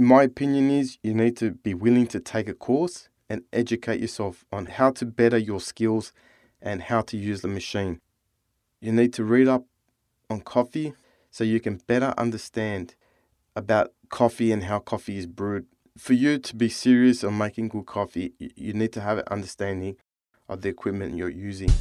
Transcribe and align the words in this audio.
My 0.00 0.22
opinion 0.22 0.70
is 0.70 0.96
you 1.02 1.12
need 1.12 1.36
to 1.38 1.50
be 1.50 1.74
willing 1.74 2.06
to 2.08 2.20
take 2.20 2.48
a 2.48 2.54
course 2.54 3.08
and 3.28 3.42
educate 3.52 3.98
yourself 4.00 4.44
on 4.52 4.66
how 4.66 4.92
to 4.92 5.04
better 5.04 5.36
your 5.36 5.58
skills 5.60 6.12
and 6.62 6.82
how 6.82 7.00
to 7.00 7.16
use 7.16 7.42
the 7.42 7.48
machine. 7.48 8.00
You 8.80 8.92
need 8.92 9.12
to 9.14 9.24
read 9.24 9.48
up 9.48 9.64
on 10.30 10.42
coffee 10.42 10.92
so 11.32 11.42
you 11.42 11.58
can 11.58 11.80
better 11.88 12.14
understand 12.16 12.94
about 13.56 13.92
coffee 14.08 14.52
and 14.52 14.62
how 14.62 14.78
coffee 14.78 15.18
is 15.18 15.26
brewed. 15.26 15.66
For 15.96 16.12
you 16.12 16.38
to 16.38 16.54
be 16.54 16.68
serious 16.68 17.24
on 17.24 17.36
making 17.36 17.70
good 17.70 17.86
coffee, 17.86 18.34
you 18.38 18.74
need 18.74 18.92
to 18.92 19.00
have 19.00 19.18
an 19.18 19.24
understanding 19.32 19.96
of 20.48 20.62
the 20.62 20.68
equipment 20.68 21.16
you're 21.16 21.28
using. 21.28 21.72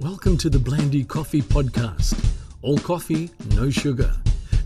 Welcome 0.00 0.36
to 0.36 0.50
the 0.50 0.58
Blandi 0.58 1.08
Coffee 1.08 1.40
Podcast. 1.40 2.22
All 2.60 2.76
coffee, 2.76 3.30
no 3.54 3.70
sugar. 3.70 4.12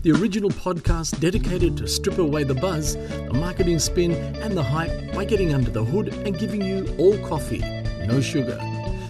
The 0.03 0.11
original 0.11 0.51
podcast 0.51 1.19
dedicated 1.19 1.75
to 1.77 1.87
strip 1.87 2.19
away 2.19 2.43
the 2.43 2.53
buzz, 2.53 2.95
the 2.95 3.33
marketing 3.33 3.79
spin, 3.79 4.11
and 4.11 4.55
the 4.55 4.61
hype 4.61 5.13
by 5.13 5.25
getting 5.25 5.55
under 5.55 5.71
the 5.71 5.83
hood 5.83 6.09
and 6.09 6.37
giving 6.37 6.61
you 6.61 6.93
all 6.99 7.17
coffee, 7.27 7.59
no 8.05 8.21
sugar. 8.21 8.57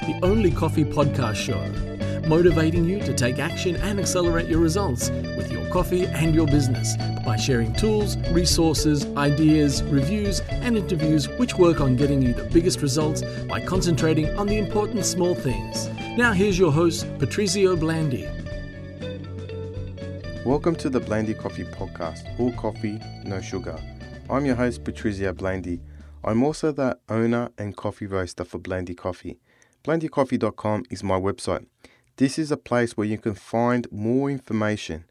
The 0.08 0.18
only 0.23 0.50
coffee 0.50 0.86
podcast 0.86 1.36
show, 1.36 1.59
motivating 2.30 2.86
you 2.86 3.00
to 3.02 3.14
take 3.14 3.38
action 3.38 3.76
and 3.76 4.00
accelerate 4.00 4.48
your 4.48 4.59
results 4.59 5.09
with 5.09 5.52
your 5.52 5.70
coffee 5.72 6.05
and 6.05 6.34
your 6.34 6.48
business 6.48 6.95
by 7.26 7.36
sharing 7.36 7.73
tools, 7.73 8.16
resources, 8.31 9.06
ideas, 9.17 9.84
reviews, 9.84 10.40
and 10.50 10.78
interviews 10.78 11.28
which 11.38 11.56
work 11.56 11.81
on 11.81 11.98
getting 11.98 12.22
you 12.22 12.34
the 12.34 12.45
biggest 12.45 12.81
results 12.81 13.23
by 13.50 13.59
concentrating 13.59 14.30
on 14.38 14.48
the 14.48 14.58
important 14.58 15.04
small 15.04 15.36
things. 15.36 15.90
Now, 16.17 16.31
here's 16.31 16.58
your 16.58 16.72
host, 16.72 17.06
Patrizio 17.17 17.76
Blandi. 17.76 18.37
Welcome 20.48 20.78
to 20.78 20.90
the 20.90 21.02
Blandi 21.02 21.38
Coffee 21.38 21.66
Podcast, 21.66 22.40
all 22.40 22.54
coffee, 22.54 23.02
no 23.26 23.42
sugar. 23.42 23.78
I'm 24.30 24.46
your 24.46 24.56
host, 24.56 24.82
Patrizio 24.86 25.34
Blandi. 25.34 25.82
I'm 26.23 26.42
also 26.42 26.72
the 26.72 26.98
owner 27.09 27.52
and 27.58 27.76
coffee 27.76 28.06
roaster 28.06 28.45
for 28.45 28.58
Blandi 28.58 28.95
Coffee. 28.95 29.42
BlandiCoffee.com 29.84 30.86
is 30.89 31.04
my 31.04 31.20
website. 31.20 31.66
This 32.16 32.39
is 32.39 32.50
a 32.50 32.56
place 32.56 32.95
where 32.95 33.06
you 33.06 33.17
can 33.17 33.36
find 33.36 33.92
more 33.92 34.31
information 34.31 35.04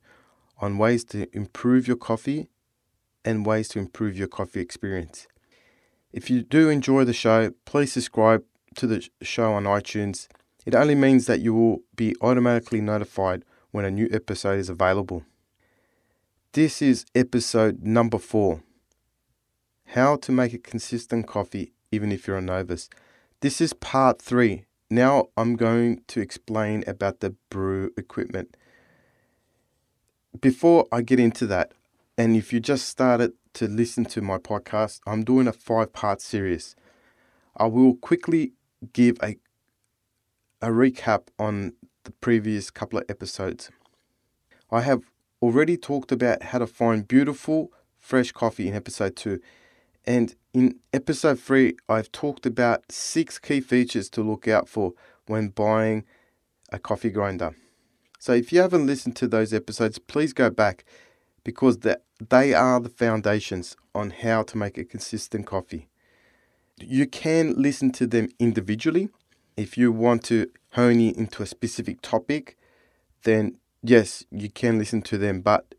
on 0.58 0.78
ways 0.78 1.04
to 1.04 1.28
improve 1.36 1.86
your 1.86 1.98
coffee 1.98 2.48
and 3.22 3.44
ways 3.44 3.68
to 3.68 3.78
improve 3.78 4.16
your 4.16 4.28
coffee 4.28 4.60
experience. 4.62 5.26
If 6.14 6.30
you 6.30 6.44
do 6.44 6.70
enjoy 6.70 7.04
the 7.04 7.12
show, 7.12 7.50
please 7.66 7.92
subscribe 7.92 8.42
to 8.76 8.86
the 8.86 9.06
show 9.20 9.52
on 9.52 9.64
iTunes 9.64 10.28
it 10.66 10.74
only 10.74 10.96
means 10.96 11.26
that 11.26 11.40
you 11.40 11.54
will 11.54 11.82
be 11.94 12.16
automatically 12.20 12.80
notified 12.80 13.44
when 13.76 13.84
a 13.84 13.90
new 13.90 14.08
episode 14.10 14.58
is 14.58 14.70
available. 14.70 15.22
This 16.52 16.80
is 16.80 17.04
episode 17.14 17.82
number 17.82 18.16
four 18.16 18.62
How 19.88 20.16
to 20.16 20.32
make 20.32 20.54
a 20.54 20.58
consistent 20.58 21.26
coffee 21.26 21.74
even 21.92 22.10
if 22.10 22.26
you're 22.26 22.38
a 22.38 22.40
novice. 22.40 22.88
This 23.40 23.60
is 23.60 23.74
part 23.74 24.22
three. 24.22 24.64
Now 24.88 25.26
I'm 25.36 25.56
going 25.56 26.00
to 26.06 26.22
explain 26.22 26.84
about 26.86 27.20
the 27.20 27.34
brew 27.50 27.90
equipment. 27.98 28.56
Before 30.40 30.86
I 30.90 31.02
get 31.02 31.20
into 31.20 31.46
that, 31.48 31.72
and 32.16 32.34
if 32.34 32.54
you 32.54 32.60
just 32.60 32.88
started 32.88 33.34
to 33.52 33.68
listen 33.68 34.06
to 34.06 34.22
my 34.22 34.38
podcast, 34.38 35.00
I'm 35.06 35.22
doing 35.22 35.46
a 35.46 35.52
five 35.52 35.92
part 35.92 36.22
series. 36.22 36.76
I 37.54 37.66
will 37.66 37.96
quickly 37.96 38.54
give 38.94 39.18
a 39.22 39.36
a 40.62 40.68
recap 40.68 41.28
on 41.38 41.74
the 42.06 42.12
previous 42.12 42.70
couple 42.70 42.98
of 42.98 43.04
episodes. 43.08 43.70
I 44.70 44.80
have 44.80 45.02
already 45.42 45.76
talked 45.76 46.12
about 46.12 46.44
how 46.44 46.58
to 46.60 46.66
find 46.66 47.06
beautiful, 47.06 47.70
fresh 47.98 48.32
coffee 48.32 48.68
in 48.68 48.74
episode 48.74 49.16
2. 49.16 49.40
And 50.06 50.34
in 50.54 50.76
episode 50.92 51.40
3, 51.40 51.76
I've 51.88 52.10
talked 52.12 52.46
about 52.46 52.90
six 52.90 53.38
key 53.38 53.60
features 53.60 54.08
to 54.10 54.22
look 54.22 54.46
out 54.46 54.68
for 54.68 54.92
when 55.26 55.48
buying 55.48 56.04
a 56.70 56.78
coffee 56.78 57.10
grinder. 57.10 57.56
So 58.20 58.32
if 58.32 58.52
you 58.52 58.60
haven't 58.60 58.86
listened 58.86 59.16
to 59.16 59.28
those 59.28 59.52
episodes, 59.52 59.98
please 59.98 60.32
go 60.32 60.48
back 60.48 60.84
because 61.42 61.78
they 61.78 62.54
are 62.54 62.80
the 62.80 62.88
foundations 62.88 63.76
on 63.94 64.10
how 64.10 64.44
to 64.44 64.56
make 64.56 64.78
a 64.78 64.84
consistent 64.84 65.46
coffee. 65.46 65.88
You 66.78 67.06
can 67.06 67.60
listen 67.60 67.90
to 67.92 68.06
them 68.06 68.28
individually 68.38 69.08
if 69.56 69.78
you 69.78 69.90
want 69.92 70.24
to 70.24 70.48
hone 70.72 71.00
in 71.00 71.14
into 71.14 71.42
a 71.42 71.46
specific 71.46 72.00
topic, 72.02 72.56
then 73.24 73.58
yes, 73.82 74.24
you 74.30 74.50
can 74.50 74.78
listen 74.78 75.02
to 75.02 75.18
them. 75.18 75.40
But 75.40 75.74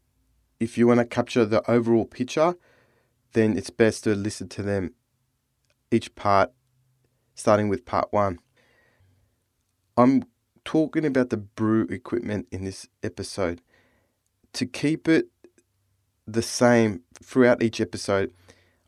if 0.59 0.77
you 0.77 0.87
want 0.87 0.99
to 0.99 1.05
capture 1.05 1.45
the 1.45 1.69
overall 1.69 2.05
picture, 2.05 2.55
then 3.33 3.57
it's 3.57 3.69
best 3.69 4.03
to 4.05 4.15
listen 4.15 4.49
to 4.49 4.63
them 4.63 4.93
each 5.91 6.15
part, 6.15 6.51
starting 7.35 7.69
with 7.69 7.85
part 7.85 8.11
one. 8.11 8.39
I'm 9.95 10.23
talking 10.65 11.05
about 11.05 11.29
the 11.29 11.37
brew 11.37 11.87
equipment 11.89 12.47
in 12.51 12.65
this 12.65 12.87
episode. 13.03 13.61
To 14.53 14.65
keep 14.65 15.07
it 15.07 15.27
the 16.25 16.41
same 16.41 17.01
throughout 17.23 17.61
each 17.61 17.79
episode, 17.79 18.33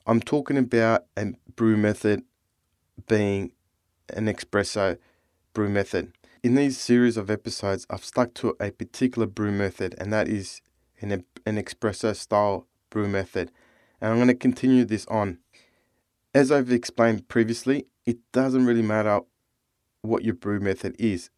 I'm 0.06 0.20
talking 0.20 0.58
about 0.58 1.06
a 1.16 1.34
brew 1.56 1.78
method 1.78 2.24
being 3.08 3.52
an 4.12 4.26
espresso 4.26 4.98
brew 5.54 5.70
method. 5.70 6.14
In 6.42 6.56
these 6.56 6.78
series 6.78 7.18
of 7.18 7.30
episodes, 7.30 7.86
I've 7.90 8.06
stuck 8.06 8.34
to 8.36 8.56
a 8.60 8.72
particular 8.72 9.28
brew 9.28 9.52
method, 9.52 9.96
and 9.98 10.14
that 10.14 10.28
is 10.28 10.62
an, 11.02 11.12
an 11.46 11.58
espresso 11.62 12.16
style 12.16 12.66
brew 12.90 13.08
method. 13.08 13.52
And 14.00 14.12
I'm 14.12 14.18
going 14.18 14.28
to 14.28 14.36
continue 14.36 14.86
this 14.86 15.06
on. 15.08 15.40
As 16.34 16.52
I've 16.52 16.72
explained 16.72 17.28
previously, 17.28 17.88
it 18.06 18.18
doesn't 18.32 18.66
really 18.66 18.82
matter 18.82 19.22
what 20.02 20.24
your 20.24 20.36
brew 20.36 20.60
method 20.60 20.96
is. 20.98 21.30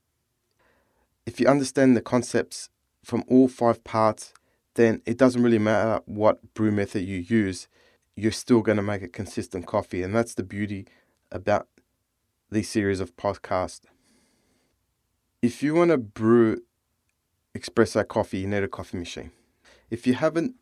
If 1.25 1.39
you 1.39 1.47
understand 1.47 1.95
the 1.95 2.01
concepts 2.01 2.69
from 3.03 3.23
all 3.27 3.47
five 3.47 3.83
parts, 3.83 4.33
then 4.75 5.01
it 5.05 5.17
doesn't 5.17 5.43
really 5.43 5.59
matter 5.59 6.01
what 6.05 6.53
brew 6.53 6.71
method 6.71 7.03
you 7.03 7.17
use, 7.17 7.67
you're 8.15 8.31
still 8.31 8.61
going 8.61 8.77
to 8.77 8.83
make 8.83 9.01
a 9.01 9.07
consistent 9.07 9.65
coffee. 9.65 10.03
And 10.03 10.15
that's 10.15 10.35
the 10.35 10.43
beauty 10.43 10.85
about 11.31 11.67
these 12.51 12.67
series 12.67 12.99
of 12.99 13.15
podcasts. 13.15 13.85
If 15.41 15.63
you 15.63 15.73
want 15.73 15.91
to 15.91 15.97
brew 15.97 16.61
espresso 17.57 18.05
coffee, 18.05 18.39
you 18.39 18.47
need 18.47 18.63
a 18.63 18.67
coffee 18.67 18.97
machine. 18.97 19.31
If 19.89 20.05
you 20.05 20.15
haven't 20.15 20.55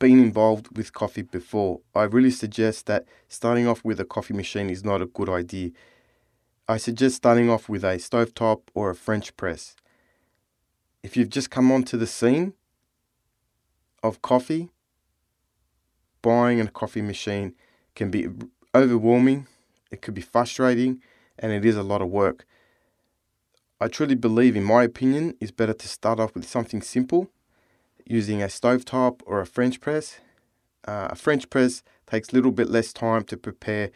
been 0.00 0.18
involved 0.18 0.76
with 0.76 0.92
coffee 0.92 1.22
before, 1.22 1.80
I 1.94 2.02
really 2.02 2.32
suggest 2.32 2.86
that 2.86 3.04
starting 3.28 3.66
off 3.68 3.84
with 3.84 4.00
a 4.00 4.04
coffee 4.04 4.34
machine 4.34 4.70
is 4.70 4.84
not 4.84 5.00
a 5.00 5.06
good 5.06 5.28
idea. 5.28 5.70
I 6.68 6.76
suggest 6.76 7.16
starting 7.16 7.48
off 7.48 7.68
with 7.68 7.84
a 7.84 7.96
stovetop 7.96 8.62
or 8.74 8.90
a 8.90 8.94
French 8.96 9.36
press. 9.36 9.76
If 11.04 11.16
you've 11.16 11.30
just 11.30 11.50
come 11.50 11.70
onto 11.70 11.96
the 11.96 12.08
scene 12.08 12.54
of 14.02 14.20
coffee, 14.20 14.70
buying 16.22 16.60
a 16.60 16.66
coffee 16.66 17.02
machine 17.02 17.54
can 17.94 18.10
be 18.10 18.28
overwhelming 18.74 19.46
it 19.90 20.02
could 20.02 20.14
be 20.14 20.20
frustrating 20.20 21.00
and 21.38 21.52
it 21.52 21.64
is 21.64 21.76
a 21.76 21.82
lot 21.82 22.02
of 22.02 22.08
work. 22.08 22.46
I 23.80 23.86
truly 23.86 24.16
believe, 24.16 24.56
in 24.56 24.64
my 24.64 24.82
opinion, 24.82 25.34
it's 25.40 25.52
better 25.52 25.72
to 25.72 25.88
start 25.88 26.18
off 26.18 26.34
with 26.34 26.48
something 26.48 26.82
simple 26.82 27.30
using 28.04 28.42
a 28.42 28.46
stovetop 28.46 29.20
or 29.24 29.40
a 29.40 29.46
French 29.46 29.80
press. 29.80 30.18
Uh, 30.86 31.08
a 31.10 31.14
French 31.14 31.48
press 31.50 31.82
takes 32.06 32.30
a 32.30 32.34
little 32.34 32.50
bit 32.50 32.70
less 32.70 32.92
time 32.92 33.22
to 33.24 33.36
prepare, 33.36 33.90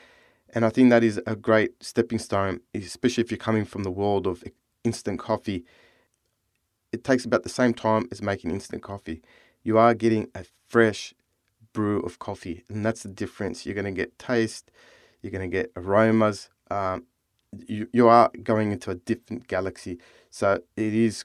and 0.51 0.65
I 0.65 0.69
think 0.69 0.91
that 0.91 1.03
is 1.03 1.21
a 1.27 1.35
great 1.35 1.83
stepping 1.83 2.19
stone, 2.19 2.61
especially 2.75 3.25
if 3.25 3.31
you're 3.31 3.39
coming 3.39 3.65
from 3.65 3.83
the 3.83 3.91
world 3.91 4.27
of 4.27 4.45
instant 4.85 5.19
coffee. 5.19 5.65
It 6.93 7.03
takes 7.03 7.25
about 7.25 7.43
the 7.43 7.49
same 7.49 7.73
time 7.73 8.07
as 8.13 8.23
making 8.23 8.51
instant 8.51 8.83
coffee. 8.83 9.23
You 9.63 9.79
are 9.79 9.95
getting 9.95 10.29
a 10.35 10.45
fresh 10.69 11.15
brew 11.73 12.00
of 12.00 12.19
coffee, 12.19 12.65
and 12.69 12.85
that's 12.85 13.03
the 13.03 13.09
difference. 13.09 13.65
You're 13.65 13.75
going 13.75 13.87
to 13.87 13.91
get 13.91 14.19
taste, 14.19 14.71
you're 15.23 15.31
going 15.31 15.49
to 15.49 15.57
get 15.57 15.73
aromas. 15.77 16.51
Um, 16.71 17.05
you, 17.67 17.89
you 17.93 18.09
are 18.09 18.31
going 18.43 18.73
into 18.73 18.91
a 18.91 18.97
different 18.97 19.47
galaxy. 19.47 19.99
So 20.31 20.61
it 20.77 20.95
is 20.95 21.25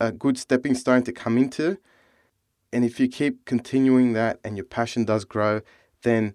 a 0.00 0.12
good 0.12 0.36
stepping 0.36 0.74
stone 0.74 1.02
to 1.04 1.12
come 1.12 1.38
into. 1.38 1.78
And 2.72 2.84
if 2.84 2.98
you 3.00 3.08
keep 3.08 3.44
continuing 3.44 4.12
that 4.14 4.40
and 4.44 4.56
your 4.56 4.66
passion 4.66 5.04
does 5.04 5.24
grow, 5.24 5.60
then 6.02 6.34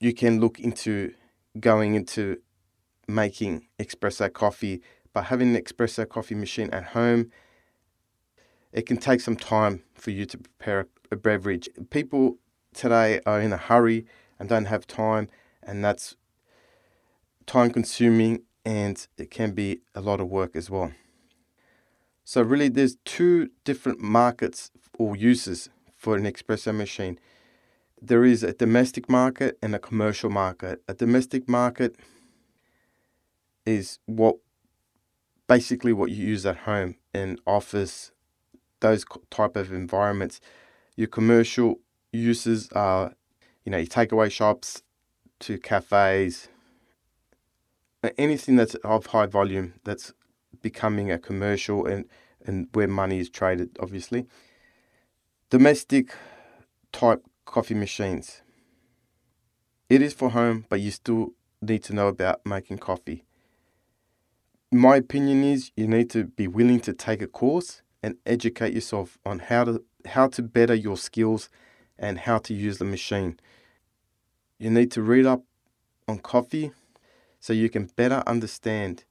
you 0.00 0.14
can 0.14 0.40
look 0.40 0.58
into 0.58 1.12
going 1.58 1.94
into 1.94 2.38
making 3.08 3.66
espresso 3.78 4.32
coffee. 4.32 4.80
By 5.12 5.22
having 5.22 5.54
an 5.56 5.62
espresso 5.62 6.08
coffee 6.08 6.34
machine 6.34 6.70
at 6.70 6.84
home, 6.84 7.30
it 8.72 8.86
can 8.86 8.98
take 8.98 9.20
some 9.20 9.36
time 9.36 9.82
for 9.94 10.10
you 10.10 10.26
to 10.26 10.38
prepare 10.38 10.86
a 11.10 11.16
beverage. 11.16 11.68
People 11.90 12.36
today 12.74 13.20
are 13.24 13.40
in 13.40 13.52
a 13.52 13.56
hurry 13.56 14.04
and 14.38 14.48
don't 14.48 14.66
have 14.66 14.86
time, 14.86 15.28
and 15.62 15.84
that's 15.84 16.16
time 17.46 17.70
consuming 17.70 18.42
and 18.64 19.06
it 19.16 19.30
can 19.30 19.52
be 19.52 19.80
a 19.94 20.00
lot 20.00 20.20
of 20.20 20.28
work 20.28 20.56
as 20.56 20.68
well. 20.68 20.92
So, 22.24 22.42
really, 22.42 22.68
there's 22.68 22.96
two 23.04 23.50
different 23.64 24.00
markets 24.00 24.72
or 24.98 25.14
uses 25.14 25.70
for 25.96 26.16
an 26.16 26.24
espresso 26.24 26.74
machine. 26.74 27.20
There 28.02 28.24
is 28.24 28.42
a 28.42 28.52
domestic 28.52 29.08
market 29.08 29.56
and 29.62 29.74
a 29.74 29.78
commercial 29.78 30.28
market. 30.28 30.82
A 30.88 30.94
domestic 30.94 31.48
market 31.48 31.96
is 33.64 34.00
what 34.06 34.36
basically 35.46 35.92
what 35.92 36.10
you 36.10 36.26
use 36.26 36.44
at 36.44 36.56
home 36.58 36.96
in 37.14 37.38
office, 37.46 38.10
those 38.80 39.04
type 39.30 39.54
of 39.56 39.72
environments. 39.72 40.40
Your 40.96 41.08
commercial 41.08 41.80
uses 42.12 42.68
are, 42.72 43.14
you 43.66 43.72
know, 43.72 43.78
your 43.78 43.88
takeaway 43.88 44.30
shops 44.30 44.82
to 45.40 45.58
cafes, 45.58 46.48
anything 48.16 48.54
that's 48.54 48.76
of 48.76 49.06
high 49.06 49.26
volume 49.26 49.74
that's 49.84 50.14
becoming 50.62 51.10
a 51.10 51.18
commercial 51.18 51.84
and, 51.84 52.06
and 52.46 52.68
where 52.72 52.86
money 52.86 53.18
is 53.18 53.28
traded, 53.28 53.76
obviously. 53.80 54.26
Domestic 55.50 56.14
type 56.92 57.22
coffee 57.44 57.74
machines. 57.74 58.42
It 59.88 60.00
is 60.00 60.14
for 60.14 60.30
home, 60.30 60.64
but 60.68 60.80
you 60.80 60.92
still 60.92 61.32
need 61.60 61.82
to 61.84 61.92
know 61.92 62.06
about 62.08 62.46
making 62.46 62.78
coffee. 62.78 63.24
My 64.72 64.96
opinion 64.96 65.42
is 65.42 65.72
you 65.76 65.88
need 65.88 66.08
to 66.10 66.24
be 66.24 66.46
willing 66.46 66.80
to 66.80 66.92
take 66.92 67.20
a 67.20 67.26
course 67.26 67.82
and 68.02 68.16
educate 68.26 68.74
yourself 68.74 69.18
on 69.26 69.40
how 69.40 69.64
to 69.64 69.82
how 70.06 70.28
to 70.28 70.42
better 70.42 70.74
your 70.74 70.96
skills 70.96 71.48
and 71.98 72.18
how 72.18 72.38
to 72.38 72.54
use 72.54 72.78
the 72.78 72.84
machine. 72.84 73.40
You 74.58 74.70
need 74.70 74.90
to 74.92 75.02
read 75.02 75.26
up 75.26 75.42
on 76.08 76.18
coffee 76.18 76.72
so 77.40 77.52
you 77.52 77.68
can 77.68 77.90
better 77.96 78.22
understand 78.26 79.04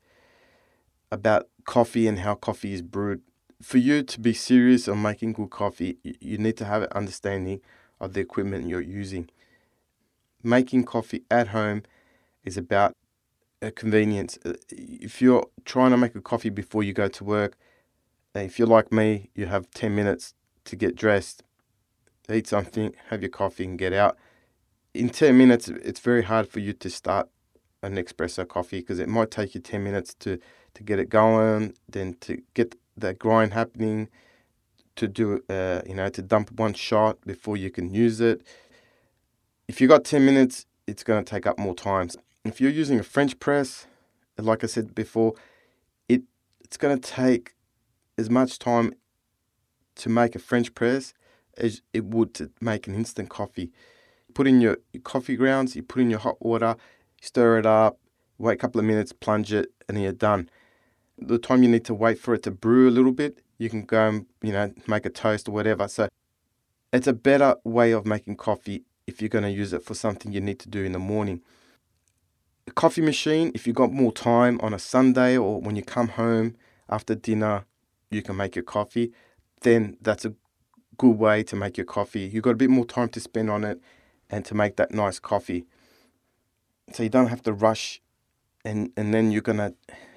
about 1.12 1.48
coffee 1.66 2.08
and 2.08 2.20
how 2.20 2.36
coffee 2.36 2.74
is 2.74 2.82
brewed. 2.82 3.22
For 3.62 3.78
you 3.78 4.04
to 4.04 4.20
be 4.20 4.34
serious 4.34 4.88
on 4.88 5.02
making 5.02 5.34
good 5.34 5.50
coffee, 5.50 5.98
you 6.04 6.38
need 6.38 6.58
to 6.58 6.66
have 6.66 6.82
an 6.84 6.90
understanding 6.94 7.62
of 8.00 8.14
the 8.14 8.22
equipment 8.22 8.68
you're 8.68 8.82
using. 8.82 9.30
Making 10.44 10.84
coffee 10.84 11.24
at 11.32 11.50
home 11.50 11.84
is 12.44 12.58
about 12.58 12.94
a 13.62 13.72
convenience. 13.72 14.38
Uh, 14.46 14.54
if 14.70 15.22
you're 15.22 15.48
trying 15.64 15.92
to 15.92 15.98
make 15.98 16.16
a 16.16 16.22
coffee 16.22 16.50
before 16.50 16.84
you 16.84 16.94
go 16.94 17.08
to 17.08 17.24
work, 17.24 17.58
if 18.34 18.60
you're 18.60 18.68
like 18.68 18.92
me, 18.92 19.30
you 19.34 19.46
have 19.46 19.72
10 19.72 19.96
minutes 19.96 20.34
to 20.66 20.76
get 20.76 20.96
dressed, 20.96 21.44
eat 22.30 22.48
something, 22.48 22.94
have 23.10 23.22
your 23.22 23.30
coffee, 23.30 23.64
and 23.64 23.80
get 23.80 23.94
out. 23.94 24.18
In 24.96 25.10
10 25.10 25.38
minutes, 25.38 25.68
it's 25.68 26.00
very 26.00 26.24
hard 26.24 26.48
for 26.48 26.62
you 26.62 26.72
to 26.72 26.90
start 26.90 27.28
an 27.84 27.98
espresso 27.98 28.48
coffee 28.48 28.80
because 28.80 28.98
it 28.98 29.10
might 29.10 29.30
take 29.30 29.54
you 29.54 29.60
10 29.60 29.84
minutes 29.84 30.14
to, 30.20 30.40
to 30.74 30.84
get 30.84 31.00
it 31.00 31.10
going, 31.10 31.74
then 31.90 32.16
to 32.22 32.42
get 32.54 32.76
the 32.96 33.14
grind 33.14 33.52
happening, 33.52 34.08
to 34.96 35.10
do, 35.10 35.44
uh, 35.50 35.82
you 35.86 35.94
know, 35.96 36.08
to 36.08 36.22
dump 36.22 36.50
one 36.58 36.74
shot 36.74 37.20
before 37.26 37.58
you 37.58 37.70
can 37.70 37.94
use 37.94 38.22
it. 38.22 38.42
If 39.68 39.82
you 39.82 39.90
got 39.90 40.06
10 40.06 40.26
minutes, 40.26 40.66
it's 40.88 41.04
going 41.04 41.22
to 41.22 41.30
take 41.30 41.46
up 41.46 41.60
more 41.60 41.76
time. 41.76 42.08
If 42.46 42.62
you're 42.62 42.72
using 42.72 42.98
a 42.98 43.04
French 43.04 43.38
press, 43.38 43.88
like 44.38 44.64
I 44.64 44.68
said 44.68 44.96
before, 44.96 45.34
it 46.08 46.22
it's 46.62 46.78
going 46.78 46.98
to 46.98 47.12
take 47.12 47.54
as 48.18 48.30
much 48.30 48.60
time 48.60 48.94
to 49.96 50.08
make 50.08 50.36
a 50.36 50.40
French 50.40 50.74
press 50.74 51.14
as 51.58 51.82
it 51.92 52.06
would 52.06 52.34
to 52.36 52.50
make 52.62 52.88
an 52.88 52.96
instant 52.96 53.28
coffee. 53.28 53.74
Put 54.36 54.48
in 54.48 54.62
your, 54.62 54.78
your 54.94 55.02
coffee 55.02 55.36
grounds, 55.36 55.76
you 55.76 55.82
put 55.82 56.04
in 56.04 56.12
your 56.12 56.20
hot 56.20 56.40
water, 56.46 56.76
stir 57.22 57.58
it 57.58 57.66
up, 57.66 57.98
wait 58.38 58.54
a 58.54 58.58
couple 58.58 58.80
of 58.80 58.86
minutes, 58.86 59.14
plunge 59.14 59.52
it, 59.52 59.72
and 59.88 59.98
then 59.98 60.04
you're 60.04 60.12
done. 60.14 60.50
The 61.18 61.40
time 61.40 61.64
you 61.64 61.70
need 61.70 61.86
to 61.86 61.94
wait 61.94 62.20
for 62.20 62.36
it 62.36 62.44
to 62.44 62.52
brew 62.52 62.88
a 62.88 62.92
little 62.92 63.14
bit, 63.14 63.40
you 63.58 63.70
can 63.70 63.84
go 63.84 64.08
and 64.10 64.26
you 64.44 64.52
know 64.52 64.74
make 64.88 65.06
a 65.06 65.10
toast 65.10 65.48
or 65.48 65.54
whatever. 65.54 65.88
So 65.88 66.10
it's 66.92 67.08
a 67.08 67.14
better 67.14 67.56
way 67.64 67.92
of 67.92 68.06
making 68.06 68.36
coffee 68.36 68.84
if 69.08 69.22
you're 69.22 69.30
going 69.30 69.46
to 69.46 69.50
use 69.50 69.72
it 69.72 69.84
for 69.84 69.94
something 69.94 70.34
you 70.34 70.42
need 70.42 70.60
to 70.60 70.70
do 70.70 70.84
in 70.84 70.92
the 70.92 71.00
morning. 71.00 71.42
A 72.68 72.72
coffee 72.72 73.02
machine, 73.02 73.52
if 73.56 73.66
you've 73.66 73.76
got 73.76 73.94
more 73.94 74.12
time 74.12 74.60
on 74.62 74.74
a 74.74 74.80
Sunday 74.80 75.38
or 75.38 75.62
when 75.62 75.78
you 75.78 75.84
come 75.84 76.10
home 76.10 76.56
after 76.90 77.16
dinner, 77.16 77.66
you 78.10 78.22
can 78.22 78.36
make 78.36 78.56
your 78.56 78.64
coffee. 78.64 79.14
Then 79.62 79.98
that's 80.02 80.26
a 80.26 80.34
good 80.98 81.18
way 81.18 81.44
to 81.44 81.56
make 81.56 81.78
your 81.78 81.86
coffee. 81.86 82.22
You've 82.22 82.44
got 82.44 82.52
a 82.52 82.56
bit 82.56 82.70
more 82.70 82.86
time 82.86 83.10
to 83.10 83.20
spend 83.22 83.50
on 83.50 83.64
it 83.64 83.80
and 84.30 84.46
to 84.46 84.56
make 84.56 84.76
that 84.78 84.92
nice 84.92 85.20
coffee. 85.20 85.66
So 86.92 87.04
you 87.04 87.10
don't 87.10 87.28
have 87.28 87.42
to 87.44 87.54
rush 87.54 88.02
and, 88.64 88.92
and 88.98 89.14
then 89.14 89.32
you're 89.32 89.42
to 89.58 89.74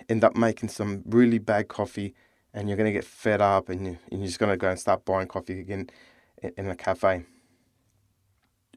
end 0.08 0.24
up 0.24 0.36
making 0.36 0.70
some 0.70 1.02
really 1.06 1.38
bad 1.38 1.68
coffee 1.68 2.14
and 2.54 2.68
you're 2.68 2.76
to 2.86 2.92
get 2.92 3.04
fed 3.04 3.40
up 3.40 3.68
and, 3.68 3.86
you, 3.86 3.98
and 4.10 4.20
you're 4.20 4.26
just 4.26 4.38
to 4.50 4.56
go 4.56 4.70
and 4.70 4.78
start 4.78 5.04
buying 5.04 5.28
coffee 5.28 5.60
again 5.60 5.90
in, 6.42 6.52
in 6.56 6.68
a 6.68 6.76
cafe. 6.76 7.24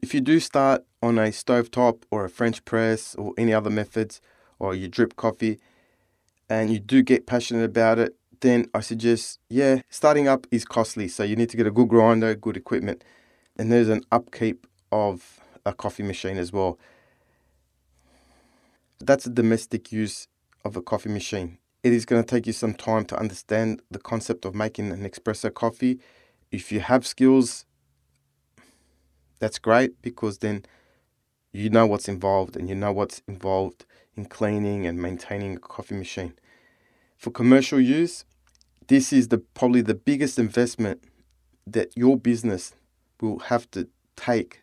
If 0.02 0.14
you 0.14 0.20
do 0.20 0.40
start 0.40 0.84
on 1.02 1.18
a 1.18 1.28
stovetop 1.28 2.02
or 2.10 2.24
a 2.24 2.30
French 2.30 2.64
press 2.64 3.14
or 3.14 3.32
any 3.38 3.54
other 3.54 3.70
methods 3.70 4.20
or 4.58 4.74
you 4.74 4.88
drip 4.88 5.16
coffee 5.16 5.58
and 6.50 6.70
you 6.70 6.78
do 6.78 7.02
get 7.02 7.26
passionate 7.26 7.64
about 7.64 7.98
it, 7.98 8.16
then 8.40 8.66
I 8.74 8.80
suggest, 8.80 9.38
yeah, 9.48 9.82
starting 9.88 10.28
up 10.28 10.46
is 10.50 10.64
costly. 10.64 11.08
So 11.08 11.22
you 11.22 11.36
need 11.36 11.48
to 11.50 11.56
get 11.56 11.66
a 11.66 11.70
good 11.70 11.88
grinder, 11.88 12.34
good 12.34 12.56
equipment. 12.56 13.04
And 13.56 13.70
there's 13.70 13.88
an 13.88 14.02
upkeep 14.10 14.66
of 14.92 15.40
a 15.66 15.72
coffee 15.72 16.04
machine 16.04 16.38
as 16.38 16.52
well. 16.52 16.78
That's 19.00 19.26
a 19.26 19.30
domestic 19.30 19.90
use 19.90 20.28
of 20.64 20.76
a 20.76 20.82
coffee 20.82 21.08
machine. 21.08 21.58
It 21.82 21.92
is 21.92 22.04
going 22.04 22.22
to 22.22 22.28
take 22.28 22.46
you 22.46 22.52
some 22.52 22.74
time 22.74 23.04
to 23.06 23.18
understand 23.18 23.82
the 23.90 23.98
concept 23.98 24.44
of 24.44 24.54
making 24.54 24.92
an 24.92 25.02
espresso 25.08 25.52
coffee. 25.52 25.98
If 26.52 26.70
you 26.70 26.78
have 26.78 27.04
skills, 27.04 27.64
that's 29.40 29.58
great 29.58 30.00
because 30.02 30.38
then 30.38 30.64
you 31.52 31.70
know 31.70 31.86
what's 31.86 32.08
involved 32.08 32.56
and 32.56 32.68
you 32.68 32.76
know 32.76 32.92
what's 32.92 33.22
involved 33.26 33.84
in 34.16 34.26
cleaning 34.26 34.86
and 34.86 35.00
maintaining 35.00 35.56
a 35.56 35.58
coffee 35.58 35.96
machine. 35.96 36.34
For 37.16 37.30
commercial 37.30 37.80
use, 37.80 38.24
this 38.88 39.12
is 39.12 39.28
the 39.28 39.38
probably 39.38 39.80
the 39.80 39.94
biggest 39.94 40.38
investment 40.38 41.02
that 41.66 41.96
your 41.96 42.16
business 42.16 42.74
will 43.20 43.38
have 43.40 43.70
to 43.72 43.88
take 44.16 44.62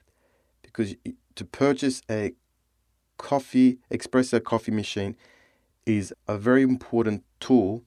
because 0.71 0.95
to 1.36 1.45
purchase 1.45 2.01
a 2.10 2.33
coffee 3.18 3.80
espresso 3.92 4.42
coffee 4.44 4.71
machine 4.71 5.16
is 5.86 6.13
a 6.27 6.38
very 6.38 6.62
important 6.62 7.24
tool 7.39 7.83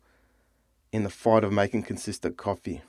in 0.92 1.04
the 1.04 1.10
fight 1.10 1.44
of 1.44 1.52
making 1.52 1.82
consistent 1.82 2.36
coffee. 2.36 2.82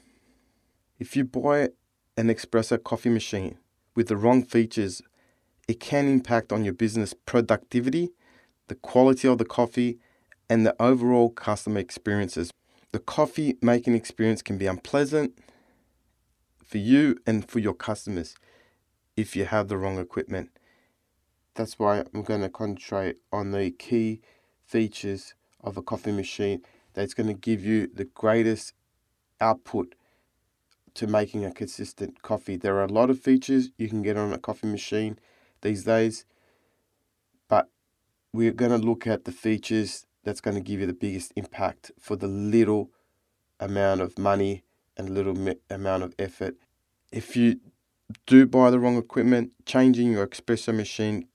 If 1.00 1.16
you 1.16 1.24
buy 1.24 1.70
an 2.18 2.28
espresso 2.28 2.84
coffee 2.84 3.10
machine 3.10 3.58
with 3.96 4.08
the 4.08 4.18
wrong 4.18 4.44
features, 4.44 5.02
it 5.68 5.80
can 5.80 6.08
impact 6.08 6.52
on 6.52 6.66
your 6.66 6.74
business 6.74 7.14
productivity, 7.14 8.10
the 8.68 8.76
quality 8.76 9.28
of 9.28 9.38
the 9.38 9.46
coffee, 9.46 10.00
and 10.50 10.66
the 10.66 10.76
overall 10.82 11.30
customer 11.30 11.80
experiences. 11.80 12.52
The 12.92 13.00
coffee 13.00 13.58
making 13.62 13.96
experience 13.96 14.42
can 14.42 14.58
be 14.58 14.68
unpleasant 14.68 15.38
for 16.66 16.80
you 16.80 17.18
and 17.26 17.48
for 17.48 17.60
your 17.60 17.74
customers 17.74 18.36
if 19.16 19.36
you 19.36 19.46
have 19.46 19.68
the 19.68 19.78
wrong 19.78 20.00
equipment. 20.00 20.50
That's 21.56 21.78
why 21.78 22.04
I'm 22.14 22.24
going 22.24 22.42
to 22.42 22.50
concentrate 22.50 23.18
on 23.32 23.52
the 23.52 23.72
key 23.72 24.22
features 24.66 25.36
of 25.64 25.78
a 25.78 25.82
coffee 25.82 26.12
machine 26.12 26.62
that's 26.94 27.14
going 27.14 27.28
to 27.28 27.34
give 27.34 27.64
you 27.64 27.88
the 27.94 28.06
greatest 28.06 28.74
output 29.40 29.96
to 30.96 31.08
making 31.08 31.46
a 31.46 31.52
consistent 31.52 32.22
coffee. 32.22 32.56
There 32.56 32.78
are 32.78 32.86
a 32.86 32.92
lot 32.92 33.10
of 33.10 33.20
features 33.20 33.70
you 33.78 33.90
can 33.90 34.02
get 34.02 34.18
on 34.18 34.34
a 34.34 34.38
coffee 34.38 34.68
machine 34.68 35.20
these 35.62 35.84
days, 35.84 36.26
but 37.48 37.70
we're 38.32 38.52
going 38.52 38.72
to 38.72 38.78
look 38.78 39.08
at 39.08 39.26
the 39.26 39.32
features 39.32 40.06
that's 40.24 40.42
going 40.42 40.56
to 40.56 40.62
give 40.62 40.80
you 40.80 40.86
the 40.86 40.94
biggest 40.94 41.34
impact 41.36 41.92
for 42.00 42.16
the 42.16 42.28
little 42.28 42.90
amount 43.60 44.02
of 44.02 44.18
money 44.18 44.64
and 44.98 45.10
little 45.10 45.36
amount 45.70 46.04
of 46.04 46.16
effort. 46.20 46.56
If 47.12 47.36
you 47.36 47.60
do 48.26 48.46
buy 48.46 48.70
the 48.70 48.80
wrong 48.80 48.98
equipment, 48.98 49.52
changing 49.66 50.12
your 50.12 50.28
espresso 50.28 50.74
machine 50.74 51.28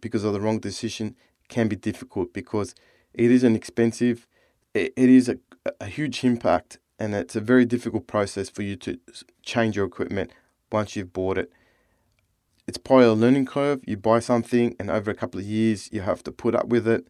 because 0.00 0.24
of 0.24 0.32
the 0.32 0.40
wrong 0.40 0.58
decision 0.58 1.16
can 1.48 1.68
be 1.68 1.76
difficult 1.76 2.32
because 2.32 2.74
it 3.14 3.30
is 3.30 3.44
an 3.44 3.54
expensive, 3.54 4.26
it, 4.74 4.92
it 4.96 5.08
is 5.08 5.28
a, 5.28 5.38
a 5.80 5.86
huge 5.86 6.24
impact, 6.24 6.78
and 6.98 7.14
it's 7.14 7.36
a 7.36 7.40
very 7.40 7.64
difficult 7.64 8.06
process 8.06 8.48
for 8.48 8.62
you 8.62 8.76
to 8.76 8.98
change 9.42 9.76
your 9.76 9.86
equipment 9.86 10.32
once 10.70 10.96
you've 10.96 11.12
bought 11.12 11.38
it. 11.38 11.52
It's 12.66 12.78
probably 12.78 13.06
a 13.06 13.12
learning 13.12 13.46
curve. 13.46 13.80
You 13.86 13.96
buy 13.96 14.20
something, 14.20 14.76
and 14.78 14.90
over 14.90 15.10
a 15.10 15.14
couple 15.14 15.40
of 15.40 15.46
years, 15.46 15.88
you 15.92 16.00
have 16.02 16.22
to 16.24 16.32
put 16.32 16.54
up 16.54 16.68
with 16.68 16.86
it, 16.86 17.08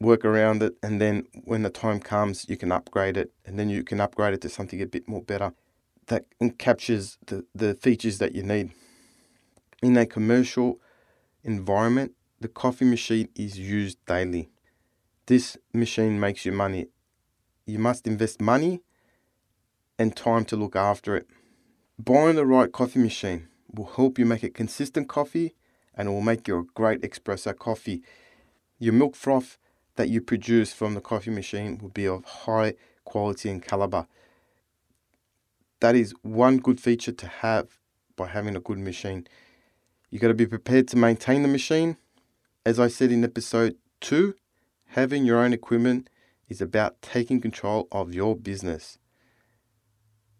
work 0.00 0.24
around 0.24 0.62
it, 0.62 0.74
and 0.82 1.00
then 1.00 1.26
when 1.44 1.62
the 1.62 1.70
time 1.70 2.00
comes, 2.00 2.46
you 2.48 2.56
can 2.56 2.72
upgrade 2.72 3.16
it, 3.16 3.32
and 3.46 3.58
then 3.58 3.68
you 3.68 3.84
can 3.84 4.00
upgrade 4.00 4.34
it 4.34 4.40
to 4.42 4.48
something 4.48 4.82
a 4.82 4.86
bit 4.86 5.08
more 5.08 5.22
better 5.22 5.54
that 6.06 6.24
captures 6.58 7.18
the, 7.26 7.44
the 7.54 7.74
features 7.74 8.18
that 8.18 8.34
you 8.34 8.42
need. 8.42 8.70
In 9.82 9.96
a 9.96 10.06
commercial 10.06 10.80
environment, 11.42 12.12
the 12.40 12.48
coffee 12.48 12.84
machine 12.84 13.28
is 13.34 13.58
used 13.58 13.98
daily. 14.06 14.50
This 15.26 15.56
machine 15.72 16.18
makes 16.18 16.44
you 16.44 16.52
money. 16.52 16.88
You 17.66 17.78
must 17.78 18.06
invest 18.06 18.40
money 18.40 18.82
and 19.98 20.16
time 20.16 20.44
to 20.46 20.56
look 20.56 20.74
after 20.74 21.16
it. 21.16 21.26
Buying 21.98 22.36
the 22.36 22.46
right 22.46 22.72
coffee 22.72 22.98
machine 22.98 23.48
will 23.72 23.86
help 23.86 24.18
you 24.18 24.26
make 24.26 24.42
a 24.42 24.50
consistent 24.50 25.08
coffee 25.08 25.54
and 25.94 26.08
will 26.08 26.20
make 26.20 26.48
you 26.48 26.58
a 26.58 26.64
great 26.74 27.02
espresso 27.02 27.56
coffee. 27.56 28.02
Your 28.78 28.92
milk 28.92 29.14
froth 29.14 29.58
that 29.96 30.08
you 30.08 30.20
produce 30.20 30.72
from 30.72 30.94
the 30.94 31.00
coffee 31.00 31.30
machine 31.30 31.78
will 31.78 31.90
be 31.90 32.06
of 32.06 32.24
high 32.24 32.74
quality 33.04 33.50
and 33.50 33.62
caliber. 33.62 34.06
That 35.82 35.96
is 35.96 36.14
one 36.22 36.58
good 36.58 36.80
feature 36.80 37.10
to 37.10 37.26
have 37.26 37.76
by 38.14 38.28
having 38.28 38.54
a 38.54 38.60
good 38.60 38.78
machine. 38.78 39.26
You 40.10 40.20
got 40.20 40.28
to 40.28 40.34
be 40.34 40.46
prepared 40.46 40.86
to 40.88 40.96
maintain 40.96 41.42
the 41.42 41.48
machine. 41.48 41.96
As 42.64 42.78
I 42.78 42.86
said 42.86 43.10
in 43.10 43.24
episode 43.24 43.74
2, 44.02 44.32
having 44.90 45.24
your 45.24 45.40
own 45.40 45.52
equipment 45.52 46.08
is 46.48 46.60
about 46.60 47.02
taking 47.02 47.40
control 47.40 47.88
of 47.90 48.14
your 48.14 48.36
business. 48.36 48.98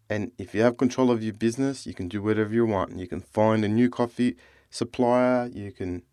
And 0.09 0.31
if 0.37 0.55
you 0.55 0.61
have 0.61 0.77
control 0.77 1.11
of 1.11 1.21
your 1.21 1.33
business, 1.33 1.85
you 1.85 1.93
can 1.93 2.07
do 2.07 2.23
whatever 2.23 2.53
you 2.53 2.65
want. 2.65 2.97
You 2.97 3.09
can 3.09 3.19
find 3.19 3.65
a 3.65 3.67
new 3.67 3.89
coffee 3.89 4.37
supplier, 4.69 5.49
you 5.53 5.73
can 5.73 6.03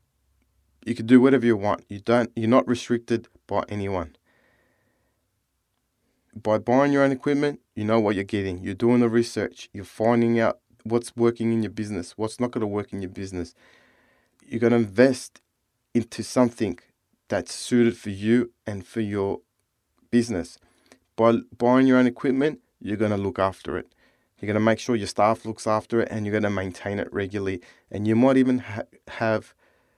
you 0.85 0.97
can 0.97 1.07
do 1.07 1.21
whatever 1.21 1.47
you 1.47 1.57
want. 1.57 1.85
You 1.89 2.01
don't 2.01 2.33
you're 2.35 2.49
not 2.49 2.67
restricted 2.67 3.29
by 3.47 3.63
anyone. 3.69 4.17
By 6.35 6.59
buying 6.59 6.93
your 6.93 7.05
own 7.05 7.13
equipment, 7.13 7.61
you 7.81 7.87
know 7.87 7.99
what 7.99 8.15
you're 8.15 8.25
getting. 8.25 8.63
You're 8.63 8.75
doing 8.75 9.01
the 9.01 9.09
research. 9.09 9.71
You're 9.73 9.87
finding 9.87 10.39
out 10.39 10.59
what's 10.85 11.17
working 11.17 11.51
in 11.51 11.63
your 11.63 11.71
business, 11.71 12.13
what's 12.15 12.39
not 12.39 12.51
going 12.51 12.61
to 12.61 12.67
work 12.67 12.93
in 12.93 13.01
your 13.01 13.09
business. 13.09 13.55
You're 14.47 14.61
going 14.61 14.73
to 14.73 14.77
invest 14.77 15.41
into 15.95 16.23
something 16.23 16.79
that's 17.29 17.55
suited 17.55 17.97
for 17.97 18.11
you 18.11 18.53
and 18.67 18.87
for 18.87 19.01
your 19.01 19.41
business. 20.11 20.59
By 21.17 21.39
buying 21.57 21.87
your 21.87 21.97
own 21.97 22.07
equipment, 22.07 22.61
you're 22.83 22.99
going 22.99 23.13
to 23.13 23.17
look 23.17 23.39
after 23.39 23.79
it. 23.79 23.87
You're 24.39 24.49
going 24.49 24.61
to 24.61 24.61
make 24.61 24.79
sure 24.79 24.95
your 24.95 25.07
staff 25.07 25.47
looks 25.47 25.67
after 25.67 26.03
it 26.03 26.09
and 26.11 26.27
you're 26.27 26.39
going 26.39 26.43
to 26.43 26.51
maintain 26.51 26.99
it 26.99 27.11
regularly. 27.11 27.63
And 27.91 28.07
you 28.07 28.15
might 28.15 28.37
even 28.37 28.59
ha- 28.59 28.83
have 29.09 29.55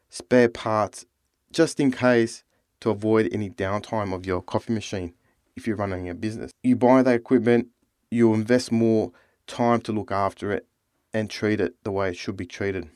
spare 0.08 0.48
parts 0.48 1.04
just 1.50 1.80
in 1.80 1.90
case 1.90 2.44
to 2.78 2.90
avoid 2.90 3.28
any 3.32 3.50
downtime 3.50 4.14
of 4.14 4.24
your 4.24 4.40
coffee 4.40 4.72
machine 4.72 5.14
if 5.56 5.66
you're 5.66 5.76
running 5.76 6.08
a 6.08 6.14
business. 6.14 6.50
You 6.62 6.76
buy 6.76 7.02
that 7.02 7.14
equipment, 7.14 7.68
you 8.10 8.34
invest 8.34 8.72
more 8.72 9.12
time 9.46 9.80
to 9.82 9.92
look 9.92 10.10
after 10.10 10.52
it 10.52 10.66
and 11.12 11.28
treat 11.28 11.60
it 11.60 11.74
the 11.84 11.90
way 11.90 12.10
it 12.10 12.16
should 12.16 12.36
be 12.36 12.46
treated. 12.46 12.88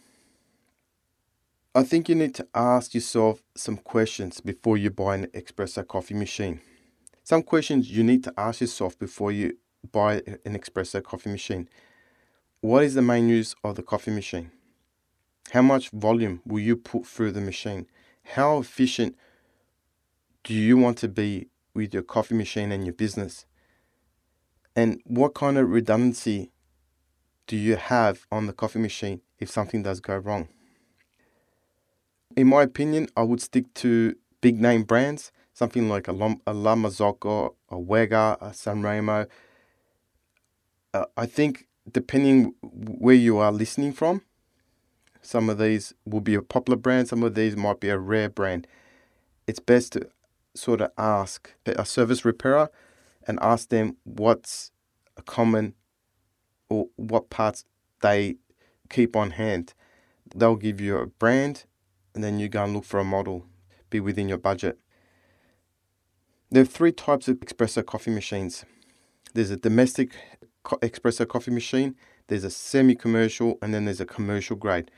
I 1.74 1.82
think 1.82 2.08
you 2.08 2.14
need 2.14 2.34
to 2.36 2.48
ask 2.54 2.94
yourself 2.94 3.42
some 3.54 3.76
questions 3.76 4.40
before 4.40 4.78
you 4.78 4.90
buy 4.90 5.16
an 5.16 5.26
espresso 5.26 5.86
coffee 5.86 6.14
machine. 6.14 6.60
Some 7.22 7.42
questions 7.42 7.90
you 7.90 8.02
need 8.02 8.24
to 8.24 8.32
ask 8.38 8.62
yourself 8.62 8.98
before 8.98 9.30
you 9.30 9.58
buy 9.92 10.22
an 10.44 10.58
espresso 10.58 11.02
coffee 11.02 11.30
machine. 11.30 11.68
What 12.60 12.84
is 12.84 12.94
the 12.94 13.02
main 13.02 13.28
use 13.28 13.54
of 13.62 13.74
the 13.74 13.82
coffee 13.82 14.10
machine? 14.10 14.52
How 15.50 15.62
much 15.62 15.90
volume 15.90 16.40
will 16.46 16.60
you 16.60 16.76
put 16.76 17.06
through 17.06 17.32
the 17.32 17.40
machine? 17.40 17.86
How 18.24 18.58
efficient 18.58 19.14
do 20.44 20.54
you 20.54 20.76
want 20.78 20.98
to 20.98 21.08
be 21.08 21.48
with 21.76 21.94
your 21.94 22.02
coffee 22.02 22.34
machine 22.34 22.72
and 22.72 22.84
your 22.84 22.94
business? 22.94 23.46
And 24.74 25.00
what 25.04 25.34
kind 25.34 25.56
of 25.56 25.70
redundancy 25.70 26.50
do 27.46 27.56
you 27.56 27.76
have 27.76 28.26
on 28.32 28.46
the 28.46 28.52
coffee 28.52 28.80
machine 28.80 29.20
if 29.38 29.50
something 29.50 29.82
does 29.82 30.00
go 30.00 30.16
wrong? 30.16 30.48
In 32.36 32.48
my 32.48 32.62
opinion, 32.62 33.08
I 33.16 33.22
would 33.22 33.40
stick 33.40 33.72
to 33.74 34.16
big 34.40 34.60
name 34.60 34.82
brands, 34.82 35.32
something 35.54 35.88
like 35.88 36.08
a, 36.08 36.12
a 36.46 36.52
La 36.52 36.74
Marzocco, 36.74 37.54
a 37.70 37.76
Wega, 37.76 38.36
a 38.40 38.50
Sanremo. 38.50 39.26
Uh, 40.92 41.06
I 41.16 41.26
think 41.26 41.66
depending 41.90 42.54
where 42.62 43.14
you 43.14 43.38
are 43.38 43.52
listening 43.52 43.92
from, 43.92 44.22
some 45.22 45.48
of 45.48 45.58
these 45.58 45.94
will 46.04 46.20
be 46.20 46.34
a 46.34 46.42
popular 46.42 46.76
brand, 46.76 47.08
some 47.08 47.22
of 47.22 47.34
these 47.34 47.56
might 47.56 47.80
be 47.80 47.88
a 47.88 47.98
rare 47.98 48.28
brand. 48.28 48.66
It's 49.46 49.58
best 49.58 49.94
to 49.94 50.08
sort 50.58 50.80
of 50.80 50.90
ask 50.98 51.52
a 51.66 51.84
service 51.84 52.24
repairer 52.24 52.70
and 53.26 53.38
ask 53.42 53.68
them 53.68 53.96
what's 54.04 54.70
a 55.16 55.22
common 55.22 55.74
or 56.68 56.88
what 56.96 57.30
parts 57.30 57.64
they 58.02 58.36
keep 58.90 59.16
on 59.16 59.32
hand. 59.32 59.74
They'll 60.34 60.56
give 60.56 60.80
you 60.80 60.96
a 60.98 61.06
brand 61.06 61.64
and 62.14 62.22
then 62.22 62.38
you 62.38 62.48
go 62.48 62.64
and 62.64 62.74
look 62.74 62.84
for 62.84 63.00
a 63.00 63.04
model, 63.04 63.46
be 63.90 64.00
within 64.00 64.28
your 64.28 64.38
budget. 64.38 64.78
There 66.50 66.62
are 66.62 66.66
three 66.66 66.92
types 66.92 67.28
of 67.28 67.36
espresso 67.38 67.84
coffee 67.84 68.10
machines. 68.10 68.64
There's 69.34 69.50
a 69.50 69.56
domestic 69.56 70.12
co- 70.62 70.78
espresso 70.78 71.26
coffee 71.26 71.50
machine, 71.50 71.96
there's 72.28 72.44
a 72.44 72.50
semi-commercial, 72.50 73.58
and 73.60 73.74
then 73.74 73.84
there's 73.84 74.00
a 74.00 74.06
commercial 74.06 74.56
grade. 74.56 74.90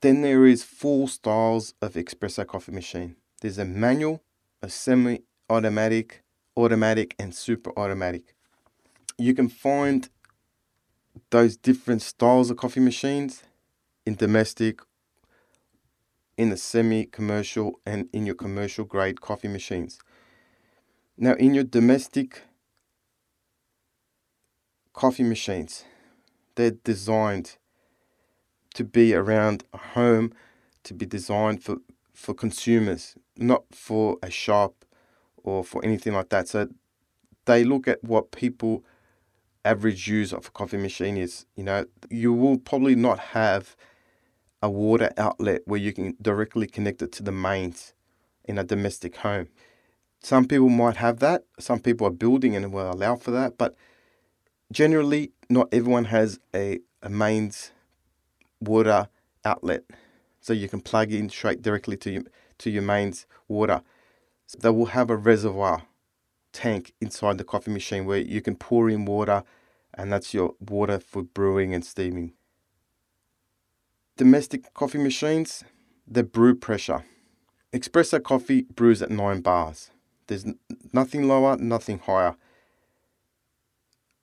Then 0.00 0.22
there 0.22 0.46
is 0.46 0.62
four 0.62 1.08
styles 1.08 1.74
of 1.80 1.94
espresso 1.94 2.46
coffee 2.46 2.72
machine. 2.72 3.16
There's 3.46 3.58
a 3.58 3.64
manual, 3.64 4.22
a 4.60 4.68
semi-automatic, 4.68 6.24
automatic, 6.56 7.14
and 7.18 7.34
super 7.34 7.70
automatic 7.78 8.36
you 9.18 9.34
can 9.34 9.48
find 9.48 10.08
those 11.30 11.56
different 11.56 12.02
styles 12.02 12.50
of 12.50 12.56
coffee 12.56 12.80
machines 12.80 13.42
in 14.04 14.14
domestic, 14.14 14.80
in 16.36 16.50
the 16.50 16.56
semi 16.56 17.06
commercial, 17.06 17.80
and 17.86 18.08
in 18.12 18.26
your 18.26 18.34
commercial 18.34 18.84
grade 18.84 19.20
coffee 19.20 19.48
machines. 19.48 19.98
Now, 21.16 21.32
in 21.34 21.54
your 21.54 21.64
domestic 21.64 22.42
coffee 24.92 25.22
machines, 25.22 25.84
they're 26.54 26.72
designed 26.72 27.56
to 28.74 28.84
be 28.84 29.14
around 29.14 29.64
a 29.72 29.78
home, 29.78 30.34
to 30.84 30.92
be 30.92 31.06
designed 31.06 31.64
for, 31.64 31.78
for 32.12 32.34
consumers, 32.34 33.16
not 33.38 33.64
for 33.72 34.16
a 34.22 34.30
shop 34.30 34.84
or 35.36 35.64
for 35.64 35.84
anything 35.84 36.12
like 36.12 36.28
that. 36.30 36.48
So 36.48 36.68
they 37.44 37.64
look 37.64 37.88
at 37.88 38.02
what 38.02 38.30
people 38.30 38.84
average 39.64 40.06
use 40.08 40.32
of 40.32 40.46
a 40.46 40.50
coffee 40.50 40.76
machine 40.76 41.16
is, 41.16 41.46
you 41.56 41.64
know, 41.64 41.84
you 42.08 42.32
will 42.32 42.58
probably 42.58 42.94
not 42.94 43.18
have 43.18 43.76
a 44.62 44.70
water 44.70 45.10
outlet 45.18 45.62
where 45.66 45.80
you 45.80 45.92
can 45.92 46.16
directly 46.22 46.66
connect 46.66 47.02
it 47.02 47.12
to 47.12 47.22
the 47.22 47.32
mains 47.32 47.92
in 48.44 48.58
a 48.58 48.64
domestic 48.64 49.16
home. 49.16 49.48
Some 50.20 50.46
people 50.46 50.68
might 50.68 50.96
have 50.96 51.18
that. 51.18 51.44
Some 51.58 51.80
people 51.80 52.06
are 52.06 52.10
building 52.10 52.56
and 52.56 52.72
will 52.72 52.90
allow 52.90 53.16
for 53.16 53.30
that, 53.32 53.58
but 53.58 53.74
generally, 54.72 55.32
not 55.48 55.68
everyone 55.72 56.06
has 56.06 56.38
a, 56.54 56.80
a 57.02 57.08
mains 57.08 57.72
water 58.60 59.08
outlet, 59.44 59.82
so 60.40 60.52
you 60.52 60.68
can 60.68 60.80
plug 60.80 61.12
in 61.12 61.28
straight 61.28 61.62
directly 61.62 61.96
to 61.98 62.10
your 62.10 62.22
to 62.58 62.70
your 62.70 62.82
mains 62.82 63.26
water. 63.48 63.82
So 64.46 64.58
they 64.60 64.70
will 64.70 64.86
have 64.86 65.10
a 65.10 65.16
reservoir 65.16 65.82
tank 66.52 66.94
inside 67.00 67.38
the 67.38 67.44
coffee 67.44 67.70
machine 67.70 68.06
where 68.06 68.18
you 68.18 68.40
can 68.40 68.56
pour 68.56 68.88
in 68.88 69.04
water 69.04 69.42
and 69.94 70.12
that's 70.12 70.32
your 70.32 70.54
water 70.60 70.98
for 70.98 71.22
brewing 71.22 71.74
and 71.74 71.84
steaming. 71.84 72.32
Domestic 74.16 74.72
coffee 74.72 74.98
machines, 74.98 75.64
the 76.06 76.22
brew 76.22 76.54
pressure. 76.54 77.04
Espresso 77.72 78.22
coffee 78.22 78.62
brews 78.62 79.02
at 79.02 79.10
9 79.10 79.40
bars. 79.40 79.90
There's 80.26 80.46
nothing 80.92 81.28
lower, 81.28 81.56
nothing 81.56 81.98
higher. 81.98 82.36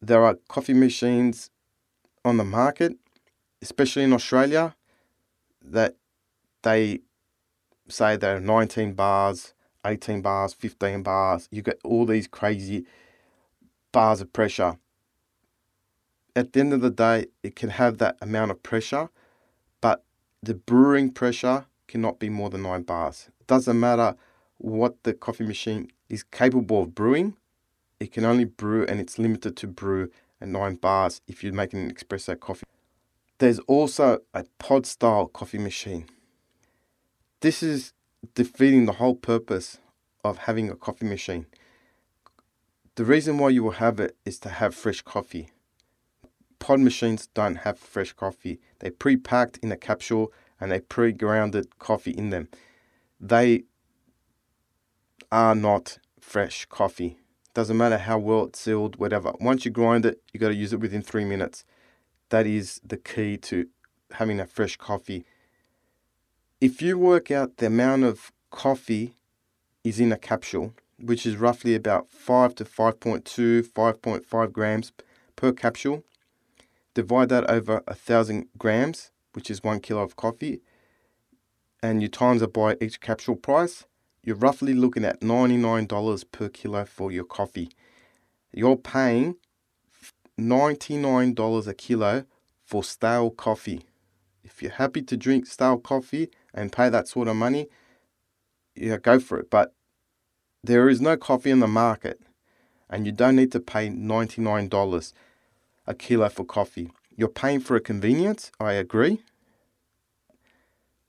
There 0.02 0.24
are 0.24 0.38
coffee 0.48 0.74
machines 0.74 1.50
on 2.26 2.38
the 2.38 2.44
market, 2.44 2.94
especially 3.62 4.04
in 4.04 4.14
Australia, 4.14 4.76
that 5.62 5.96
they 6.64 7.02
say 7.88 8.16
they're 8.16 8.40
19 8.40 8.94
bars, 8.94 9.54
18 9.86 10.22
bars, 10.22 10.54
15 10.54 11.04
bars. 11.04 11.48
You 11.52 11.62
get 11.62 11.80
all 11.84 12.06
these 12.06 12.28
crazy 12.28 12.86
bars 13.92 14.22
of 14.22 14.32
pressure. 14.34 14.78
At 16.36 16.54
the 16.54 16.60
end 16.62 16.74
of 16.74 16.82
the 16.82 16.90
day, 16.90 17.28
it 17.44 17.56
can 17.56 17.70
have 17.70 18.00
that 18.00 18.18
amount 18.22 18.52
of 18.52 18.64
pressure, 18.64 19.10
but 19.82 20.04
the 20.42 20.56
brewing 20.56 21.12
pressure 21.12 21.66
cannot 21.88 22.20
be 22.20 22.30
more 22.30 22.50
than 22.50 22.64
nine 22.64 22.82
bars. 22.84 23.30
It 23.40 23.48
doesn't 23.48 23.80
matter 23.80 24.16
what 24.58 25.04
the 25.04 25.14
coffee 25.14 25.46
machine 25.46 25.92
is 26.10 26.24
capable 26.24 26.84
of 26.84 26.96
brewing, 26.96 27.36
it 28.00 28.12
can 28.12 28.26
only 28.26 28.44
brew 28.44 28.86
and 28.86 29.00
it's 29.00 29.18
limited 29.18 29.56
to 29.58 29.68
brew 29.68 30.12
at 30.42 30.48
nine 30.50 30.76
bars 30.76 31.22
if 31.28 31.44
you're 31.44 31.54
making 31.54 31.80
an 31.80 31.94
espresso 31.94 32.38
coffee. 32.38 32.66
There's 33.38 33.60
also 33.60 34.20
a 34.34 34.46
pod 34.60 34.86
style 34.86 35.28
coffee 35.28 35.58
machine. 35.58 36.06
This 37.44 37.62
is 37.62 37.92
defeating 38.36 38.86
the 38.86 38.94
whole 38.94 39.16
purpose 39.16 39.78
of 40.24 40.38
having 40.38 40.70
a 40.70 40.78
coffee 40.78 41.06
machine. 41.06 41.46
The 42.96 43.04
reason 43.04 43.38
why 43.38 43.50
you 43.50 43.62
will 43.64 43.72
have 43.72 44.00
it 44.00 44.16
is 44.24 44.40
to 44.40 44.50
have 44.50 44.74
fresh 44.74 45.02
coffee. 45.02 45.50
Pod 46.60 46.80
machines 46.80 47.28
don't 47.34 47.56
have 47.56 47.78
fresh 47.78 48.14
coffee. 48.14 48.62
They're 48.80 48.92
pre-packed 48.92 49.58
in 49.58 49.74
a 49.74 49.76
capsule 49.76 50.32
and 50.58 50.72
they 50.72 50.80
pre-grounded 50.80 51.80
coffee 51.80 52.12
in 52.12 52.30
them. 52.30 52.48
They 53.20 53.66
are 55.30 55.54
not 55.54 55.98
fresh 56.22 56.66
coffee. 56.68 57.18
Doesn't 57.54 57.76
matter 57.76 57.98
how 57.98 58.20
well 58.20 58.46
it's 58.46 58.62
sealed, 58.62 58.96
whatever. 58.96 59.34
Once 59.42 59.66
you 59.66 59.72
grind 59.72 60.06
it, 60.06 60.22
you 60.32 60.40
got 60.40 60.48
to 60.48 60.56
use 60.56 60.72
it 60.72 60.80
within 60.80 61.02
three 61.02 61.26
minutes. 61.26 61.66
That 62.30 62.48
is 62.48 62.80
the 62.86 62.96
key 62.96 63.36
to 63.40 63.68
having 64.12 64.40
a 64.40 64.48
fresh 64.48 64.78
coffee. 64.78 65.26
If 66.64 66.82
you 66.82 66.98
work 66.98 67.30
out 67.30 67.58
the 67.58 67.66
amount 67.66 68.06
of 68.06 68.32
coffee 68.50 69.18
is 69.84 70.00
in 70.00 70.14
a 70.14 70.18
capsule, 70.18 70.74
which 70.98 71.26
is 71.26 71.36
roughly 71.36 71.76
about 71.76 72.10
5 72.10 72.56
to 72.56 72.64
5.2, 72.64 73.68
5.5 73.68 74.54
grams 74.54 74.94
per 75.36 75.52
capsule, 75.52 76.06
divide 76.94 77.28
that 77.28 77.50
over 77.50 77.84
a 77.86 77.94
thousand 77.94 78.48
grams, 78.58 79.12
which 79.34 79.52
is 79.52 79.62
one 79.62 79.82
kilo 79.82 80.04
of 80.04 80.16
coffee, 80.16 80.62
and 81.82 82.02
you 82.02 82.08
times 82.08 82.42
it 82.42 82.54
by 82.54 82.78
each 82.80 83.02
capsule 83.02 83.36
price, 83.36 83.86
you're 84.24 84.38
roughly 84.38 84.74
looking 84.74 85.04
at 85.04 85.20
$99 85.20 86.32
per 86.32 86.48
kilo 86.48 86.86
for 86.86 87.12
your 87.12 87.26
coffee. 87.26 87.72
You're 88.54 88.78
paying 88.78 89.36
$99 90.40 91.68
a 91.68 91.74
kilo 91.74 92.24
for 92.64 92.86
stale 92.86 93.32
coffee. 93.32 93.82
If 94.46 94.62
you're 94.62 94.72
happy 94.72 95.02
to 95.02 95.18
drink 95.18 95.46
stale 95.46 95.78
coffee 95.78 96.30
and 96.54 96.72
pay 96.72 96.90
that 96.90 97.08
sort 97.08 97.28
of 97.28 97.36
money, 97.36 97.68
yeah, 98.76 98.98
go 98.98 99.20
for 99.20 99.40
it. 99.40 99.50
But 99.50 99.74
there 100.64 100.90
is 100.90 101.02
no 101.02 101.18
coffee 101.18 101.52
in 101.52 101.60
the 101.60 101.68
market, 101.68 102.20
and 102.90 103.06
you 103.06 103.12
don't 103.12 103.36
need 103.36 103.52
to 103.52 103.60
pay 103.60 103.90
$99 103.90 105.14
a 105.86 105.94
kilo 105.94 106.30
for 106.30 106.46
coffee. 106.46 106.92
You're 107.16 107.28
paying 107.28 107.60
for 107.60 107.76
a 107.76 107.82
convenience, 107.82 108.52
I 108.60 108.74
agree. 108.74 109.22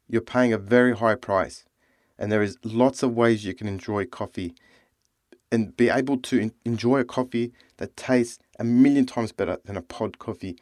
You're 0.09 0.21
paying 0.21 0.53
a 0.53 0.59
very 0.59 0.97
high 0.97 1.15
price, 1.15 1.65
and 2.19 2.31
there 2.31 2.43
is 2.43 2.59
lots 2.63 3.03
of 3.03 3.15
ways 3.15 3.45
you 3.45 3.55
can 3.55 3.69
enjoy 3.69 4.07
coffee 4.07 4.55
and 5.51 5.77
be 5.77 5.89
able 5.89 6.19
to 6.19 6.51
enjoy 6.65 6.99
a 6.99 7.05
coffee 7.05 7.53
that 7.77 7.97
tastes 7.97 8.43
a 8.59 8.65
million 8.65 9.07
times 9.07 9.31
better 9.31 9.59
than 9.65 9.77
a 9.77 9.83
pod 9.83 10.19
coffee. 10.19 10.59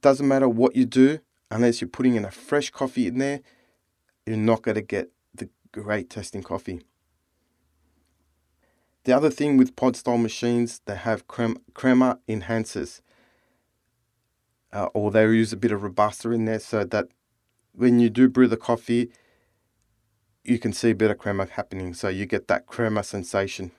Doesn't 0.00 0.28
matter 0.28 0.48
what 0.48 0.76
you 0.76 0.84
do, 0.84 1.18
unless 1.50 1.80
you're 1.80 1.88
putting 1.88 2.14
in 2.14 2.24
a 2.24 2.30
fresh 2.30 2.70
coffee 2.70 3.08
in 3.08 3.18
there, 3.18 3.40
you're 4.26 4.36
not 4.36 4.62
going 4.62 4.76
to 4.76 4.82
get 4.82 5.10
the 5.34 5.48
great 5.72 6.10
tasting 6.10 6.42
coffee. 6.42 6.80
The 9.04 9.12
other 9.12 9.30
thing 9.30 9.56
with 9.56 9.74
pod 9.74 9.96
style 9.96 10.18
machines, 10.18 10.80
they 10.84 10.94
have 10.94 11.26
crema, 11.26 11.56
crema 11.74 12.18
enhancers, 12.28 13.00
uh, 14.72 14.86
or 14.94 15.10
they 15.10 15.24
use 15.24 15.52
a 15.52 15.56
bit 15.56 15.72
of 15.72 15.82
robusta 15.82 16.30
in 16.30 16.44
there 16.44 16.60
so 16.60 16.84
that 16.84 17.08
when 17.72 17.98
you 17.98 18.10
do 18.10 18.28
brew 18.28 18.46
the 18.46 18.56
coffee, 18.56 19.10
you 20.44 20.58
can 20.58 20.72
see 20.72 20.90
a 20.90 20.94
bit 20.94 21.10
of 21.10 21.18
crema 21.18 21.46
happening. 21.46 21.94
So 21.94 22.08
you 22.08 22.26
get 22.26 22.48
that 22.48 22.66
crema 22.66 23.02
sensation. 23.02 23.72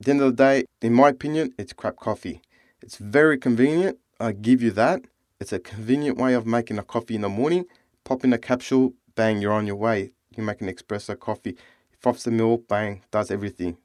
At 0.00 0.06
the 0.06 0.10
end 0.10 0.20
of 0.22 0.36
the 0.36 0.42
day, 0.42 0.64
in 0.82 0.92
my 0.92 1.10
opinion, 1.10 1.54
it's 1.56 1.72
crap 1.72 1.96
coffee. 1.96 2.40
It's 2.82 2.96
very 2.96 3.38
convenient. 3.38 3.98
I 4.18 4.32
give 4.32 4.62
you 4.62 4.70
that. 4.72 5.02
It's 5.40 5.52
a 5.52 5.58
convenient 5.58 6.18
way 6.18 6.34
of 6.34 6.46
making 6.46 6.78
a 6.78 6.82
coffee 6.82 7.14
in 7.14 7.20
the 7.20 7.28
morning. 7.28 7.64
Pop 8.04 8.24
in 8.24 8.32
a 8.32 8.38
capsule, 8.38 8.92
bang, 9.14 9.40
you're 9.40 9.52
on 9.52 9.66
your 9.66 9.76
way. 9.76 10.12
You 10.36 10.42
make 10.42 10.60
an 10.60 10.68
espresso 10.68 11.18
coffee. 11.18 11.56
Froths 11.98 12.24
the 12.24 12.30
milk, 12.30 12.68
bang, 12.68 13.02
does 13.10 13.30
everything. 13.30 13.78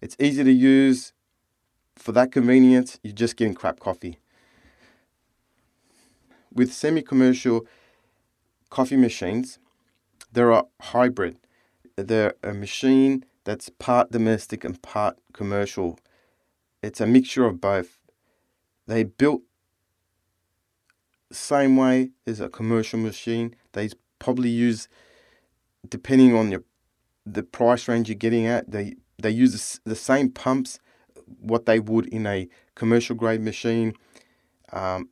It's 0.00 0.16
easy 0.18 0.44
to 0.44 0.52
use. 0.52 1.12
For 1.96 2.12
that 2.12 2.32
convenience, 2.32 2.98
you're 3.02 3.14
just 3.14 3.36
getting 3.36 3.54
crap 3.54 3.78
coffee. 3.78 4.18
With 6.52 6.72
semi 6.72 7.02
commercial 7.02 7.66
coffee 8.70 8.96
machines, 8.96 9.58
there 10.32 10.52
are 10.52 10.64
a 10.80 10.84
hybrid. 10.84 11.36
They're 11.96 12.34
a 12.42 12.52
machine 12.52 13.24
that's 13.44 13.68
part 13.68 14.10
domestic 14.10 14.64
and 14.64 14.80
part 14.82 15.18
commercial. 15.32 15.98
It's 16.82 17.00
a 17.00 17.06
mixture 17.06 17.46
of 17.46 17.60
both. 17.60 17.98
They 18.86 19.04
built 19.04 19.42
same 21.30 21.76
way 21.76 22.10
as 22.26 22.40
a 22.40 22.48
commercial 22.48 22.98
machine. 22.98 23.54
They 23.72 23.90
probably 24.24 24.48
use, 24.48 24.88
depending 25.88 26.34
on 26.34 26.50
your 26.50 26.64
the 27.26 27.42
price 27.42 27.88
range 27.88 28.08
you're 28.08 28.24
getting 28.26 28.46
at, 28.46 28.70
they 28.70 28.94
they 29.22 29.30
use 29.30 29.80
the 29.84 29.96
same 29.96 30.30
pumps 30.30 30.78
what 31.40 31.66
they 31.66 31.80
would 31.80 32.06
in 32.06 32.26
a 32.26 32.48
commercial 32.74 33.16
grade 33.16 33.40
machine, 33.40 33.94
um, 34.72 35.08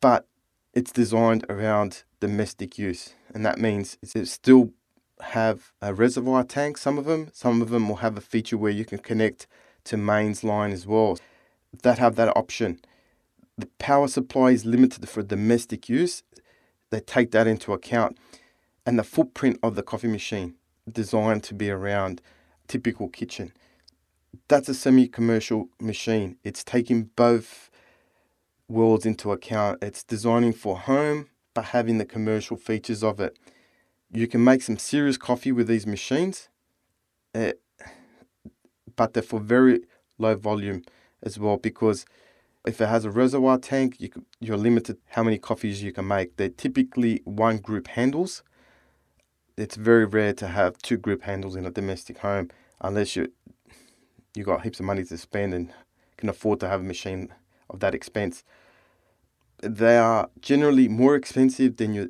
but 0.00 0.26
it's 0.74 0.92
designed 0.92 1.44
around 1.48 2.04
domestic 2.20 2.78
use, 2.78 3.14
and 3.34 3.44
that 3.46 3.58
means 3.58 3.98
it 4.02 4.28
still 4.28 4.70
have 5.20 5.72
a 5.80 5.94
reservoir 5.94 6.44
tank. 6.44 6.76
Some 6.76 6.98
of 6.98 7.04
them, 7.04 7.30
some 7.32 7.62
of 7.62 7.70
them 7.70 7.88
will 7.88 7.96
have 7.96 8.16
a 8.16 8.20
feature 8.20 8.58
where 8.58 8.72
you 8.72 8.84
can 8.84 8.98
connect 8.98 9.46
to 9.84 9.96
mains 9.96 10.42
line 10.42 10.72
as 10.72 10.86
well. 10.86 11.18
That 11.82 11.98
have 11.98 12.16
that 12.16 12.36
option. 12.36 12.80
The 13.56 13.68
power 13.78 14.08
supply 14.08 14.50
is 14.50 14.64
limited 14.64 15.08
for 15.08 15.22
domestic 15.22 15.88
use. 15.88 16.22
They 16.92 17.00
take 17.00 17.30
that 17.30 17.46
into 17.46 17.72
account, 17.72 18.18
and 18.84 18.98
the 18.98 19.02
footprint 19.02 19.58
of 19.62 19.76
the 19.76 19.82
coffee 19.82 20.08
machine 20.08 20.56
designed 20.90 21.42
to 21.44 21.54
be 21.54 21.70
around 21.70 22.20
typical 22.68 23.08
kitchen. 23.08 23.54
That's 24.48 24.68
a 24.68 24.74
semi 24.74 25.08
commercial 25.08 25.70
machine. 25.80 26.36
It's 26.44 26.62
taking 26.62 27.04
both 27.16 27.70
worlds 28.68 29.06
into 29.06 29.32
account. 29.32 29.82
It's 29.82 30.04
designing 30.04 30.52
for 30.52 30.76
home, 30.76 31.30
but 31.54 31.66
having 31.76 31.96
the 31.96 32.04
commercial 32.04 32.58
features 32.58 33.02
of 33.02 33.20
it. 33.20 33.38
You 34.12 34.28
can 34.28 34.44
make 34.44 34.60
some 34.60 34.76
serious 34.76 35.16
coffee 35.16 35.52
with 35.52 35.68
these 35.68 35.86
machines, 35.86 36.50
uh, 37.34 37.52
but 38.96 39.14
they're 39.14 39.22
for 39.22 39.40
very 39.40 39.80
low 40.18 40.34
volume 40.34 40.82
as 41.22 41.38
well 41.38 41.56
because 41.56 42.04
if 42.66 42.80
it 42.80 42.86
has 42.86 43.04
a 43.04 43.10
reservoir 43.10 43.58
tank, 43.58 43.96
you 43.98 44.08
can, 44.08 44.24
you're 44.40 44.56
limited 44.56 44.98
how 45.10 45.22
many 45.22 45.38
coffees 45.38 45.82
you 45.82 45.92
can 45.92 46.06
make. 46.06 46.36
They're 46.36 46.48
typically 46.48 47.20
one 47.24 47.58
group 47.58 47.88
handles, 47.88 48.42
it's 49.56 49.76
very 49.76 50.06
rare 50.06 50.32
to 50.34 50.48
have 50.48 50.78
two 50.78 50.96
group 50.96 51.22
handles 51.22 51.56
in 51.56 51.66
a 51.66 51.70
domestic 51.70 52.18
home 52.18 52.50
unless 52.80 53.16
you 53.16 53.32
you 54.34 54.44
got 54.44 54.62
heaps 54.62 54.80
of 54.80 54.86
money 54.86 55.04
to 55.04 55.18
spend 55.18 55.52
and 55.52 55.70
can 56.16 56.28
afford 56.28 56.58
to 56.60 56.68
have 56.68 56.80
a 56.80 56.84
machine 56.84 57.28
of 57.68 57.80
that 57.80 57.94
expense. 57.94 58.44
They 59.62 59.98
are 59.98 60.30
generally 60.40 60.88
more 60.88 61.14
expensive 61.14 61.76
than 61.76 61.92
your 61.92 62.06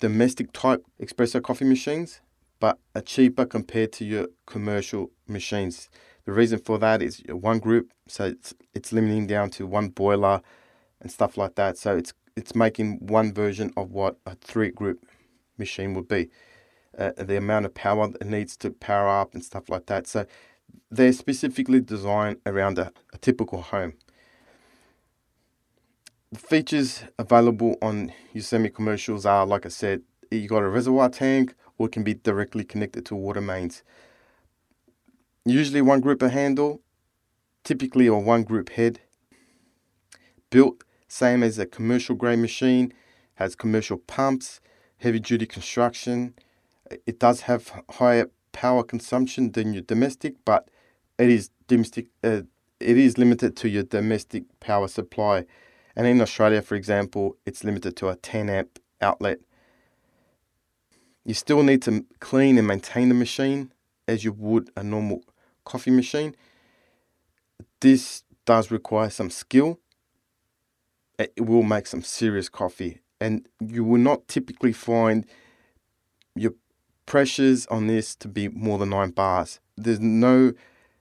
domestic 0.00 0.52
type 0.52 0.82
espresso 1.00 1.42
coffee 1.42 1.66
machines, 1.66 2.22
but 2.60 2.78
are 2.94 3.02
cheaper 3.02 3.44
compared 3.44 3.92
to 3.92 4.06
your 4.06 4.28
commercial 4.46 5.10
machines. 5.28 5.90
The 6.26 6.32
reason 6.32 6.60
for 6.60 6.78
that 6.80 7.02
is 7.02 7.22
one 7.28 7.60
group, 7.60 7.92
so 8.08 8.26
it's 8.26 8.54
it's 8.74 8.92
limiting 8.92 9.28
down 9.28 9.50
to 9.52 9.66
one 9.66 9.90
boiler 9.90 10.42
and 11.00 11.12
stuff 11.12 11.38
like 11.38 11.56
that. 11.56 11.78
So 11.78 11.96
it's 11.96 12.14
it's 12.36 12.54
making 12.56 13.06
one 13.06 13.34
version 13.34 13.72
of 13.76 13.92
what 13.92 14.18
a 14.26 14.36
three 14.36 14.70
group 14.70 15.06
machine 15.58 15.94
would 15.94 16.08
be 16.08 16.30
uh, 16.98 17.12
the 17.18 17.36
amount 17.36 17.66
of 17.66 17.74
power 17.74 18.10
it 18.20 18.26
needs 18.26 18.56
to 18.58 18.70
power 18.70 19.08
up 19.08 19.34
and 19.34 19.44
stuff 19.44 19.68
like 19.68 19.86
that. 19.86 20.06
So 20.06 20.26
they're 20.90 21.12
specifically 21.12 21.80
designed 21.80 22.38
around 22.46 22.78
a, 22.78 22.92
a 23.12 23.18
typical 23.18 23.62
home. 23.62 23.94
The 26.32 26.38
features 26.40 27.04
available 27.18 27.76
on 27.82 28.12
your 28.32 28.42
semi 28.44 28.70
commercials 28.70 29.26
are, 29.26 29.46
like 29.46 29.66
I 29.66 29.70
said, 29.70 30.02
you 30.30 30.48
got 30.48 30.62
a 30.62 30.68
reservoir 30.68 31.10
tank 31.10 31.54
or 31.78 31.86
it 31.86 31.92
can 31.92 32.04
be 32.04 32.14
directly 32.14 32.64
connected 32.64 33.06
to 33.06 33.16
water 33.16 33.40
mains. 33.42 33.82
Usually 35.48 35.80
one 35.80 36.00
group 36.00 36.22
of 36.22 36.32
handle, 36.32 36.80
typically 37.62 38.08
or 38.08 38.20
one 38.20 38.42
group 38.42 38.70
head. 38.70 38.98
Built 40.50 40.82
same 41.06 41.44
as 41.44 41.56
a 41.56 41.66
commercial 41.66 42.16
grade 42.16 42.40
machine, 42.40 42.92
has 43.36 43.54
commercial 43.54 43.96
pumps, 43.96 44.60
heavy 44.98 45.20
duty 45.20 45.46
construction, 45.46 46.34
it 47.06 47.20
does 47.20 47.42
have 47.42 47.84
higher 47.90 48.28
power 48.50 48.82
consumption 48.82 49.52
than 49.52 49.72
your 49.72 49.82
domestic, 49.82 50.34
but 50.44 50.68
it 51.16 51.28
is 51.28 51.50
domestic. 51.68 52.08
Uh, 52.24 52.42
it 52.80 52.98
is 52.98 53.16
limited 53.16 53.56
to 53.58 53.68
your 53.68 53.84
domestic 53.84 54.44
power 54.58 54.88
supply, 54.88 55.46
and 55.94 56.08
in 56.08 56.20
Australia, 56.20 56.60
for 56.60 56.74
example, 56.74 57.36
it's 57.46 57.62
limited 57.62 57.96
to 57.98 58.08
a 58.08 58.16
10 58.16 58.50
amp 58.50 58.80
outlet. 59.00 59.38
You 61.24 61.34
still 61.34 61.62
need 61.62 61.82
to 61.82 62.04
clean 62.18 62.58
and 62.58 62.66
maintain 62.66 63.08
the 63.08 63.14
machine 63.14 63.72
as 64.08 64.24
you 64.24 64.32
would 64.32 64.70
a 64.76 64.82
normal 64.82 65.22
coffee 65.66 65.90
machine. 65.90 66.34
This 67.80 68.22
does 68.46 68.70
require 68.70 69.10
some 69.10 69.28
skill. 69.28 69.78
It 71.18 71.44
will 71.44 71.62
make 71.62 71.86
some 71.86 72.02
serious 72.02 72.48
coffee, 72.48 73.00
and 73.20 73.46
you 73.60 73.84
will 73.84 74.00
not 74.00 74.28
typically 74.28 74.72
find 74.72 75.26
your 76.34 76.52
pressures 77.06 77.66
on 77.66 77.86
this 77.86 78.14
to 78.16 78.28
be 78.28 78.48
more 78.48 78.78
than 78.78 78.90
nine 78.90 79.10
bars. 79.10 79.60
There's 79.76 80.00
no 80.00 80.52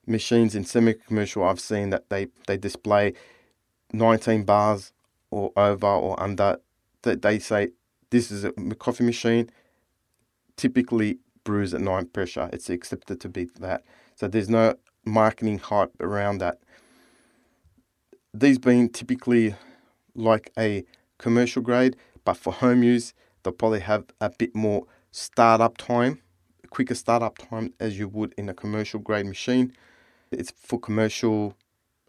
machines 0.08 0.56
in 0.56 0.63
semi-commercial 0.65 1.43
I've 1.43 1.60
seen 1.60 1.89
that 1.89 2.10
they, 2.10 2.28
they 2.47 2.58
display 2.58 3.13
19 3.91 4.43
bars 4.43 4.93
or 5.32 5.51
over 5.56 5.88
or 5.88 6.21
under. 6.21 6.60
That 7.01 7.21
they 7.21 7.39
say 7.39 7.69
this 8.10 8.32
is 8.32 8.43
a 8.43 8.51
coffee 8.80 9.04
machine. 9.04 9.49
Typically, 10.56 11.19
brews 11.43 11.73
at 11.73 11.82
nine 11.82 12.06
pressure. 12.06 12.49
It's 12.54 12.69
accepted 12.69 13.19
to 13.21 13.30
be 13.30 13.49
that. 13.60 13.84
So 14.15 14.28
there's 14.28 14.49
no 14.49 14.75
marketing 15.06 15.60
hype 15.60 15.91
around 15.99 16.39
that. 16.39 16.60
These 18.34 18.60
being 18.60 18.89
typically 18.89 19.56
like 20.15 20.51
a 20.58 20.84
commercial 21.17 21.62
grade, 21.62 21.95
but 22.23 22.36
for 22.36 22.51
home 22.54 22.84
use, 22.84 23.13
they'll 23.43 23.54
probably 23.54 23.82
have 23.82 24.06
a 24.19 24.30
bit 24.30 24.56
more 24.56 24.86
startup 25.12 25.78
time, 25.78 26.21
quicker 26.69 26.95
startup 26.95 27.38
time 27.38 27.73
as 27.80 27.99
you 27.99 28.08
would 28.08 28.34
in 28.38 28.49
a 28.49 28.54
commercial 28.54 28.99
grade 28.99 29.25
machine. 29.25 29.73
It's 30.32 30.51
for 30.51 30.80
commercial. 30.80 31.56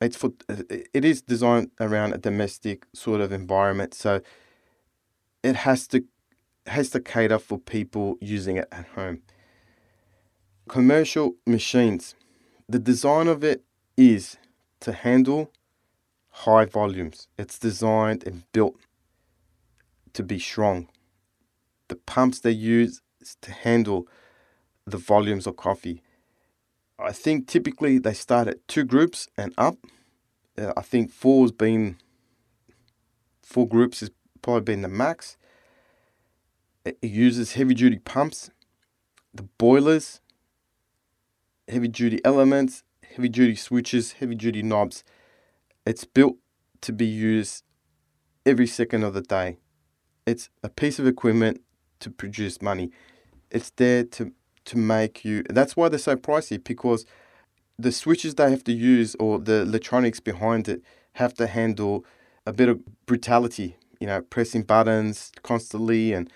It's 0.00 0.16
for 0.16 0.32
it 0.48 1.04
is 1.04 1.22
designed 1.22 1.70
around 1.80 2.12
a 2.12 2.18
domestic 2.18 2.86
sort 2.92 3.20
of 3.20 3.32
environment, 3.32 3.94
so 3.94 4.20
it 5.42 5.56
has 5.56 5.86
to 5.88 6.04
has 6.66 6.90
to 6.90 7.00
cater 7.00 7.38
for 7.38 7.58
people 7.58 8.16
using 8.20 8.56
it 8.56 8.68
at 8.72 8.86
home. 8.88 9.22
Commercial 10.68 11.36
machines, 11.46 12.16
the 12.68 12.80
design 12.80 13.28
of 13.28 13.44
it 13.44 13.62
is 13.96 14.36
to 14.80 14.92
handle 14.92 15.52
high 16.30 16.64
volumes. 16.64 17.28
It's 17.38 17.58
designed 17.58 18.26
and 18.26 18.42
built 18.52 18.76
to 20.12 20.22
be 20.24 20.38
strong. 20.40 20.88
The 21.88 21.96
pumps 21.96 22.40
they 22.40 22.50
use 22.50 23.00
to 23.42 23.52
handle 23.52 24.08
the 24.86 24.98
volumes 24.98 25.46
of 25.46 25.56
coffee. 25.56 26.02
I 26.98 27.12
think 27.12 27.46
typically 27.46 27.98
they 27.98 28.14
start 28.14 28.48
at 28.48 28.66
two 28.66 28.84
groups 28.84 29.28
and 29.36 29.54
up. 29.56 29.76
Uh, 30.58 30.72
I 30.76 30.82
think 30.82 31.12
four's 31.12 31.52
been 31.52 31.98
four 33.42 33.68
groups 33.68 34.00
has 34.00 34.10
probably 34.42 34.62
been 34.62 34.82
the 34.82 34.88
max. 34.88 35.36
It 36.84 36.98
uses 37.02 37.52
heavy 37.52 37.74
duty 37.74 37.98
pumps, 37.98 38.50
the 39.32 39.44
boilers, 39.58 40.20
heavy 41.68 41.88
duty 41.88 42.20
elements, 42.24 42.84
heavy 43.14 43.28
duty 43.28 43.54
switches, 43.54 44.12
heavy 44.12 44.34
duty 44.34 44.62
knobs. 44.62 45.04
It's 45.84 46.04
built 46.04 46.36
to 46.82 46.92
be 46.92 47.06
used 47.06 47.64
every 48.44 48.66
second 48.66 49.02
of 49.04 49.14
the 49.14 49.22
day. 49.22 49.58
It's 50.26 50.48
a 50.62 50.68
piece 50.68 50.98
of 50.98 51.06
equipment 51.06 51.60
to 52.00 52.10
produce 52.10 52.60
money. 52.60 52.90
It's 53.50 53.70
there 53.70 54.04
to 54.04 54.32
to 54.66 54.76
make 54.76 55.24
you. 55.24 55.44
That's 55.48 55.76
why 55.76 55.88
they're 55.88 55.98
so 55.98 56.16
pricey 56.16 56.62
because 56.62 57.06
the 57.78 57.92
switches 57.92 58.34
they 58.34 58.50
have 58.50 58.64
to 58.64 58.72
use 58.72 59.14
or 59.20 59.38
the 59.38 59.62
electronics 59.62 60.18
behind 60.18 60.68
it 60.68 60.82
have 61.12 61.34
to 61.34 61.46
handle 61.46 62.04
a 62.46 62.52
bit 62.52 62.68
of 62.68 62.80
brutality. 63.06 63.76
You 64.00 64.08
know, 64.08 64.20
pressing 64.22 64.62
buttons 64.62 65.30
constantly 65.42 66.12
and 66.12 66.30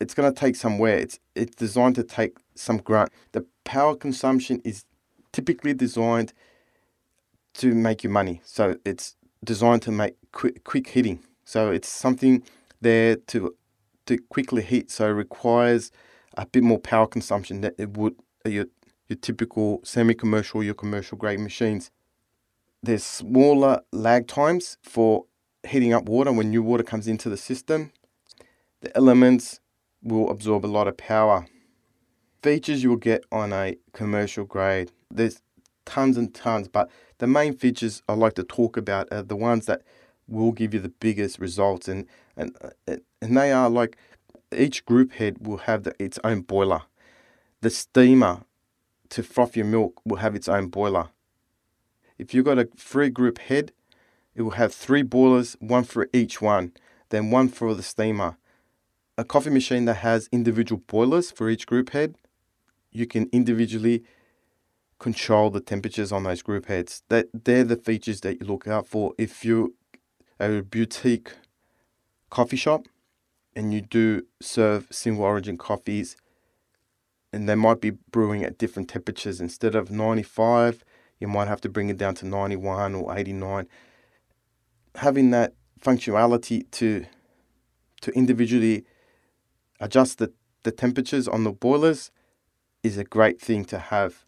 it's 0.00 0.14
going 0.14 0.32
to 0.32 0.38
take 0.38 0.56
some 0.56 0.78
wear. 0.78 0.98
It's 0.98 1.18
it's 1.34 1.54
designed 1.54 1.94
to 1.96 2.02
take 2.02 2.38
some 2.60 2.78
grunt. 2.78 3.10
The 3.32 3.44
power 3.64 3.96
consumption 3.96 4.60
is 4.64 4.84
typically 5.32 5.74
designed 5.74 6.32
to 7.54 7.74
make 7.74 8.04
you 8.04 8.10
money. 8.10 8.40
So 8.44 8.76
it's 8.84 9.16
designed 9.44 9.82
to 9.82 9.90
make 9.90 10.16
quick 10.32 10.64
quick 10.64 10.88
hitting. 10.88 11.20
So 11.44 11.70
it's 11.70 11.88
something 11.88 12.42
there 12.80 13.16
to 13.16 13.54
to 14.06 14.18
quickly 14.28 14.62
heat. 14.62 14.90
So 14.90 15.06
it 15.06 15.10
requires 15.10 15.90
a 16.36 16.46
bit 16.46 16.62
more 16.62 16.78
power 16.78 17.06
consumption 17.06 17.60
than 17.60 17.72
it 17.78 17.96
would 17.96 18.14
uh, 18.46 18.50
your 18.50 18.66
your 19.08 19.16
typical 19.16 19.80
semi-commercial, 19.82 20.62
your 20.62 20.74
commercial 20.74 21.18
grade 21.18 21.40
machines. 21.40 21.90
There's 22.82 23.02
smaller 23.02 23.80
lag 23.92 24.28
times 24.28 24.78
for 24.82 25.24
heating 25.66 25.92
up 25.92 26.08
water 26.08 26.32
when 26.32 26.50
new 26.50 26.62
water 26.62 26.84
comes 26.84 27.08
into 27.08 27.28
the 27.28 27.36
system. 27.36 27.92
The 28.80 28.96
elements 28.96 29.60
will 30.02 30.30
absorb 30.30 30.64
a 30.64 30.68
lot 30.68 30.88
of 30.88 30.96
power. 30.96 31.46
Features 32.42 32.82
you 32.82 32.90
will 32.90 32.96
get 32.96 33.24
on 33.30 33.52
a 33.52 33.76
commercial 33.92 34.44
grade. 34.44 34.92
There's 35.10 35.42
tons 35.84 36.16
and 36.16 36.34
tons, 36.34 36.68
but 36.68 36.90
the 37.18 37.26
main 37.26 37.54
features 37.54 38.02
I 38.08 38.14
like 38.14 38.34
to 38.34 38.44
talk 38.44 38.76
about 38.76 39.08
are 39.12 39.22
the 39.22 39.36
ones 39.36 39.66
that 39.66 39.82
will 40.26 40.52
give 40.52 40.72
you 40.72 40.80
the 40.80 40.88
biggest 40.88 41.38
results, 41.38 41.86
and 41.86 42.06
and 42.36 42.56
uh, 42.88 42.96
and 43.20 43.36
they 43.36 43.52
are 43.52 43.68
like 43.68 43.96
each 44.56 44.86
group 44.86 45.12
head 45.12 45.46
will 45.46 45.58
have 45.58 45.82
the, 45.82 45.94
its 45.98 46.18
own 46.24 46.40
boiler. 46.40 46.82
The 47.60 47.70
steamer 47.70 48.44
to 49.10 49.22
froth 49.22 49.54
your 49.54 49.66
milk 49.66 50.00
will 50.04 50.16
have 50.16 50.34
its 50.34 50.48
own 50.48 50.68
boiler. 50.68 51.10
If 52.16 52.32
you've 52.32 52.46
got 52.46 52.58
a 52.58 52.68
three 52.76 53.10
group 53.10 53.38
head, 53.38 53.72
it 54.34 54.42
will 54.42 54.52
have 54.52 54.72
three 54.72 55.02
boilers, 55.02 55.56
one 55.60 55.84
for 55.84 56.08
each 56.12 56.40
one, 56.40 56.72
then 57.10 57.30
one 57.30 57.48
for 57.48 57.74
the 57.74 57.82
steamer 57.82 58.38
a 59.20 59.24
coffee 59.24 59.50
machine 59.50 59.84
that 59.84 59.96
has 59.96 60.30
individual 60.32 60.80
boilers 60.86 61.30
for 61.30 61.50
each 61.50 61.66
group 61.66 61.90
head, 61.90 62.16
you 62.90 63.06
can 63.06 63.28
individually 63.32 64.04
control 64.98 65.50
the 65.50 65.60
temperatures 65.60 66.12
on 66.12 66.24
those 66.24 66.42
group 66.42 66.66
heads. 66.66 67.02
That 67.08 67.28
they're 67.32 67.64
the 67.64 67.76
features 67.76 68.20
that 68.20 68.40
you 68.40 68.46
look 68.46 68.66
out 68.68 68.86
for 68.86 69.14
if 69.18 69.44
you're 69.44 69.70
a 70.38 70.62
boutique 70.62 71.32
coffee 72.30 72.56
shop 72.56 72.86
and 73.54 73.74
you 73.74 73.80
do 73.80 74.22
serve 74.40 74.86
single 74.90 75.24
origin 75.24 75.58
coffees 75.58 76.16
and 77.32 77.48
they 77.48 77.54
might 77.54 77.80
be 77.80 77.90
brewing 77.90 78.44
at 78.44 78.58
different 78.58 78.88
temperatures 78.88 79.40
instead 79.40 79.74
of 79.74 79.90
95 79.90 80.84
you 81.18 81.28
might 81.28 81.48
have 81.48 81.60
to 81.60 81.68
bring 81.68 81.88
it 81.90 81.98
down 81.98 82.14
to 82.14 82.26
91 82.26 82.94
or 82.94 83.16
89 83.16 83.66
having 84.96 85.30
that 85.30 85.54
functionality 85.80 86.70
to 86.70 87.04
to 88.00 88.10
individually 88.12 88.84
adjust 89.78 90.18
the, 90.18 90.32
the 90.62 90.70
temperatures 90.70 91.28
on 91.28 91.44
the 91.44 91.52
boilers 91.52 92.10
is 92.82 92.96
a 92.98 93.04
great 93.04 93.40
thing 93.40 93.64
to 93.66 93.78
have. 93.78 94.24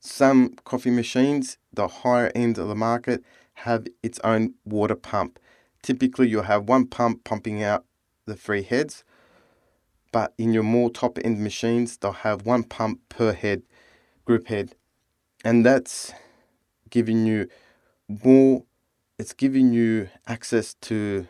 Some 0.00 0.54
coffee 0.64 0.90
machines, 0.90 1.58
the 1.72 1.86
higher 1.86 2.32
end 2.34 2.58
of 2.58 2.68
the 2.68 2.74
market, 2.74 3.22
have 3.54 3.86
its 4.02 4.18
own 4.24 4.54
water 4.64 4.94
pump. 4.96 5.38
Typically, 5.82 6.28
you'll 6.28 6.44
have 6.44 6.68
one 6.68 6.86
pump 6.86 7.24
pumping 7.24 7.62
out 7.62 7.84
the 8.26 8.34
three 8.34 8.62
heads, 8.62 9.04
but 10.12 10.32
in 10.38 10.52
your 10.52 10.62
more 10.62 10.90
top 10.90 11.18
end 11.22 11.40
machines, 11.40 11.96
they'll 11.96 12.12
have 12.12 12.46
one 12.46 12.64
pump 12.64 13.00
per 13.08 13.32
head, 13.32 13.62
group 14.24 14.48
head, 14.48 14.74
and 15.44 15.64
that's 15.64 16.12
giving 16.88 17.26
you 17.26 17.48
more. 18.08 18.64
It's 19.18 19.34
giving 19.34 19.72
you 19.72 20.08
access 20.26 20.74
to 20.82 21.26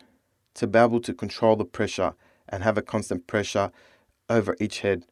to 0.53 0.67
be 0.67 0.79
able 0.79 1.01
to 1.01 1.13
control 1.13 1.55
the 1.55 1.65
pressure 1.65 2.13
and 2.47 2.63
have 2.63 2.77
a 2.77 2.81
constant 2.81 3.27
pressure 3.27 3.71
over 4.29 4.55
each 4.59 4.79
head. 4.79 5.05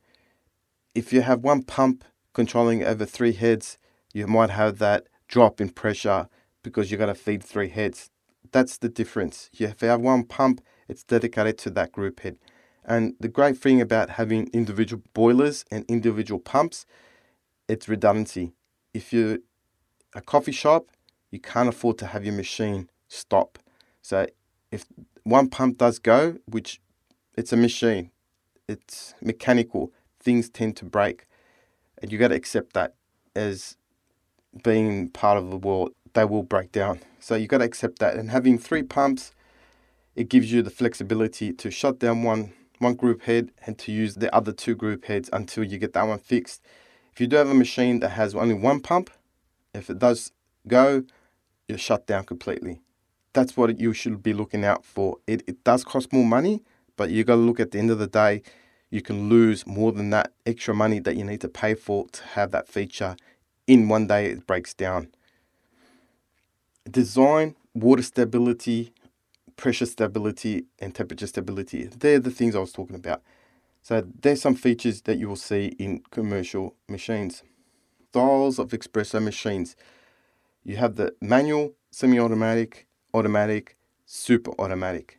If 0.95 1.13
you 1.13 1.21
have 1.21 1.43
one 1.43 1.63
pump 1.63 2.03
controlling 2.33 2.83
over 2.83 3.05
three 3.05 3.33
heads, 3.33 3.77
you 4.13 4.27
might 4.27 4.49
have 4.49 4.79
that 4.79 5.07
drop 5.27 5.61
in 5.61 5.69
pressure 5.69 6.27
because 6.63 6.89
you've 6.89 6.99
got 6.99 7.07
to 7.07 7.15
feed 7.15 7.43
three 7.43 7.69
heads. 7.69 8.09
That's 8.51 8.77
the 8.77 8.89
difference. 8.89 9.49
If 9.53 9.81
you 9.81 9.87
have 9.87 10.01
one 10.01 10.23
pump, 10.23 10.61
it's 10.87 11.03
dedicated 11.03 11.57
to 11.59 11.69
that 11.71 11.91
group 11.91 12.21
head. 12.21 12.37
And 12.83 13.13
the 13.19 13.27
great 13.27 13.57
thing 13.57 13.79
about 13.79 14.11
having 14.11 14.49
individual 14.51 15.03
boilers 15.13 15.63
and 15.69 15.85
individual 15.87 16.39
pumps, 16.39 16.85
it's 17.67 17.87
redundancy. 17.87 18.53
If 18.93 19.13
you're 19.13 19.37
a 20.15 20.21
coffee 20.21 20.51
shop, 20.51 20.87
you 21.29 21.39
can't 21.39 21.69
afford 21.69 21.99
to 21.99 22.07
have 22.07 22.25
your 22.25 22.33
machine 22.33 22.89
stop. 23.07 23.59
So 24.01 24.25
if 24.71 24.85
one 25.23 25.49
pump 25.49 25.77
does 25.77 25.99
go, 25.99 26.37
which 26.45 26.81
it's 27.35 27.53
a 27.53 27.57
machine, 27.57 28.09
it's 28.67 29.13
mechanical, 29.21 29.93
things 30.29 30.49
tend 30.49 30.77
to 30.77 30.85
break. 30.85 31.25
And 31.99 32.11
you 32.11 32.17
got 32.17 32.29
to 32.29 32.35
accept 32.35 32.73
that 32.73 32.93
as 33.35 33.77
being 34.63 35.09
part 35.09 35.37
of 35.37 35.49
the 35.49 35.57
world, 35.57 35.89
they 36.13 36.25
will 36.25 36.43
break 36.43 36.71
down. 36.71 36.99
So 37.19 37.35
you 37.35 37.47
got 37.47 37.59
to 37.59 37.65
accept 37.65 37.99
that. 37.99 38.15
And 38.15 38.29
having 38.29 38.57
three 38.57 38.83
pumps, 38.83 39.33
it 40.15 40.29
gives 40.29 40.51
you 40.51 40.61
the 40.61 40.69
flexibility 40.69 41.51
to 41.53 41.71
shut 41.71 41.99
down 41.99 42.23
one 42.23 42.53
one 42.77 42.95
group 42.95 43.23
head 43.23 43.51
and 43.65 43.77
to 43.77 43.91
use 43.91 44.15
the 44.15 44.33
other 44.33 44.53
two 44.53 44.73
group 44.73 45.03
heads 45.05 45.29
until 45.33 45.65
you 45.65 45.77
get 45.77 45.91
that 45.93 46.07
one 46.07 46.19
fixed. 46.19 46.61
If 47.11 47.19
you 47.19 47.27
do 47.27 47.35
have 47.35 47.49
a 47.49 47.53
machine 47.53 47.99
that 47.99 48.11
has 48.11 48.33
only 48.33 48.53
one 48.53 48.79
pump, 48.79 49.09
if 49.73 49.89
it 49.89 49.99
does 49.99 50.31
go, 50.65 51.03
you're 51.67 51.77
shut 51.77 52.07
down 52.07 52.23
completely 52.23 52.79
that's 53.33 53.55
what 53.55 53.79
you 53.79 53.93
should 53.93 54.21
be 54.23 54.33
looking 54.33 54.65
out 54.65 54.85
for. 54.85 55.17
It, 55.27 55.43
it 55.47 55.63
does 55.63 55.83
cost 55.83 56.11
more 56.11 56.25
money, 56.25 56.63
but 56.97 57.09
you 57.09 57.23
got 57.23 57.35
to 57.35 57.41
look 57.41 57.59
at 57.59 57.71
the 57.71 57.79
end 57.79 57.91
of 57.91 57.99
the 57.99 58.07
day, 58.07 58.41
you 58.89 59.01
can 59.01 59.29
lose 59.29 59.67
more 59.67 59.91
than 59.91 60.09
that 60.09 60.33
extra 60.45 60.73
money 60.73 60.99
that 60.99 61.15
you 61.15 61.23
need 61.23 61.41
to 61.41 61.49
pay 61.49 61.75
for 61.75 62.07
to 62.09 62.23
have 62.23 62.51
that 62.51 62.67
feature 62.67 63.15
in 63.67 63.87
one 63.87 64.07
day 64.07 64.27
it 64.27 64.47
breaks 64.47 64.73
down. 64.73 65.09
Design, 66.89 67.55
water 67.75 68.01
stability, 68.01 68.91
pressure 69.55 69.85
stability, 69.85 70.65
and 70.79 70.95
temperature 70.95 71.27
stability. 71.27 71.83
They're 71.85 72.19
the 72.19 72.31
things 72.31 72.55
I 72.55 72.59
was 72.59 72.71
talking 72.71 72.95
about. 72.95 73.21
So 73.81 74.03
there's 74.21 74.41
some 74.41 74.55
features 74.55 75.01
that 75.03 75.17
you 75.17 75.27
will 75.27 75.35
see 75.35 75.67
in 75.77 76.01
commercial 76.09 76.75
machines. 76.87 77.43
Styles 78.09 78.57
of 78.57 78.69
espresso 78.69 79.21
machines. 79.21 79.75
You 80.63 80.77
have 80.77 80.95
the 80.95 81.13
manual, 81.21 81.73
semi-automatic, 81.91 82.87
automatic, 83.13 83.77
super 84.05 84.51
automatic. 84.59 85.18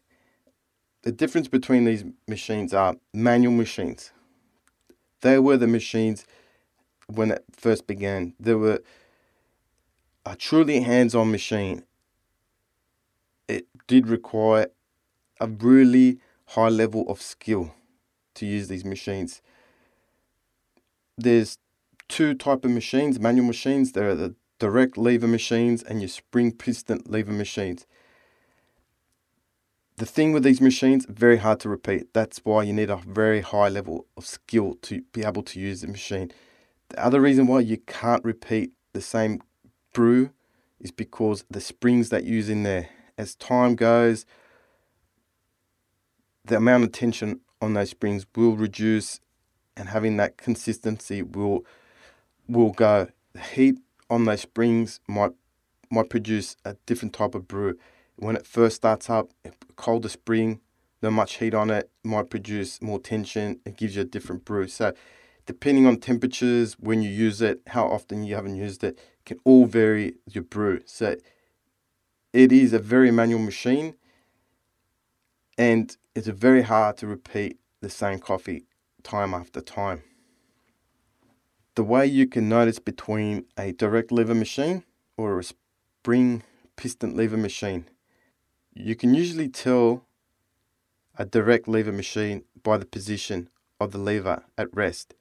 The 1.03 1.13
difference 1.13 1.49
between 1.49 1.85
these 1.85 2.05
machines 2.29 2.75
are 2.75 2.97
manual 3.15 3.55
machines. 3.55 4.13
They 5.23 5.39
were 5.39 5.57
the 5.57 5.67
machines 5.67 6.27
when 7.07 7.31
it 7.31 7.45
first 7.53 7.87
began. 7.87 8.35
They 8.39 8.55
were 8.55 8.83
a 10.27 10.37
truly 10.37 10.81
hands 10.81 11.15
on 11.15 11.31
machine. 11.31 11.85
It 13.49 13.67
did 13.87 14.09
require 14.09 14.69
a 15.41 15.49
really 15.49 16.19
high 16.49 16.69
level 16.69 17.09
of 17.09 17.23
skill 17.23 17.75
to 18.35 18.47
use 18.47 18.69
these 18.69 18.85
machines. 18.85 19.41
There's 21.17 21.59
two 22.09 22.35
type 22.35 22.65
of 22.65 22.71
machines, 22.71 23.19
manual 23.19 23.47
machines. 23.47 23.93
There 23.93 24.11
are 24.11 24.15
the 24.15 24.35
direct 24.59 24.99
lever 24.99 25.27
machines 25.27 25.83
and 25.83 26.01
your 26.01 26.09
spring 26.09 26.53
piston 26.53 27.03
lever 27.07 27.33
machines. 27.33 27.87
The 30.01 30.07
thing 30.07 30.33
with 30.33 30.45
these 30.45 30.63
machines, 30.63 31.05
very 31.05 31.37
hard 31.37 31.61
to 31.61 31.69
repeat. 31.69 32.15
That's 32.15 32.39
why 32.39 32.63
you 32.63 32.73
need 32.73 32.89
a 32.89 32.97
very 32.97 33.43
high 33.43 33.69
level 33.69 34.07
of 34.17 34.25
skill 34.25 34.79
to 34.81 35.03
be 35.13 35.23
able 35.23 35.43
to 35.43 35.61
use 35.61 35.83
the 35.83 35.89
machine. 35.89 36.33
The 36.89 37.05
other 37.05 37.21
reason 37.21 37.47
why 37.47 37.61
you 37.61 37.77
can't 37.77 38.25
repeat 38.25 38.73
the 38.95 39.03
same 39.03 39.43
brew 39.93 40.31
is 40.81 40.91
because 40.91 41.45
the 41.51 41.61
springs 41.61 42.09
that 42.09 42.25
you 42.25 42.37
use 42.37 42.49
in 42.49 42.63
there. 42.63 42.89
As 43.19 43.35
time 43.35 43.75
goes, 43.75 44.25
the 46.47 46.57
amount 46.57 46.85
of 46.85 46.93
tension 46.93 47.41
on 47.61 47.75
those 47.75 47.91
springs 47.91 48.25
will 48.35 48.57
reduce 48.57 49.21
and 49.77 49.91
having 49.91 50.17
that 50.17 50.39
consistency 50.39 51.21
will 51.21 51.67
will 52.49 52.71
go. 52.71 53.09
The 53.35 53.41
heat 53.43 53.77
on 54.09 54.25
those 54.25 54.41
springs 54.41 54.99
might 55.07 55.33
might 55.91 56.09
produce 56.09 56.57
a 56.65 56.77
different 56.87 57.13
type 57.13 57.35
of 57.35 57.47
brew. 57.47 57.77
When 58.21 58.37
it 58.37 58.47
first 58.47 58.77
starts 58.77 59.09
up, 59.09 59.31
colder 59.77 60.11
spring, 60.11 60.61
not 61.01 61.15
much 61.15 61.39
heat 61.39 61.55
on 61.55 61.71
it, 61.71 61.91
might 62.05 62.29
produce 62.29 62.83
more 62.83 63.01
tension. 63.01 63.61
It 63.65 63.79
gives 63.79 63.97
you 63.97 64.03
a 64.03 64.05
different 64.05 64.45
brew. 64.45 64.69
So, 64.69 64.93
depending 65.47 65.87
on 65.87 65.97
temperatures, 65.97 66.75
when 66.79 67.01
you 67.01 67.09
use 67.09 67.41
it, 67.41 67.63
how 67.69 67.87
often 67.87 68.25
you 68.25 68.35
haven't 68.35 68.57
used 68.57 68.85
it, 68.85 68.99
can 69.25 69.41
all 69.43 69.65
vary 69.65 70.17
your 70.31 70.45
brew. 70.45 70.83
So, 70.85 71.17
it 72.35 72.53
is 72.53 72.75
a 72.75 72.79
very 72.79 73.11
manual 73.11 73.41
machine, 73.41 73.95
and 75.57 75.97
it's 76.15 76.29
very 76.29 76.61
hard 76.61 76.99
to 76.99 77.07
repeat 77.07 77.59
the 77.81 77.89
same 77.89 78.19
coffee 78.19 78.67
time 79.03 79.33
after 79.33 79.63
time. 79.63 80.03
The 81.75 81.85
way 81.85 82.05
you 82.05 82.27
can 82.27 82.51
notice 82.51 82.81
between 82.81 83.47
a 83.57 83.73
direct 83.73 84.13
lever 84.13 84.35
machine 84.35 84.85
or 85.17 85.39
a 85.39 85.45
spring 85.45 86.43
piston 86.77 87.17
lever 87.17 87.39
machine, 87.39 87.87
you 88.75 88.95
can 88.95 89.15
usually 89.15 89.49
tell 89.49 90.05
a 91.19 91.25
direct 91.25 91.69
lever 91.69 91.93
machine 91.93 92.45
by 92.63 92.79
the 92.79 92.87
position 92.87 93.49
of 93.81 93.93
the 93.93 93.99
lever 93.99 94.45
at 94.57 94.75
rest. 94.75 95.15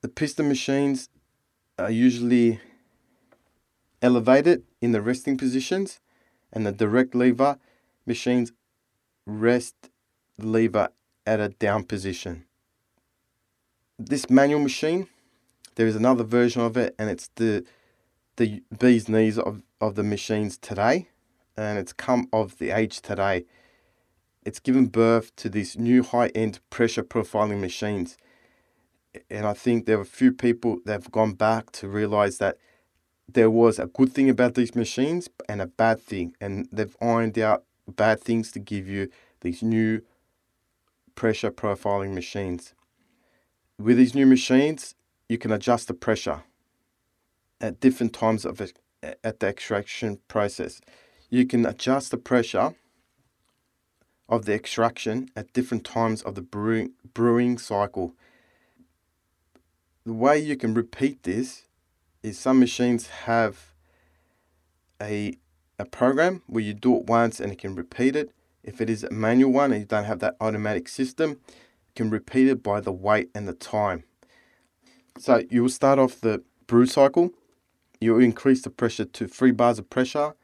The 0.00 0.08
piston 0.08 0.48
machines 0.48 1.08
are 1.78 1.90
usually 1.90 2.60
elevated 4.00 4.64
in 4.80 4.92
the 4.92 5.00
resting 5.00 5.36
positions, 5.36 6.00
and 6.52 6.66
the 6.66 6.72
direct 6.72 7.14
lever 7.14 7.58
machines 8.06 8.52
rest 9.26 9.90
the 10.38 10.46
lever 10.46 10.88
at 11.26 11.40
a 11.40 11.50
down 11.50 11.84
position. 11.84 12.44
This 13.98 14.28
manual 14.28 14.60
machine, 14.60 15.06
there 15.76 15.86
is 15.86 15.94
another 15.94 16.24
version 16.24 16.62
of 16.62 16.76
it, 16.76 16.94
and 16.98 17.08
it's 17.08 17.30
the 17.36 17.64
the 18.36 18.62
bee's 18.78 19.08
knees 19.10 19.38
of, 19.38 19.62
of 19.80 19.94
the 19.94 20.02
machines 20.02 20.56
today, 20.56 21.08
and 21.56 21.78
it's 21.78 21.92
come 21.92 22.28
of 22.32 22.58
the 22.58 22.70
age 22.70 23.00
today. 23.00 23.44
It's 24.44 24.60
given 24.60 24.86
birth 24.86 25.34
to 25.36 25.48
these 25.48 25.78
new 25.78 26.02
high 26.02 26.28
end 26.28 26.60
pressure 26.70 27.02
profiling 27.02 27.60
machines. 27.60 28.16
And 29.30 29.46
I 29.46 29.52
think 29.52 29.86
there 29.86 29.98
are 29.98 30.02
a 30.02 30.06
few 30.06 30.32
people 30.32 30.78
that 30.84 30.92
have 30.92 31.12
gone 31.12 31.34
back 31.34 31.70
to 31.72 31.88
realize 31.88 32.38
that 32.38 32.56
there 33.28 33.50
was 33.50 33.78
a 33.78 33.86
good 33.86 34.12
thing 34.12 34.28
about 34.28 34.54
these 34.54 34.74
machines 34.74 35.28
and 35.48 35.60
a 35.60 35.66
bad 35.66 36.00
thing, 36.00 36.34
and 36.40 36.68
they've 36.72 36.96
ironed 37.00 37.38
out 37.38 37.64
bad 37.86 38.20
things 38.20 38.50
to 38.52 38.58
give 38.58 38.88
you 38.88 39.08
these 39.40 39.62
new 39.62 40.02
pressure 41.14 41.50
profiling 41.50 42.14
machines. 42.14 42.74
With 43.78 43.96
these 43.96 44.14
new 44.14 44.26
machines, 44.26 44.94
you 45.28 45.38
can 45.38 45.52
adjust 45.52 45.88
the 45.88 45.94
pressure 45.94 46.42
at 47.60 47.80
different 47.80 48.12
times 48.12 48.44
of 48.44 48.60
at 49.02 49.40
the 49.40 49.46
extraction 49.48 50.18
process. 50.28 50.80
You 51.32 51.46
can 51.46 51.64
adjust 51.64 52.10
the 52.10 52.18
pressure 52.18 52.74
of 54.28 54.44
the 54.44 54.52
extraction 54.52 55.30
at 55.34 55.54
different 55.54 55.82
times 55.82 56.20
of 56.20 56.34
the 56.34 56.42
brewing, 56.42 56.92
brewing 57.14 57.56
cycle. 57.56 58.14
The 60.04 60.12
way 60.12 60.38
you 60.38 60.58
can 60.58 60.74
repeat 60.74 61.22
this 61.22 61.62
is 62.22 62.38
some 62.38 62.60
machines 62.60 63.06
have 63.24 63.72
a, 65.00 65.38
a 65.78 65.86
program 65.86 66.42
where 66.48 66.62
you 66.62 66.74
do 66.74 66.98
it 66.98 67.06
once 67.06 67.40
and 67.40 67.50
it 67.50 67.58
can 67.58 67.74
repeat 67.74 68.14
it. 68.14 68.30
If 68.62 68.82
it 68.82 68.90
is 68.90 69.02
a 69.02 69.10
manual 69.10 69.52
one 69.52 69.72
and 69.72 69.80
you 69.80 69.86
don't 69.86 70.04
have 70.04 70.18
that 70.18 70.36
automatic 70.38 70.86
system, 70.86 71.30
you 71.48 71.92
can 71.96 72.10
repeat 72.10 72.46
it 72.46 72.62
by 72.62 72.82
the 72.82 72.92
weight 72.92 73.30
and 73.34 73.48
the 73.48 73.54
time. 73.54 74.04
So 75.18 75.42
you 75.48 75.62
will 75.62 75.70
start 75.70 75.98
off 75.98 76.20
the 76.20 76.42
brew 76.66 76.84
cycle. 76.84 77.30
You 78.02 78.12
will 78.12 78.22
increase 78.22 78.60
the 78.60 78.68
pressure 78.68 79.06
to 79.06 79.26
three 79.26 79.50
bars 79.50 79.78
of 79.78 79.88
pressure. 79.88 80.34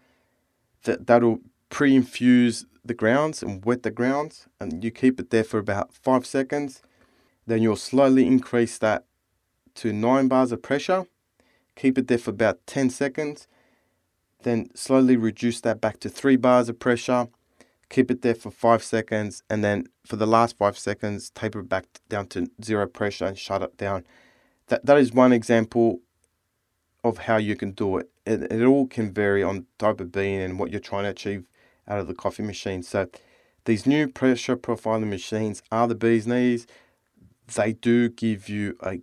That 0.85 1.07
that'll 1.07 1.41
pre-infuse 1.71 2.67
the 2.85 2.95
grounds 2.95 3.43
and 3.43 3.65
wet 3.65 3.83
the 3.83 3.91
grounds, 3.91 4.47
and 4.61 4.83
you 4.83 4.91
keep 4.91 5.21
it 5.21 5.31
there 5.31 5.45
for 5.45 5.59
about 5.59 5.93
five 5.93 6.25
seconds. 6.25 6.83
Then 7.47 7.63
you'll 7.63 7.77
slowly 7.77 8.27
increase 8.27 8.79
that 8.79 9.05
to 9.77 9.93
nine 9.93 10.29
bars 10.29 10.53
of 10.53 10.63
pressure. 10.63 11.07
Keep 11.77 11.99
it 11.99 12.09
there 12.09 12.19
for 12.19 12.31
about 12.31 12.67
10 12.67 12.91
seconds. 12.91 13.47
Then 14.43 14.71
slowly 14.75 15.17
reduce 15.17 15.61
that 15.61 15.81
back 15.81 16.01
to 16.01 16.09
three 16.09 16.37
bars 16.37 16.69
of 16.69 16.79
pressure 16.79 17.29
keep 17.89 18.11
it 18.11 18.23
there 18.23 18.35
for 18.35 18.51
five 18.51 18.83
seconds, 18.83 19.43
and 19.49 19.65
then 19.65 19.87
for 20.05 20.17
the 20.17 20.27
last 20.27 20.59
five 20.59 20.79
seconds, 20.79 21.31
taper 21.31 21.61
it 21.61 21.69
back 21.69 21.87
down 22.09 22.27
to 22.29 22.51
zero 22.63 22.87
pressure 22.87 23.27
and 23.27 23.39
shut 23.39 23.63
it 23.63 23.77
down. 23.77 24.05
That 24.69 24.85
that 24.87 24.99
is 24.99 25.13
one 25.13 25.33
example 25.33 26.01
of 27.05 27.19
how 27.19 27.37
you 27.37 27.57
can 27.57 27.73
do 27.73 27.99
it. 27.99 28.11
It, 28.27 28.51
it 28.53 28.65
all 28.65 28.87
can 28.87 29.13
vary 29.13 29.43
on 29.43 29.67
type 29.79 30.01
of 30.01 30.13
bean 30.13 30.41
and 30.41 30.59
what 30.59 30.71
you're 30.71 30.81
trying 30.81 31.05
to 31.05 31.11
achieve 31.11 31.47
out 31.87 32.01
of 32.01 32.07
the 32.07 32.15
coffee 32.15 32.43
machine. 32.43 32.83
So 32.83 33.09
these 33.65 33.87
new 33.87 34.09
pressure 34.09 34.57
profiling 34.57 35.09
machines 35.09 35.63
are 35.71 35.87
the 35.87 35.95
bee's 35.95 36.27
knees. 36.27 36.67
They 37.55 37.73
do 37.73 38.09
give 38.09 38.49
you 38.49 38.77
a 38.83 39.01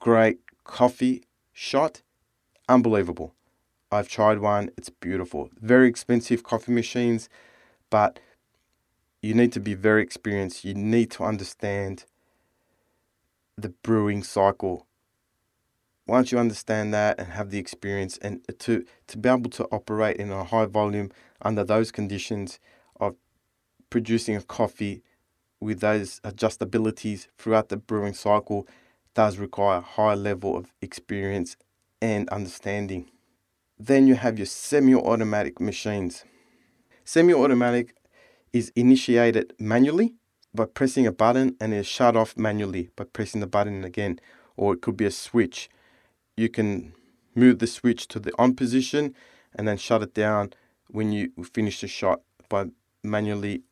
great 0.00 0.40
coffee 0.64 1.24
shot. 1.52 2.02
Unbelievable. 2.68 3.34
I've 3.90 4.08
tried 4.08 4.40
one, 4.40 4.70
it's 4.76 4.90
beautiful. 4.90 5.50
Very 5.60 5.88
expensive 5.88 6.42
coffee 6.42 6.72
machines, 6.72 7.28
but 7.88 8.18
you 9.22 9.32
need 9.32 9.52
to 9.52 9.60
be 9.60 9.74
very 9.74 10.02
experienced. 10.02 10.64
You 10.64 10.74
need 10.74 11.10
to 11.12 11.24
understand 11.24 12.04
the 13.56 13.70
brewing 13.70 14.22
cycle. 14.22 14.86
Once 16.06 16.30
you 16.30 16.38
understand 16.38 16.94
that 16.94 17.18
and 17.18 17.32
have 17.32 17.50
the 17.50 17.58
experience, 17.58 18.16
and 18.18 18.40
to, 18.58 18.84
to 19.08 19.18
be 19.18 19.28
able 19.28 19.50
to 19.50 19.64
operate 19.72 20.16
in 20.16 20.30
a 20.30 20.44
high 20.44 20.66
volume 20.66 21.10
under 21.42 21.64
those 21.64 21.90
conditions 21.90 22.60
of 23.00 23.16
producing 23.90 24.36
a 24.36 24.42
coffee 24.42 25.02
with 25.60 25.80
those 25.80 26.20
adjustabilities 26.20 27.26
throughout 27.38 27.68
the 27.70 27.76
brewing 27.76 28.14
cycle 28.14 28.68
does 29.14 29.38
require 29.38 29.78
a 29.78 29.80
high 29.80 30.14
level 30.14 30.56
of 30.56 30.72
experience 30.80 31.56
and 32.00 32.28
understanding. 32.28 33.10
Then 33.78 34.06
you 34.06 34.14
have 34.14 34.38
your 34.38 34.46
semi 34.46 34.94
automatic 34.94 35.60
machines. 35.60 36.24
Semi 37.04 37.32
automatic 37.32 37.94
is 38.52 38.72
initiated 38.76 39.54
manually 39.58 40.14
by 40.54 40.66
pressing 40.66 41.06
a 41.06 41.12
button 41.12 41.56
and 41.60 41.74
is 41.74 41.86
shut 41.86 42.16
off 42.16 42.36
manually 42.36 42.90
by 42.96 43.04
pressing 43.04 43.40
the 43.40 43.46
button 43.46 43.84
again, 43.84 44.18
or 44.56 44.74
it 44.74 44.82
could 44.82 44.96
be 44.96 45.04
a 45.04 45.10
switch. 45.10 45.68
You 46.36 46.48
can 46.48 46.92
move 47.34 47.58
the 47.58 47.66
switch 47.66 48.08
to 48.08 48.20
the 48.20 48.32
on 48.38 48.54
position 48.54 49.14
and 49.54 49.66
then 49.66 49.76
shut 49.76 50.02
it 50.02 50.14
down 50.14 50.52
when 50.88 51.12
you 51.12 51.32
finish 51.52 51.80
the 51.80 51.88
shot 51.88 52.20
by 52.48 52.66
manually 53.02 53.62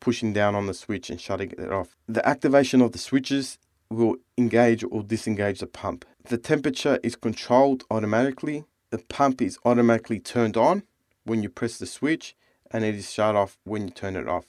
pushing 0.00 0.32
down 0.32 0.54
on 0.54 0.66
the 0.66 0.74
switch 0.74 1.10
and 1.10 1.20
shutting 1.20 1.52
it 1.52 1.72
off. 1.72 1.96
The 2.08 2.26
activation 2.28 2.82
of 2.82 2.92
the 2.92 2.98
switches 2.98 3.58
will 3.88 4.16
engage 4.36 4.82
or 4.90 5.02
disengage 5.02 5.60
the 5.60 5.66
pump. 5.66 6.04
The 6.24 6.38
temperature 6.38 6.98
is 7.02 7.14
controlled 7.14 7.84
automatically. 7.90 8.64
The 8.90 8.98
pump 8.98 9.40
is 9.40 9.58
automatically 9.64 10.18
turned 10.18 10.56
on 10.56 10.82
when 11.24 11.42
you 11.42 11.48
press 11.48 11.78
the 11.78 11.86
switch 11.86 12.34
and 12.70 12.84
it 12.84 12.96
is 12.96 13.12
shut 13.12 13.36
off 13.36 13.58
when 13.64 13.84
you 13.84 13.90
turn 13.90 14.16
it 14.16 14.28
off. 14.28 14.46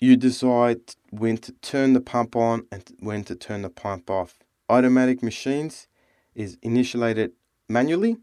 You 0.00 0.16
decide 0.16 0.80
when 1.10 1.38
to 1.38 1.52
turn 1.52 1.94
the 1.94 2.00
pump 2.00 2.36
on 2.36 2.66
and 2.70 2.84
when 2.98 3.24
to 3.24 3.34
turn 3.34 3.62
the 3.62 3.70
pump 3.70 4.10
off. 4.10 4.38
Automatic 4.68 5.22
machines 5.22 5.86
is 6.34 6.58
initiated 6.62 7.32
manually 7.68 8.18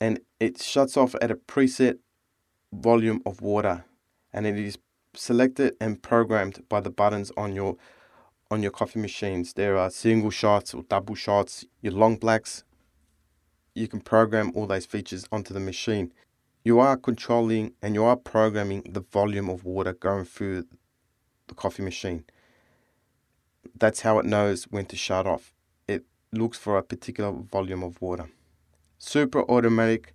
and 0.00 0.20
it 0.40 0.60
shuts 0.60 0.96
off 0.96 1.14
at 1.20 1.30
a 1.30 1.36
preset 1.36 1.98
volume 2.72 3.20
of 3.26 3.40
water 3.40 3.84
and 4.32 4.46
it 4.46 4.58
is 4.58 4.78
selected 5.14 5.74
and 5.80 6.02
programmed 6.02 6.66
by 6.68 6.80
the 6.80 6.90
buttons 6.90 7.30
on 7.36 7.54
your 7.54 7.76
on 8.50 8.62
your 8.62 8.70
coffee 8.70 9.00
machines. 9.00 9.54
There 9.54 9.78
are 9.78 9.90
single 9.90 10.30
shots 10.30 10.74
or 10.74 10.82
double 10.82 11.14
shots, 11.14 11.64
your 11.80 11.94
long 11.94 12.16
blacks. 12.16 12.64
You 13.74 13.88
can 13.88 14.00
program 14.00 14.52
all 14.54 14.66
those 14.66 14.84
features 14.84 15.24
onto 15.32 15.54
the 15.54 15.60
machine. 15.60 16.12
You 16.62 16.78
are 16.78 16.98
controlling 16.98 17.72
and 17.80 17.94
you 17.94 18.04
are 18.04 18.16
programming 18.16 18.82
the 18.92 19.00
volume 19.00 19.48
of 19.48 19.64
water 19.64 19.94
going 19.94 20.26
through 20.26 20.66
the 21.48 21.54
coffee 21.54 21.82
machine. 21.82 22.24
That's 23.74 24.02
how 24.02 24.18
it 24.18 24.26
knows 24.26 24.64
when 24.64 24.84
to 24.86 24.96
shut 24.96 25.26
off. 25.26 25.54
Looks 26.34 26.56
for 26.56 26.78
a 26.78 26.82
particular 26.82 27.30
volume 27.30 27.82
of 27.82 28.00
water. 28.00 28.30
Super 28.98 29.42
automatic. 29.50 30.14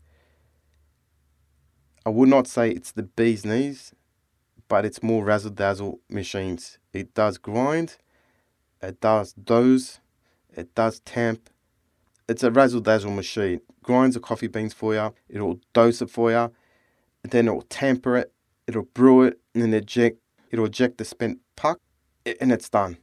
I 2.07 2.09
would 2.09 2.27
not 2.27 2.47
say 2.47 2.71
it's 2.71 2.91
the 2.91 3.03
bee's 3.03 3.45
knees, 3.45 3.93
but 4.67 4.83
it's 4.83 5.03
more 5.03 5.23
razzle 5.23 5.51
dazzle 5.51 5.99
machines. 6.09 6.79
It 6.91 7.13
does 7.13 7.37
grind, 7.37 7.97
it 8.81 8.99
does 8.99 9.33
dose, 9.33 9.99
it 10.55 10.73
does 10.73 11.01
tamp. 11.01 11.51
It's 12.27 12.41
a 12.41 12.49
razzle 12.49 12.81
dazzle 12.81 13.11
machine. 13.11 13.61
Grinds 13.83 14.15
the 14.15 14.19
coffee 14.19 14.47
beans 14.47 14.73
for 14.73 14.95
you, 14.95 15.13
it'll 15.29 15.59
dose 15.73 16.01
it 16.01 16.09
for 16.09 16.31
you, 16.31 16.51
then 17.23 17.47
it'll 17.47 17.61
tamper 17.61 18.17
it, 18.17 18.33
it'll 18.65 18.83
brew 18.83 19.21
it, 19.21 19.39
and 19.53 19.61
then 19.61 19.73
eject, 19.75 20.17
it'll 20.49 20.65
eject 20.65 20.97
the 20.97 21.05
spent 21.05 21.39
puck, 21.55 21.79
and 22.41 22.51
it's 22.51 22.69
done. 22.69 22.97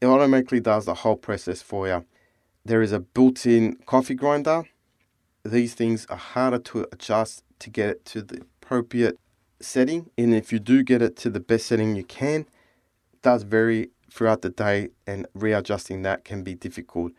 It 0.00 0.06
automatically 0.06 0.60
does 0.60 0.84
the 0.84 0.94
whole 0.94 1.16
process 1.16 1.62
for 1.62 1.88
you. 1.88 2.04
There 2.64 2.82
is 2.82 2.92
a 2.92 3.00
built 3.00 3.46
in 3.46 3.76
coffee 3.86 4.14
grinder. 4.14 4.64
These 5.44 5.74
things 5.74 6.06
are 6.06 6.16
harder 6.16 6.58
to 6.58 6.86
adjust 6.92 7.42
to 7.60 7.70
get 7.70 7.88
it 7.88 8.04
to 8.06 8.22
the 8.22 8.42
appropriate 8.62 9.18
setting. 9.60 10.10
And 10.18 10.34
if 10.34 10.52
you 10.52 10.58
do 10.58 10.82
get 10.82 11.02
it 11.02 11.16
to 11.18 11.30
the 11.30 11.40
best 11.40 11.66
setting 11.66 11.96
you 11.96 12.04
can, 12.04 12.40
it 13.12 13.22
does 13.22 13.42
vary 13.44 13.90
throughout 14.10 14.42
the 14.42 14.50
day, 14.50 14.88
and 15.06 15.26
readjusting 15.34 16.02
that 16.02 16.24
can 16.24 16.42
be 16.42 16.54
difficult. 16.54 17.12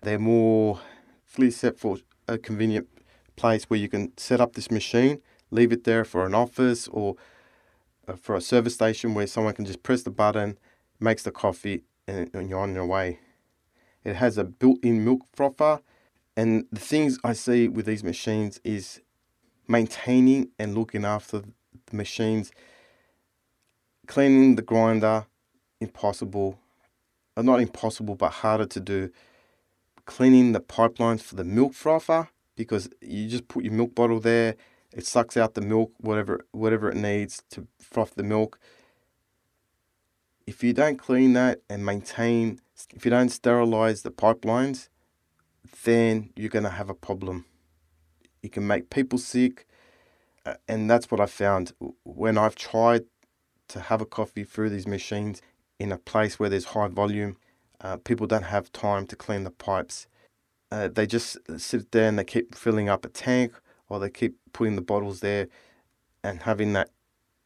They're 0.00 0.18
more 0.18 0.80
fully 1.24 1.50
set 1.50 1.78
for 1.78 1.98
a 2.26 2.38
convenient 2.38 2.88
place 3.36 3.64
where 3.64 3.78
you 3.78 3.88
can 3.88 4.16
set 4.16 4.40
up 4.40 4.54
this 4.54 4.70
machine, 4.70 5.20
leave 5.50 5.72
it 5.72 5.84
there 5.84 6.04
for 6.04 6.24
an 6.24 6.34
office 6.34 6.88
or 6.88 7.16
uh, 8.08 8.14
for 8.14 8.34
a 8.34 8.40
service 8.40 8.74
station 8.74 9.14
where 9.14 9.26
someone 9.26 9.54
can 9.54 9.64
just 9.64 9.82
press 9.82 10.02
the 10.02 10.10
button, 10.10 10.58
makes 10.98 11.22
the 11.22 11.30
coffee, 11.30 11.84
and 12.06 12.30
you're 12.48 12.58
on 12.58 12.74
your 12.74 12.86
way. 12.86 13.18
It 14.04 14.16
has 14.16 14.38
a 14.38 14.44
built-in 14.44 15.04
milk 15.04 15.22
frother, 15.32 15.80
and 16.36 16.66
the 16.70 16.80
things 16.80 17.18
I 17.24 17.32
see 17.32 17.68
with 17.68 17.86
these 17.86 18.04
machines 18.04 18.60
is 18.64 19.00
maintaining 19.66 20.50
and 20.58 20.74
looking 20.74 21.04
after 21.04 21.42
the 21.86 21.96
machines, 21.96 22.52
cleaning 24.06 24.56
the 24.56 24.62
grinder, 24.62 25.26
impossible, 25.80 26.58
uh, 27.36 27.42
not 27.42 27.60
impossible, 27.60 28.14
but 28.14 28.30
harder 28.30 28.66
to 28.66 28.80
do. 28.80 29.10
Cleaning 30.06 30.52
the 30.52 30.60
pipelines 30.60 31.22
for 31.22 31.34
the 31.34 31.44
milk 31.44 31.72
frother 31.72 32.28
because 32.56 32.90
you 33.00 33.28
just 33.28 33.48
put 33.48 33.64
your 33.64 33.72
milk 33.72 33.94
bottle 33.94 34.20
there, 34.20 34.54
it 34.92 35.06
sucks 35.06 35.36
out 35.36 35.54
the 35.54 35.60
milk, 35.60 35.92
whatever 35.98 36.44
whatever 36.52 36.90
it 36.90 36.96
needs 36.96 37.42
to 37.50 37.66
froth 37.80 38.14
the 38.14 38.22
milk. 38.22 38.58
If 40.46 40.62
you 40.62 40.72
don't 40.72 40.98
clean 40.98 41.32
that 41.34 41.60
and 41.70 41.84
maintain, 41.84 42.60
if 42.94 43.04
you 43.04 43.10
don't 43.10 43.30
sterilize 43.30 44.02
the 44.02 44.10
pipelines, 44.10 44.88
then 45.84 46.30
you're 46.36 46.50
going 46.50 46.64
to 46.64 46.70
have 46.70 46.90
a 46.90 46.94
problem. 46.94 47.46
You 48.42 48.50
can 48.50 48.66
make 48.66 48.90
people 48.90 49.18
sick. 49.18 49.66
Uh, 50.44 50.54
and 50.68 50.90
that's 50.90 51.10
what 51.10 51.20
I 51.20 51.26
found 51.26 51.72
when 52.02 52.36
I've 52.36 52.56
tried 52.56 53.04
to 53.68 53.80
have 53.80 54.02
a 54.02 54.06
coffee 54.06 54.44
through 54.44 54.68
these 54.70 54.86
machines 54.86 55.40
in 55.78 55.90
a 55.90 55.98
place 55.98 56.38
where 56.38 56.50
there's 56.50 56.66
high 56.66 56.88
volume. 56.88 57.36
Uh, 57.80 57.96
people 57.96 58.26
don't 58.26 58.44
have 58.44 58.70
time 58.72 59.06
to 59.06 59.16
clean 59.16 59.44
the 59.44 59.50
pipes. 59.50 60.06
Uh, 60.70 60.88
they 60.88 61.06
just 61.06 61.38
sit 61.56 61.90
there 61.92 62.08
and 62.08 62.18
they 62.18 62.24
keep 62.24 62.54
filling 62.54 62.88
up 62.88 63.04
a 63.06 63.08
tank 63.08 63.52
or 63.88 63.98
they 63.98 64.10
keep 64.10 64.36
putting 64.52 64.76
the 64.76 64.82
bottles 64.82 65.20
there 65.20 65.48
and 66.22 66.42
having 66.42 66.72
that 66.74 66.90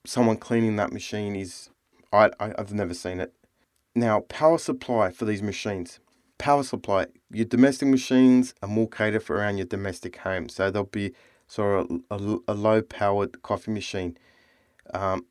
someone 0.06 0.36
cleaning 0.36 0.76
that 0.76 0.92
machine 0.92 1.36
is 1.36 1.70
I, 2.12 2.30
I 2.40 2.52
I've 2.58 2.72
never 2.72 2.94
seen 2.94 3.20
it. 3.20 3.34
Now 3.94 4.20
power 4.20 4.58
supply 4.58 5.10
for 5.10 5.24
these 5.24 5.42
machines. 5.42 6.00
Power 6.38 6.62
supply. 6.62 7.06
Your 7.30 7.44
domestic 7.44 7.88
machines 7.88 8.54
are 8.62 8.68
more 8.68 8.88
catered 8.88 9.22
for 9.22 9.36
around 9.36 9.58
your 9.58 9.66
domestic 9.66 10.18
home, 10.18 10.48
so 10.48 10.70
they'll 10.70 10.84
be 10.84 11.12
sort 11.48 11.90
of 11.90 12.00
a, 12.10 12.52
a 12.52 12.54
low 12.54 12.82
powered 12.82 13.42
coffee 13.42 13.72
machine. 13.72 14.16
Um, 14.94 15.26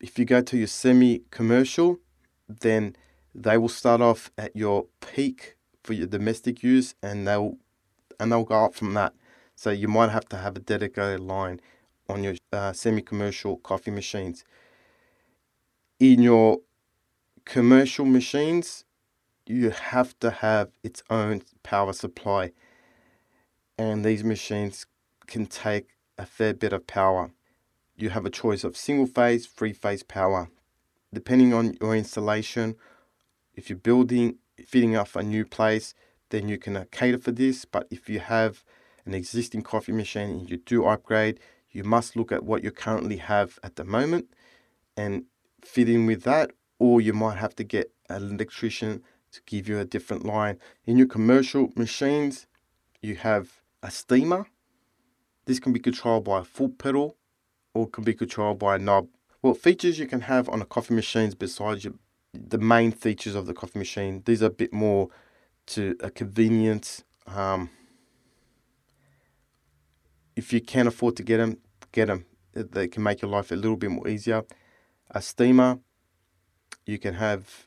if 0.00 0.18
you 0.18 0.24
go 0.24 0.42
to 0.42 0.56
your 0.56 0.66
semi 0.66 1.22
commercial, 1.30 1.98
then 2.48 2.94
they 3.34 3.58
will 3.58 3.68
start 3.68 4.00
off 4.00 4.30
at 4.38 4.54
your 4.54 4.86
peak 5.00 5.56
for 5.82 5.92
your 5.92 6.06
domestic 6.06 6.62
use 6.62 6.94
and 7.02 7.26
they'll 7.26 7.56
and 8.18 8.32
they'll 8.32 8.44
go 8.44 8.64
up 8.64 8.74
from 8.74 8.94
that. 8.94 9.12
So 9.54 9.70
you 9.70 9.88
might 9.88 10.10
have 10.10 10.28
to 10.30 10.36
have 10.36 10.56
a 10.56 10.60
dedicated 10.60 11.20
line 11.20 11.60
on 12.08 12.22
your 12.22 12.34
uh, 12.52 12.72
semi 12.72 13.02
commercial 13.02 13.56
coffee 13.56 13.90
machines. 13.90 14.44
In 15.98 16.20
your 16.22 16.58
commercial 17.46 18.04
machines, 18.04 18.84
you 19.46 19.70
have 19.70 20.18
to 20.18 20.30
have 20.30 20.68
its 20.82 21.02
own 21.08 21.40
power 21.62 21.94
supply. 21.94 22.52
And 23.78 24.04
these 24.04 24.22
machines 24.22 24.84
can 25.26 25.46
take 25.46 25.88
a 26.18 26.26
fair 26.26 26.52
bit 26.52 26.74
of 26.74 26.86
power. 26.86 27.30
You 27.96 28.10
have 28.10 28.26
a 28.26 28.30
choice 28.30 28.62
of 28.62 28.76
single 28.76 29.06
phase, 29.06 29.46
three 29.46 29.72
phase 29.72 30.02
power. 30.02 30.50
Depending 31.14 31.54
on 31.54 31.78
your 31.80 31.96
installation, 31.96 32.76
if 33.54 33.70
you're 33.70 33.78
building, 33.78 34.36
fitting 34.66 34.96
up 34.96 35.16
a 35.16 35.22
new 35.22 35.46
place, 35.46 35.94
then 36.28 36.46
you 36.46 36.58
can 36.58 36.76
uh, 36.76 36.84
cater 36.90 37.16
for 37.16 37.32
this. 37.32 37.64
But 37.64 37.86
if 37.90 38.06
you 38.10 38.20
have 38.20 38.62
an 39.06 39.14
existing 39.14 39.62
coffee 39.62 39.92
machine 39.92 40.28
and 40.28 40.50
you 40.50 40.58
do 40.58 40.84
upgrade, 40.84 41.40
you 41.70 41.84
must 41.84 42.16
look 42.16 42.32
at 42.32 42.44
what 42.44 42.62
you 42.62 42.70
currently 42.70 43.16
have 43.16 43.58
at 43.62 43.76
the 43.76 43.84
moment 43.84 44.26
and 44.94 45.24
fit 45.66 45.88
in 45.88 46.06
with 46.06 46.22
that, 46.22 46.52
or 46.78 47.00
you 47.00 47.12
might 47.12 47.36
have 47.36 47.54
to 47.56 47.64
get 47.64 47.92
an 48.08 48.30
electrician 48.34 49.02
to 49.32 49.40
give 49.46 49.68
you 49.68 49.78
a 49.78 49.84
different 49.84 50.24
line. 50.24 50.58
In 50.86 50.96
your 50.96 51.06
commercial 51.06 51.72
machines, 51.76 52.46
you 53.02 53.16
have 53.16 53.60
a 53.82 53.90
steamer. 53.90 54.46
This 55.44 55.60
can 55.60 55.72
be 55.72 55.80
controlled 55.80 56.24
by 56.24 56.40
a 56.40 56.44
foot 56.44 56.78
pedal 56.78 57.16
or 57.74 57.88
can 57.88 58.04
be 58.04 58.14
controlled 58.14 58.58
by 58.58 58.76
a 58.76 58.78
knob. 58.78 59.08
Well, 59.42 59.54
features 59.54 59.98
you 59.98 60.06
can 60.06 60.22
have 60.22 60.48
on 60.48 60.62
a 60.62 60.64
coffee 60.64 60.94
machines 60.94 61.34
besides 61.34 61.84
your, 61.84 61.94
the 62.32 62.58
main 62.58 62.90
features 62.92 63.34
of 63.34 63.46
the 63.46 63.54
coffee 63.54 63.78
machine, 63.78 64.22
these 64.24 64.42
are 64.42 64.46
a 64.46 64.50
bit 64.50 64.72
more 64.72 65.08
to 65.66 65.96
a 66.00 66.10
convenience. 66.10 67.04
Um, 67.26 67.70
if 70.34 70.52
you 70.52 70.60
can 70.60 70.86
afford 70.86 71.16
to 71.16 71.22
get 71.22 71.38
them, 71.38 71.58
get 71.92 72.06
them. 72.06 72.26
They 72.52 72.88
can 72.88 73.02
make 73.02 73.20
your 73.20 73.30
life 73.30 73.52
a 73.52 73.56
little 73.56 73.76
bit 73.76 73.90
more 73.90 74.08
easier. 74.08 74.42
A 75.10 75.22
steamer, 75.22 75.78
you 76.84 76.98
can 76.98 77.14
have 77.14 77.66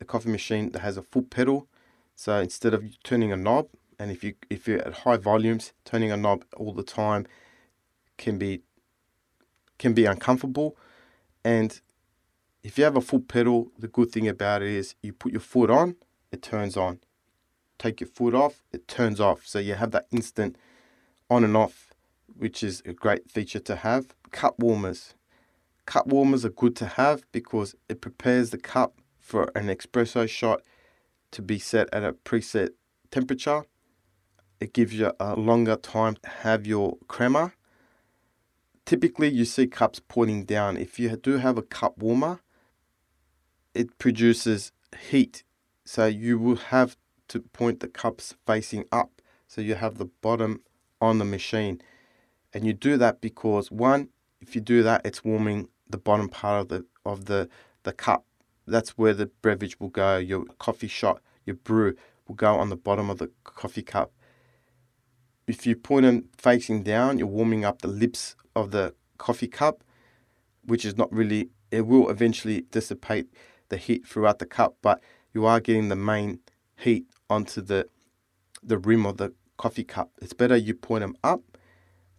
a 0.00 0.04
coffee 0.04 0.30
machine 0.30 0.70
that 0.72 0.80
has 0.80 0.96
a 0.96 1.02
foot 1.02 1.30
pedal. 1.30 1.68
So 2.14 2.36
instead 2.38 2.74
of 2.74 2.84
turning 3.02 3.32
a 3.32 3.36
knob, 3.36 3.68
and 3.98 4.10
if 4.10 4.22
you 4.22 4.34
if 4.48 4.68
you're 4.68 4.80
at 4.80 4.98
high 4.98 5.16
volumes, 5.16 5.72
turning 5.84 6.12
a 6.12 6.16
knob 6.16 6.44
all 6.56 6.72
the 6.72 6.82
time 6.82 7.26
can 8.16 8.38
be 8.38 8.62
can 9.78 9.92
be 9.92 10.04
uncomfortable. 10.04 10.76
And 11.44 11.80
if 12.62 12.78
you 12.78 12.84
have 12.84 12.96
a 12.96 13.00
foot 13.00 13.28
pedal, 13.28 13.70
the 13.78 13.88
good 13.88 14.10
thing 14.10 14.28
about 14.28 14.62
it 14.62 14.68
is 14.68 14.94
you 15.02 15.12
put 15.12 15.32
your 15.32 15.40
foot 15.40 15.70
on, 15.70 15.96
it 16.32 16.42
turns 16.42 16.76
on. 16.76 17.00
Take 17.78 18.00
your 18.00 18.08
foot 18.08 18.34
off, 18.34 18.62
it 18.72 18.88
turns 18.88 19.20
off. 19.20 19.46
So 19.46 19.58
you 19.58 19.74
have 19.74 19.92
that 19.92 20.06
instant 20.10 20.56
on 21.30 21.44
and 21.44 21.56
off, 21.56 21.94
which 22.36 22.62
is 22.62 22.82
a 22.84 22.92
great 22.92 23.30
feature 23.30 23.60
to 23.60 23.76
have. 23.76 24.14
Cup 24.30 24.58
warmers. 24.58 25.14
Cup 25.88 26.06
warmers 26.08 26.44
are 26.44 26.50
good 26.50 26.76
to 26.76 26.84
have 26.84 27.24
because 27.32 27.74
it 27.88 28.02
prepares 28.02 28.50
the 28.50 28.58
cup 28.58 29.00
for 29.18 29.50
an 29.54 29.68
espresso 29.68 30.28
shot 30.28 30.60
to 31.30 31.40
be 31.40 31.58
set 31.58 31.88
at 31.94 32.04
a 32.04 32.12
preset 32.12 32.72
temperature. 33.10 33.64
It 34.60 34.74
gives 34.74 34.92
you 34.92 35.12
a 35.18 35.34
longer 35.34 35.76
time 35.76 36.16
to 36.22 36.28
have 36.28 36.66
your 36.66 36.98
crema. 37.08 37.54
Typically, 38.84 39.30
you 39.30 39.46
see 39.46 39.66
cups 39.66 39.98
pointing 40.06 40.44
down. 40.44 40.76
If 40.76 40.98
you 40.98 41.16
do 41.16 41.38
have 41.38 41.56
a 41.56 41.62
cup 41.62 41.96
warmer, 41.96 42.40
it 43.72 43.98
produces 43.98 44.72
heat. 45.08 45.42
So 45.86 46.04
you 46.04 46.38
will 46.38 46.56
have 46.56 46.98
to 47.28 47.40
point 47.40 47.80
the 47.80 47.88
cups 47.88 48.34
facing 48.46 48.84
up. 48.92 49.22
So 49.46 49.62
you 49.62 49.74
have 49.76 49.96
the 49.96 50.10
bottom 50.20 50.60
on 51.00 51.16
the 51.16 51.24
machine. 51.24 51.80
And 52.52 52.66
you 52.66 52.74
do 52.74 52.98
that 52.98 53.22
because 53.22 53.70
one, 53.70 54.10
if 54.38 54.54
you 54.54 54.60
do 54.60 54.82
that, 54.82 55.00
it's 55.06 55.24
warming 55.24 55.68
the 55.90 55.98
bottom 55.98 56.28
part 56.28 56.62
of 56.62 56.68
the 56.68 56.84
of 57.04 57.24
the, 57.26 57.48
the 57.82 57.92
cup 57.92 58.24
that's 58.68 58.90
where 58.90 59.14
the 59.14 59.26
beverage 59.42 59.80
will 59.80 59.88
go. 59.88 60.18
Your 60.18 60.44
coffee 60.58 60.88
shot, 60.88 61.20
your 61.44 61.56
brew 61.56 61.96
will 62.26 62.34
go 62.34 62.56
on 62.56 62.68
the 62.68 62.76
bottom 62.76 63.10
of 63.10 63.18
the 63.18 63.30
coffee 63.44 63.82
cup. 63.82 64.12
If 65.46 65.66
you 65.66 65.74
point 65.76 66.04
them 66.04 66.28
facing 66.36 66.82
down, 66.82 67.18
you're 67.18 67.26
warming 67.26 67.64
up 67.64 67.80
the 67.80 67.88
lips 67.88 68.36
of 68.54 68.70
the 68.70 68.94
coffee 69.16 69.48
cup, 69.48 69.82
which 70.64 70.84
is 70.84 70.96
not 70.96 71.12
really, 71.12 71.48
it 71.70 71.86
will 71.86 72.10
eventually 72.10 72.62
dissipate 72.70 73.28
the 73.70 73.78
heat 73.78 74.06
throughout 74.06 74.38
the 74.38 74.46
cup, 74.46 74.76
but 74.82 75.00
you 75.32 75.46
are 75.46 75.60
getting 75.60 75.88
the 75.88 75.96
main 75.96 76.40
heat 76.76 77.06
onto 77.28 77.60
the 77.60 77.88
the 78.62 78.78
rim 78.78 79.06
of 79.06 79.18
the 79.18 79.32
coffee 79.56 79.84
cup. 79.84 80.10
It's 80.20 80.32
better 80.32 80.56
you 80.56 80.74
point 80.74 81.02
them 81.02 81.16
up, 81.22 81.40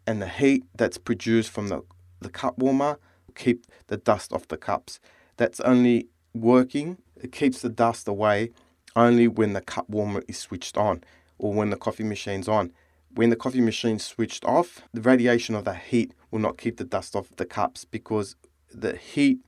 and 0.07 0.21
the 0.21 0.27
heat 0.27 0.63
that's 0.75 0.97
produced 0.97 1.49
from 1.49 1.67
the 1.67 1.81
the 2.21 2.29
cup 2.29 2.57
warmer 2.57 2.97
keep 3.39 3.65
the 3.87 3.97
dust 3.97 4.31
off 4.33 4.47
the 4.47 4.57
cups. 4.57 4.99
That's 5.37 5.59
only 5.61 6.07
working. 6.33 6.97
It 7.15 7.31
keeps 7.31 7.61
the 7.61 7.69
dust 7.69 8.07
away 8.07 8.51
only 8.95 9.27
when 9.27 9.53
the 9.53 9.61
cup 9.61 9.89
warmer 9.89 10.21
is 10.27 10.37
switched 10.37 10.77
on 10.77 11.03
or 11.37 11.53
when 11.53 11.69
the 11.69 11.77
coffee 11.77 12.03
machine's 12.03 12.47
on. 12.47 12.71
When 13.15 13.29
the 13.29 13.35
coffee 13.35 13.61
machine's 13.61 14.03
switched 14.03 14.45
off, 14.45 14.81
the 14.93 15.01
radiation 15.01 15.55
of 15.55 15.65
the 15.65 15.73
heat 15.73 16.13
will 16.29 16.39
not 16.39 16.57
keep 16.57 16.77
the 16.77 16.83
dust 16.83 17.15
off 17.15 17.35
the 17.37 17.45
cups 17.45 17.85
because 17.85 18.35
the 18.71 18.95
heat 18.95 19.39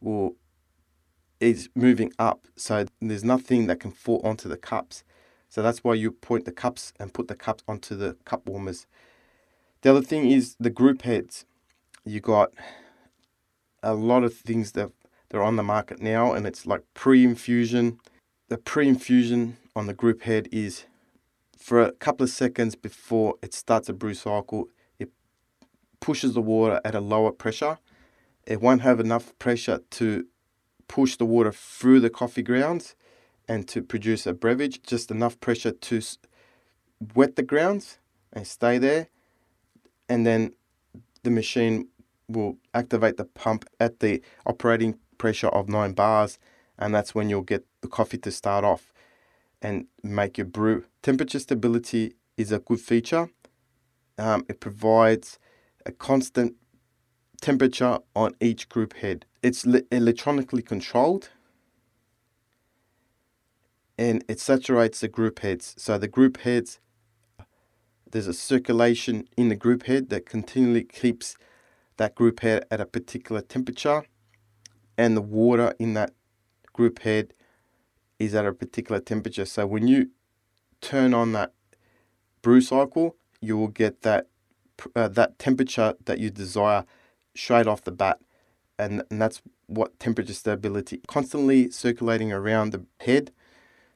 will 0.00 0.34
is 1.38 1.68
moving 1.74 2.12
up. 2.18 2.46
So 2.56 2.86
there's 3.00 3.22
nothing 3.24 3.66
that 3.66 3.80
can 3.80 3.92
fall 3.92 4.20
onto 4.24 4.48
the 4.48 4.56
cups. 4.56 5.04
So 5.48 5.62
that's 5.62 5.84
why 5.84 5.94
you 5.94 6.10
point 6.10 6.46
the 6.46 6.52
cups 6.52 6.92
and 6.98 7.14
put 7.14 7.28
the 7.28 7.36
cups 7.36 7.62
onto 7.68 7.94
the 7.94 8.16
cup 8.24 8.48
warmers. 8.48 8.86
The 9.82 9.90
other 9.90 10.02
thing 10.02 10.30
is 10.30 10.56
the 10.58 10.70
group 10.70 11.02
heads. 11.02 11.44
You 12.04 12.20
got 12.20 12.52
a 13.86 13.94
lot 13.94 14.24
of 14.24 14.34
things 14.34 14.72
that 14.72 14.90
they're 15.28 15.42
on 15.42 15.56
the 15.56 15.62
market 15.62 16.00
now, 16.00 16.32
and 16.32 16.46
it's 16.46 16.66
like 16.66 16.82
pre-infusion. 16.94 17.98
The 18.48 18.58
pre-infusion 18.58 19.56
on 19.74 19.86
the 19.86 19.94
group 19.94 20.22
head 20.22 20.48
is 20.50 20.84
for 21.56 21.80
a 21.80 21.92
couple 21.92 22.24
of 22.24 22.30
seconds 22.30 22.74
before 22.74 23.36
it 23.42 23.54
starts 23.54 23.88
a 23.88 23.92
brew 23.92 24.14
cycle. 24.14 24.68
It 24.98 25.10
pushes 26.00 26.34
the 26.34 26.40
water 26.40 26.80
at 26.84 26.94
a 26.94 27.00
lower 27.00 27.32
pressure. 27.32 27.78
It 28.46 28.60
won't 28.60 28.82
have 28.82 29.00
enough 29.00 29.36
pressure 29.38 29.80
to 29.90 30.26
push 30.88 31.16
the 31.16 31.24
water 31.24 31.52
through 31.52 32.00
the 32.00 32.10
coffee 32.10 32.42
grounds 32.42 32.94
and 33.48 33.66
to 33.68 33.82
produce 33.82 34.26
a 34.26 34.32
beverage. 34.34 34.82
Just 34.82 35.10
enough 35.10 35.38
pressure 35.40 35.72
to 35.72 36.02
wet 37.14 37.36
the 37.36 37.42
grounds 37.42 37.98
and 38.32 38.46
stay 38.46 38.78
there, 38.78 39.08
and 40.08 40.26
then 40.26 40.54
the 41.22 41.30
machine 41.30 41.88
will 42.28 42.58
activate 42.74 43.16
the 43.16 43.24
pump 43.24 43.64
at 43.78 44.00
the 44.00 44.22
operating 44.44 44.98
pressure 45.18 45.48
of 45.48 45.68
9 45.68 45.92
bars, 45.92 46.38
and 46.78 46.94
that's 46.94 47.14
when 47.14 47.30
you'll 47.30 47.42
get 47.42 47.64
the 47.80 47.88
coffee 47.88 48.18
to 48.18 48.30
start 48.30 48.64
off 48.64 48.92
and 49.62 49.86
make 50.02 50.38
your 50.38 50.46
brew. 50.46 50.84
Temperature 51.02 51.38
stability 51.38 52.14
is 52.36 52.52
a 52.52 52.58
good 52.58 52.80
feature. 52.80 53.30
Um, 54.18 54.44
it 54.48 54.60
provides 54.60 55.38
a 55.84 55.92
constant 55.92 56.54
temperature 57.40 57.98
on 58.14 58.34
each 58.40 58.68
group 58.68 58.94
head. 58.94 59.26
It's 59.42 59.66
li- 59.66 59.84
electronically 59.90 60.62
controlled 60.62 61.30
and 63.98 64.24
it 64.28 64.40
saturates 64.40 65.00
the 65.00 65.08
group 65.08 65.40
heads. 65.40 65.74
So 65.78 65.98
the 65.98 66.08
group 66.08 66.38
heads, 66.38 66.80
there's 68.10 68.26
a 68.26 68.34
circulation 68.34 69.28
in 69.36 69.48
the 69.48 69.56
group 69.56 69.84
head 69.84 70.10
that 70.10 70.26
continually 70.26 70.84
keeps 70.84 71.36
that 71.96 72.14
group 72.14 72.40
head 72.40 72.66
at 72.70 72.80
a 72.80 72.86
particular 72.86 73.40
temperature, 73.40 74.04
and 74.98 75.16
the 75.16 75.22
water 75.22 75.74
in 75.78 75.94
that 75.94 76.12
group 76.72 77.00
head 77.00 77.32
is 78.18 78.34
at 78.34 78.46
a 78.46 78.52
particular 78.52 79.00
temperature. 79.00 79.44
So 79.44 79.66
when 79.66 79.86
you 79.86 80.10
turn 80.80 81.14
on 81.14 81.32
that 81.32 81.52
brew 82.42 82.60
cycle, 82.60 83.16
you 83.40 83.56
will 83.56 83.68
get 83.68 84.02
that 84.02 84.28
uh, 84.94 85.08
that 85.08 85.38
temperature 85.38 85.94
that 86.04 86.18
you 86.18 86.30
desire 86.30 86.84
straight 87.34 87.66
off 87.66 87.82
the 87.84 87.92
bat, 87.92 88.18
and, 88.78 89.02
and 89.10 89.20
that's 89.20 89.42
what 89.66 89.98
temperature 89.98 90.34
stability 90.34 91.00
constantly 91.06 91.70
circulating 91.70 92.32
around 92.32 92.72
the 92.72 92.84
head. 93.00 93.32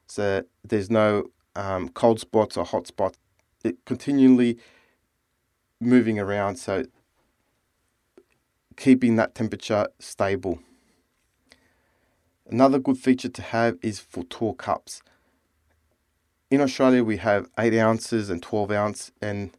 So 0.07 0.42
there's 0.64 0.90
no 0.90 1.30
um, 1.55 1.88
cold 1.90 2.18
spots 2.18 2.57
or 2.57 2.64
hot 2.64 2.86
spots. 2.86 3.18
It 3.62 3.76
continually 3.84 4.59
moving 5.80 6.18
around. 6.18 6.57
So 6.57 6.84
keeping 8.76 9.16
that 9.16 9.34
temperature 9.34 9.88
stable. 9.98 10.60
Another 12.48 12.78
good 12.78 12.98
feature 12.98 13.28
to 13.28 13.42
have 13.42 13.78
is 13.82 14.00
for 14.00 14.24
tall 14.24 14.54
cups. 14.54 15.02
In 16.50 16.60
Australia, 16.60 17.04
we 17.04 17.18
have 17.18 17.48
8 17.56 17.74
ounces 17.74 18.28
and 18.28 18.42
12 18.42 18.72
ounce, 18.72 19.12
and 19.22 19.56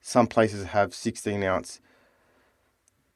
some 0.00 0.26
places 0.26 0.66
have 0.66 0.92
16 0.92 1.42
ounce. 1.44 1.80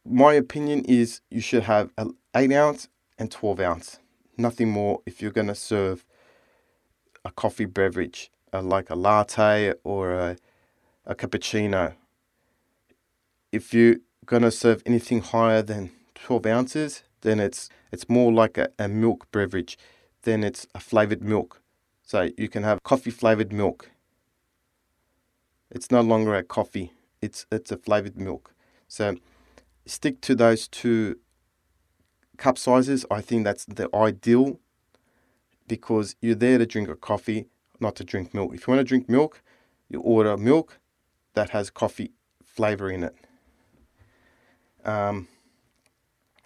My 0.05 0.34
opinion 0.34 0.84
is 0.84 1.20
you 1.28 1.40
should 1.40 1.64
have 1.64 1.90
8 2.36 2.53
ounce 2.53 2.88
and 3.18 3.28
12 3.28 3.59
ounce, 3.59 3.99
nothing 4.36 4.70
more 4.70 5.01
if 5.07 5.20
you're 5.20 5.32
going 5.32 5.49
to 5.49 5.57
serve 5.57 6.05
a 7.24 7.32
coffee 7.32 7.64
beverage, 7.64 8.30
uh, 8.53 8.62
like 8.62 8.88
a 8.90 8.94
latte 8.94 9.74
or 9.82 10.12
a, 10.12 10.36
a 11.05 11.16
cappuccino. 11.16 11.94
If 13.51 13.74
you 13.74 14.03
going 14.27 14.43
to 14.43 14.51
serve 14.51 14.83
anything 14.85 15.20
higher 15.22 15.62
than 15.62 15.91
12 16.14 16.47
ounces, 16.47 17.03
then 17.22 17.41
it's 17.41 17.68
it's 17.93 18.09
more 18.09 18.33
like 18.33 18.59
a, 18.59 18.68
a 18.79 18.89
milk 18.89 19.31
beverage. 19.31 19.79
Then 20.22 20.45
it's 20.45 20.66
a 20.74 20.81
flavored 20.81 21.22
milk. 21.22 21.62
So 22.03 22.29
you 22.37 22.49
can 22.49 22.62
have 22.62 22.83
coffee 22.83 23.11
flavored 23.11 23.53
milk. 23.53 23.91
It's 25.70 25.91
no 25.91 26.01
longer 26.01 26.35
a 26.35 26.43
coffee. 26.43 26.93
It's 27.22 27.47
it's 27.51 27.72
a 27.72 27.77
flavored 27.77 28.16
milk. 28.16 28.55
So 28.89 29.16
stick 29.87 30.20
to 30.22 30.35
those 30.35 30.68
two 30.68 31.18
cup 32.37 32.59
sizes. 32.59 33.05
I 33.11 33.20
think 33.20 33.45
that's 33.45 33.64
the 33.64 33.89
ideal 33.95 34.61
because 35.66 36.16
you're 36.20 36.35
there 36.35 36.59
to 36.59 36.66
drink 36.66 36.89
a 36.89 36.97
coffee, 36.97 37.47
not 37.81 37.97
to 37.97 38.05
drink 38.05 38.35
milk. 38.35 38.55
If 38.55 38.66
you 38.66 38.72
want 38.72 38.81
to 38.81 38.85
drink 38.85 39.09
milk, 39.09 39.43
you 39.89 40.01
order 40.01 40.37
milk 40.37 40.79
that 41.35 41.51
has 41.51 41.70
coffee 41.70 42.12
flavor 42.43 42.91
in 42.91 43.03
it. 43.03 43.14
Um, 44.87 45.28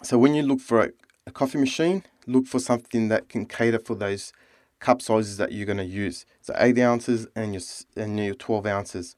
so 0.02 0.18
when 0.18 0.34
you 0.34 0.42
look 0.42 0.60
for 0.60 0.82
a, 0.82 0.90
a 1.26 1.30
coffee 1.30 1.58
machine, 1.58 2.04
look 2.26 2.46
for 2.46 2.58
something 2.58 3.08
that 3.08 3.28
can 3.28 3.46
cater 3.46 3.78
for 3.78 3.94
those 3.94 4.32
cup 4.80 5.02
sizes 5.02 5.36
that 5.36 5.52
you're 5.52 5.66
going 5.66 5.78
to 5.78 5.84
use. 5.84 6.26
So 6.40 6.54
eight 6.58 6.78
ounces 6.78 7.28
and 7.36 7.54
your 7.54 7.62
and 7.96 8.18
your 8.18 8.34
12 8.34 8.66
ounces. 8.66 9.16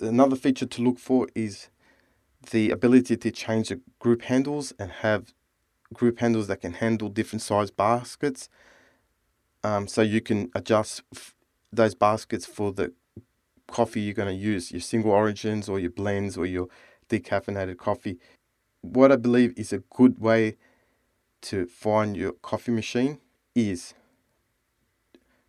Another 0.00 0.36
feature 0.36 0.66
to 0.66 0.82
look 0.82 0.98
for 0.98 1.28
is 1.34 1.68
the 2.50 2.70
ability 2.70 3.16
to 3.16 3.30
change 3.30 3.68
the 3.68 3.80
group 3.98 4.22
handles 4.22 4.72
and 4.78 4.90
have 4.90 5.34
group 5.92 6.20
handles 6.20 6.46
that 6.48 6.60
can 6.60 6.74
handle 6.74 7.08
different 7.08 7.42
size 7.42 7.70
baskets. 7.70 8.48
Um, 9.64 9.86
so 9.88 10.02
you 10.02 10.20
can 10.20 10.50
adjust 10.54 11.02
f- 11.14 11.34
those 11.72 11.94
baskets 11.94 12.46
for 12.46 12.72
the 12.72 12.92
coffee 13.68 14.00
you're 14.00 14.14
going 14.14 14.28
to 14.28 14.34
use, 14.34 14.72
your 14.72 14.80
single 14.80 15.12
origins 15.12 15.68
or 15.68 15.78
your 15.78 15.90
blends 15.90 16.36
or 16.36 16.46
your 16.46 16.68
decaffeinated 17.12 17.76
coffee. 17.76 18.18
What 18.80 19.12
I 19.12 19.16
believe 19.16 19.52
is 19.56 19.72
a 19.72 19.78
good 19.78 20.18
way 20.18 20.56
to 21.42 21.66
find 21.66 22.16
your 22.16 22.32
coffee 22.32 22.72
machine 22.72 23.18
is 23.54 23.94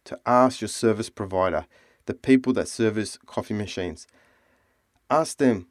to 0.06 0.20
ask 0.26 0.60
your 0.62 0.68
service 0.68 1.10
provider, 1.10 1.66
the 2.06 2.14
people 2.14 2.52
that 2.54 2.68
service 2.68 3.18
coffee 3.26 3.54
machines, 3.54 4.06
ask 5.10 5.38
them 5.38 5.68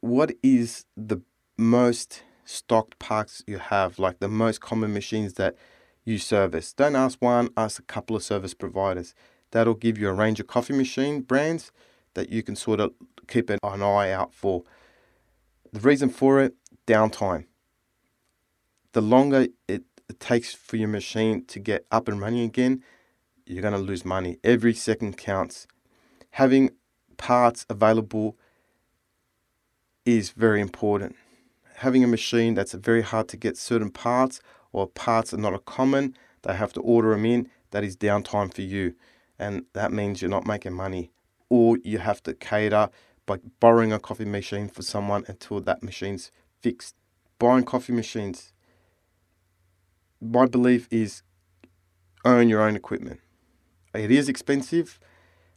what 0.00 0.32
is 0.42 0.84
the 0.96 1.20
most 1.58 2.22
stocked 2.44 2.98
parts 2.98 3.42
you 3.46 3.58
have, 3.58 3.98
like 3.98 4.20
the 4.20 4.28
most 4.28 4.60
common 4.60 4.92
machines 4.92 5.34
that 5.34 5.56
you 6.04 6.18
service. 6.18 6.72
Don't 6.72 6.96
ask 6.96 7.20
one, 7.20 7.48
ask 7.56 7.78
a 7.78 7.84
couple 7.84 8.14
of 8.14 8.22
service 8.22 8.54
providers. 8.54 9.14
That'll 9.50 9.74
give 9.74 9.98
you 9.98 10.08
a 10.08 10.12
range 10.12 10.40
of 10.40 10.46
coffee 10.46 10.72
machine 10.72 11.20
brands 11.20 11.72
that 12.14 12.30
you 12.30 12.42
can 12.42 12.56
sort 12.56 12.80
of 12.80 12.92
keep 13.26 13.50
an 13.50 13.58
eye 13.62 14.10
out 14.10 14.34
for. 14.34 14.64
The 15.72 15.80
reason 15.80 16.10
for 16.10 16.40
it, 16.42 16.54
downtime. 16.86 17.46
The 18.92 19.00
longer 19.00 19.48
it, 19.68 19.84
takes 20.18 20.52
for 20.52 20.76
your 20.76 20.88
machine 20.88 21.42
to 21.46 21.58
get 21.58 21.86
up 21.90 22.06
and 22.06 22.20
running 22.20 22.44
again, 22.44 22.82
you're 23.46 23.62
going 23.62 23.72
to 23.72 23.78
lose 23.78 24.04
money. 24.04 24.36
Every 24.44 24.74
second 24.74 25.16
counts. 25.16 25.66
Having 26.32 26.72
parts 27.16 27.64
available 27.70 28.36
is 30.04 30.30
very 30.30 30.60
important. 30.60 31.16
Having 31.76 32.04
a 32.04 32.08
machine 32.08 32.52
that's 32.52 32.74
very 32.74 33.00
hard 33.00 33.28
to 33.28 33.38
get 33.38 33.56
certain 33.56 33.90
parts 33.90 34.40
or 34.72 34.86
parts 34.86 35.32
are 35.32 35.38
not 35.38 35.54
a 35.54 35.58
common, 35.58 36.14
they 36.42 36.54
have 36.54 36.74
to 36.74 36.80
order 36.82 37.10
them 37.12 37.24
in, 37.24 37.48
that 37.70 37.82
is 37.82 37.96
downtime 37.96 38.52
for 38.52 38.62
you. 38.62 38.94
And 39.38 39.64
that 39.72 39.92
means 39.92 40.20
you're 40.20 40.30
not 40.30 40.46
making 40.46 40.74
money. 40.74 41.10
Or 41.48 41.78
you 41.82 41.98
have 41.98 42.22
to 42.24 42.34
cater 42.34 42.90
by 43.26 43.38
borrowing 43.60 43.92
a 43.92 43.98
coffee 43.98 44.24
machine 44.24 44.68
for 44.68 44.82
someone 44.82 45.24
until 45.28 45.60
that 45.60 45.82
machine's 45.82 46.30
fixed. 46.60 46.94
Buying 47.38 47.64
coffee 47.64 47.92
machines, 47.92 48.52
my 50.20 50.46
belief 50.46 50.86
is 50.90 51.22
own 52.24 52.48
your 52.48 52.62
own 52.62 52.76
equipment. 52.76 53.20
It 53.94 54.10
is 54.10 54.28
expensive, 54.28 54.98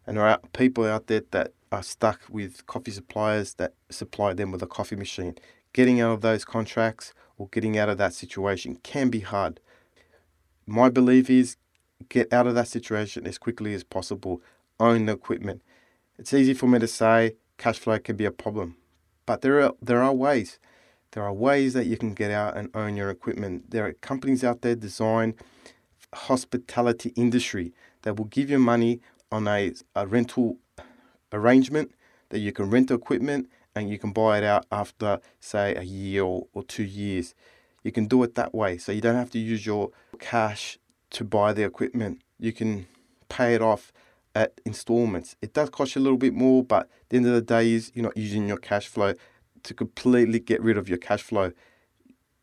and 0.05 0.17
there 0.17 0.25
are 0.25 0.39
people 0.53 0.85
out 0.85 1.07
there 1.07 1.21
that 1.31 1.53
are 1.71 1.83
stuck 1.83 2.21
with 2.29 2.65
coffee 2.65 2.91
suppliers 2.91 3.55
that 3.55 3.73
supply 3.89 4.33
them 4.33 4.51
with 4.51 4.63
a 4.63 4.67
coffee 4.67 4.95
machine. 4.95 5.35
Getting 5.73 6.01
out 6.01 6.11
of 6.11 6.21
those 6.21 6.45
contracts 6.45 7.13
or 7.37 7.47
getting 7.49 7.77
out 7.77 7.89
of 7.89 7.97
that 7.97 8.13
situation 8.13 8.77
can 8.83 9.09
be 9.09 9.19
hard. 9.19 9.59
my 10.65 10.89
belief 10.89 11.29
is 11.29 11.57
get 12.09 12.31
out 12.33 12.47
of 12.47 12.55
that 12.55 12.67
situation 12.67 13.27
as 13.27 13.37
quickly 13.37 13.73
as 13.73 13.83
possible. 13.83 14.41
Own 14.79 15.05
the 15.05 15.13
equipment. 15.13 15.61
It's 16.17 16.33
easy 16.33 16.53
for 16.53 16.67
me 16.67 16.79
to 16.79 16.87
say 16.87 17.35
cash 17.57 17.79
flow 17.79 17.99
can 17.99 18.15
be 18.15 18.25
a 18.25 18.31
problem, 18.31 18.77
but 19.25 19.41
there 19.41 19.61
are 19.61 19.73
there 19.81 20.01
are 20.01 20.13
ways. 20.13 20.59
There 21.11 21.23
are 21.23 21.33
ways 21.33 21.73
that 21.73 21.85
you 21.85 21.97
can 21.97 22.13
get 22.13 22.31
out 22.31 22.57
and 22.57 22.69
own 22.75 22.97
your 22.97 23.09
equipment. 23.09 23.71
There 23.71 23.85
are 23.85 23.93
companies 23.93 24.43
out 24.43 24.61
there 24.61 24.75
design 24.75 25.35
hospitality 26.13 27.13
industry 27.15 27.73
that 28.01 28.17
will 28.17 28.25
give 28.25 28.49
you 28.49 28.59
money 28.59 28.99
on 29.31 29.47
a, 29.47 29.73
a 29.95 30.07
rental 30.07 30.57
arrangement 31.31 31.91
that 32.29 32.39
you 32.39 32.51
can 32.51 32.69
rent 32.69 32.91
equipment 32.91 33.49
and 33.75 33.89
you 33.89 33.99
can 33.99 34.11
buy 34.11 34.37
it 34.37 34.43
out 34.43 34.65
after 34.71 35.19
say 35.39 35.75
a 35.75 35.83
year 35.83 36.23
or, 36.23 36.47
or 36.53 36.63
two 36.63 36.83
years. 36.83 37.35
You 37.83 37.91
can 37.91 38.07
do 38.07 38.23
it 38.23 38.35
that 38.35 38.53
way. 38.53 38.77
So 38.77 38.91
you 38.91 39.01
don't 39.01 39.15
have 39.15 39.31
to 39.31 39.39
use 39.39 39.65
your 39.65 39.91
cash 40.19 40.79
to 41.11 41.23
buy 41.23 41.53
the 41.53 41.63
equipment. 41.63 42.21
You 42.39 42.51
can 42.51 42.87
pay 43.29 43.53
it 43.53 43.61
off 43.61 43.91
at 44.35 44.59
installments. 44.65 45.35
It 45.41 45.53
does 45.53 45.69
cost 45.69 45.95
you 45.95 46.01
a 46.01 46.03
little 46.03 46.17
bit 46.17 46.33
more, 46.33 46.63
but 46.63 46.83
at 46.83 47.09
the 47.09 47.17
end 47.17 47.25
of 47.27 47.33
the 47.33 47.41
day 47.41 47.71
is 47.71 47.91
you're 47.95 48.03
not 48.03 48.17
using 48.17 48.47
your 48.47 48.57
cash 48.57 48.87
flow 48.87 49.13
to 49.63 49.73
completely 49.73 50.39
get 50.39 50.61
rid 50.61 50.77
of 50.77 50.89
your 50.89 50.97
cash 50.97 51.23
flow. 51.23 51.53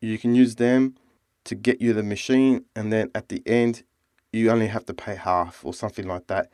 You 0.00 0.18
can 0.18 0.34
use 0.34 0.56
them 0.56 0.96
to 1.44 1.54
get 1.54 1.80
you 1.80 1.92
the 1.92 2.02
machine 2.02 2.64
and 2.74 2.92
then 2.92 3.10
at 3.14 3.28
the 3.28 3.42
end 3.46 3.84
you 4.32 4.50
only 4.50 4.68
have 4.68 4.86
to 4.86 4.94
pay 4.94 5.14
half 5.14 5.64
or 5.64 5.74
something 5.74 6.06
like 6.06 6.26
that. 6.28 6.48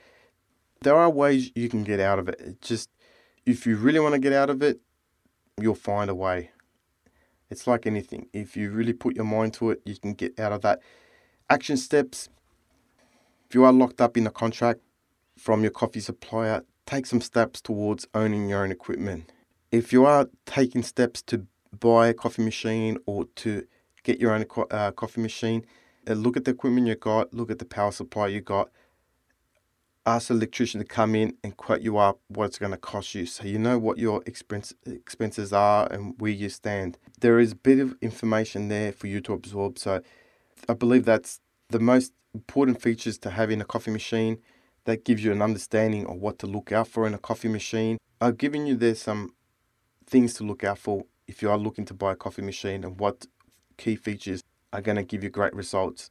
There 0.82 0.96
are 0.96 1.08
ways 1.08 1.52
you 1.54 1.68
can 1.68 1.84
get 1.84 2.00
out 2.00 2.18
of 2.18 2.28
it. 2.28 2.40
it 2.40 2.60
just 2.60 2.90
if 3.46 3.66
you 3.66 3.76
really 3.76 4.00
want 4.00 4.14
to 4.14 4.18
get 4.18 4.32
out 4.32 4.50
of 4.50 4.62
it, 4.62 4.80
you'll 5.60 5.74
find 5.74 6.10
a 6.10 6.14
way. 6.14 6.50
It's 7.50 7.66
like 7.66 7.86
anything. 7.86 8.28
If 8.32 8.56
you 8.56 8.70
really 8.70 8.92
put 8.92 9.16
your 9.16 9.24
mind 9.24 9.54
to 9.54 9.70
it, 9.70 9.80
you 9.86 9.96
can 9.96 10.12
get 10.12 10.38
out 10.38 10.52
of 10.52 10.60
that. 10.62 10.80
Action 11.48 11.76
steps. 11.76 12.28
If 13.48 13.54
you 13.54 13.64
are 13.64 13.72
locked 13.72 14.02
up 14.02 14.18
in 14.18 14.26
a 14.26 14.30
contract 14.30 14.80
from 15.38 15.62
your 15.62 15.70
coffee 15.70 16.00
supplier, 16.00 16.64
take 16.86 17.06
some 17.06 17.20
steps 17.20 17.60
towards 17.60 18.06
owning 18.14 18.48
your 18.48 18.64
own 18.64 18.72
equipment. 18.72 19.32
If 19.70 19.92
you 19.92 20.04
are 20.04 20.28
taking 20.46 20.82
steps 20.82 21.22
to 21.22 21.46
buy 21.78 22.08
a 22.08 22.14
coffee 22.14 22.42
machine 22.42 22.98
or 23.06 23.26
to 23.36 23.66
get 24.02 24.20
your 24.20 24.32
own 24.32 24.44
uh, 24.70 24.90
coffee 24.92 25.20
machine, 25.20 25.64
uh, 26.08 26.14
look 26.14 26.36
at 26.36 26.44
the 26.44 26.50
equipment 26.50 26.86
you 26.86 26.94
got, 26.94 27.32
look 27.32 27.50
at 27.50 27.58
the 27.58 27.64
power 27.64 27.92
supply 27.92 28.28
you 28.28 28.40
got, 28.40 28.70
ask 30.06 30.28
the 30.28 30.34
electrician 30.34 30.80
to 30.80 30.86
come 30.86 31.14
in 31.14 31.36
and 31.44 31.56
quote 31.58 31.82
you 31.82 31.98
up 31.98 32.18
what 32.28 32.46
it's 32.46 32.58
going 32.58 32.72
to 32.72 32.78
cost 32.78 33.14
you 33.14 33.26
so 33.26 33.44
you 33.44 33.58
know 33.58 33.78
what 33.78 33.98
your 33.98 34.22
expense, 34.24 34.72
expenses 34.86 35.52
are 35.52 35.86
and 35.92 36.14
where 36.18 36.30
you 36.30 36.48
stand. 36.48 36.96
There 37.20 37.38
is 37.38 37.52
a 37.52 37.56
bit 37.56 37.78
of 37.78 37.94
information 38.00 38.68
there 38.68 38.92
for 38.92 39.06
you 39.06 39.20
to 39.22 39.34
absorb. 39.34 39.78
So 39.78 40.00
I 40.68 40.72
believe 40.72 41.04
that's 41.04 41.40
the 41.68 41.78
most 41.78 42.12
important 42.34 42.80
features 42.80 43.18
to 43.18 43.30
having 43.30 43.60
a 43.60 43.64
coffee 43.64 43.90
machine 43.90 44.38
that 44.88 45.04
gives 45.04 45.22
you 45.22 45.30
an 45.30 45.42
understanding 45.42 46.06
of 46.06 46.16
what 46.16 46.38
to 46.38 46.46
look 46.46 46.72
out 46.72 46.88
for 46.88 47.06
in 47.06 47.12
a 47.12 47.18
coffee 47.18 47.46
machine. 47.46 47.98
I've 48.22 48.38
given 48.38 48.64
you 48.64 48.74
there 48.74 48.94
some 48.94 49.34
things 50.06 50.32
to 50.36 50.44
look 50.44 50.64
out 50.64 50.78
for 50.78 51.04
if 51.26 51.42
you 51.42 51.50
are 51.50 51.58
looking 51.58 51.84
to 51.84 51.92
buy 51.92 52.12
a 52.12 52.16
coffee 52.16 52.40
machine 52.40 52.82
and 52.82 52.98
what 52.98 53.26
key 53.76 53.96
features 53.96 54.42
are 54.72 54.80
going 54.80 54.96
to 54.96 55.02
give 55.02 55.22
you 55.22 55.28
great 55.28 55.54
results. 55.54 56.10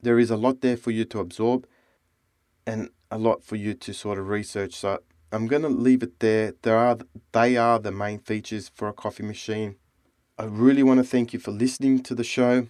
There 0.00 0.18
is 0.18 0.32
a 0.32 0.36
lot 0.36 0.62
there 0.62 0.76
for 0.76 0.90
you 0.90 1.04
to 1.04 1.20
absorb 1.20 1.64
and 2.66 2.90
a 3.08 3.18
lot 3.18 3.44
for 3.44 3.54
you 3.54 3.72
to 3.74 3.94
sort 3.94 4.18
of 4.18 4.26
research. 4.26 4.74
So 4.74 4.98
I'm 5.30 5.46
going 5.46 5.62
to 5.62 5.68
leave 5.68 6.02
it 6.02 6.18
there. 6.18 6.54
There 6.62 6.76
are 6.76 6.98
they 7.30 7.56
are 7.56 7.78
the 7.78 7.92
main 7.92 8.18
features 8.18 8.68
for 8.74 8.88
a 8.88 8.92
coffee 8.92 9.22
machine. 9.22 9.76
I 10.36 10.46
really 10.46 10.82
want 10.82 10.98
to 10.98 11.04
thank 11.04 11.32
you 11.32 11.38
for 11.38 11.52
listening 11.52 12.02
to 12.02 12.16
the 12.16 12.24
show. 12.24 12.66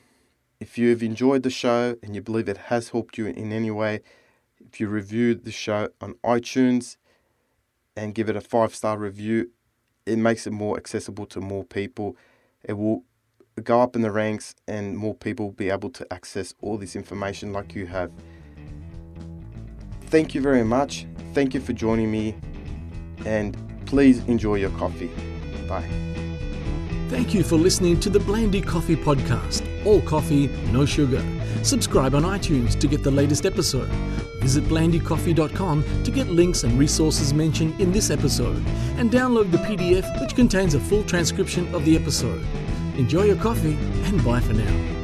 If 0.60 0.76
you've 0.76 1.02
enjoyed 1.02 1.42
the 1.42 1.48
show 1.48 1.96
and 2.02 2.14
you 2.14 2.20
believe 2.20 2.50
it 2.50 2.68
has 2.68 2.90
helped 2.90 3.16
you 3.16 3.28
in 3.28 3.50
any 3.50 3.70
way, 3.70 4.02
if 4.66 4.80
you 4.80 4.88
review 4.88 5.34
the 5.34 5.52
show 5.52 5.88
on 6.00 6.14
iTunes 6.24 6.96
and 7.96 8.14
give 8.14 8.28
it 8.28 8.36
a 8.36 8.40
five 8.40 8.74
star 8.74 8.98
review, 8.98 9.50
it 10.06 10.18
makes 10.18 10.46
it 10.46 10.52
more 10.52 10.76
accessible 10.76 11.26
to 11.26 11.40
more 11.40 11.64
people. 11.64 12.16
It 12.64 12.74
will 12.74 13.04
go 13.62 13.80
up 13.80 13.96
in 13.96 14.02
the 14.02 14.10
ranks 14.10 14.54
and 14.66 14.96
more 14.96 15.14
people 15.14 15.46
will 15.46 15.52
be 15.52 15.70
able 15.70 15.90
to 15.90 16.12
access 16.12 16.54
all 16.60 16.78
this 16.78 16.96
information 16.96 17.52
like 17.52 17.74
you 17.74 17.86
have. 17.86 18.10
Thank 20.06 20.34
you 20.34 20.40
very 20.40 20.64
much. 20.64 21.06
Thank 21.32 21.54
you 21.54 21.60
for 21.60 21.72
joining 21.72 22.10
me 22.10 22.36
and 23.24 23.56
please 23.86 24.20
enjoy 24.24 24.56
your 24.56 24.70
coffee. 24.70 25.10
Bye. 25.68 26.11
Thank 27.12 27.34
you 27.34 27.44
for 27.44 27.56
listening 27.56 28.00
to 28.00 28.08
the 28.08 28.20
Blandi 28.20 28.66
Coffee 28.66 28.96
Podcast. 28.96 29.68
All 29.84 30.00
coffee, 30.00 30.46
no 30.72 30.86
sugar. 30.86 31.22
Subscribe 31.62 32.14
on 32.14 32.22
iTunes 32.22 32.80
to 32.80 32.86
get 32.88 33.02
the 33.02 33.10
latest 33.10 33.44
episode. 33.44 33.90
Visit 34.40 34.64
BlandiCoffee.com 34.64 36.04
to 36.04 36.10
get 36.10 36.28
links 36.28 36.64
and 36.64 36.78
resources 36.78 37.34
mentioned 37.34 37.78
in 37.78 37.92
this 37.92 38.10
episode 38.10 38.64
and 38.96 39.10
download 39.10 39.50
the 39.50 39.58
PDF 39.58 40.22
which 40.22 40.34
contains 40.34 40.72
a 40.72 40.80
full 40.80 41.04
transcription 41.04 41.72
of 41.74 41.84
the 41.84 41.96
episode. 41.96 42.42
Enjoy 42.96 43.24
your 43.24 43.36
coffee 43.36 43.76
and 44.06 44.24
bye 44.24 44.40
for 44.40 44.54
now. 44.54 45.01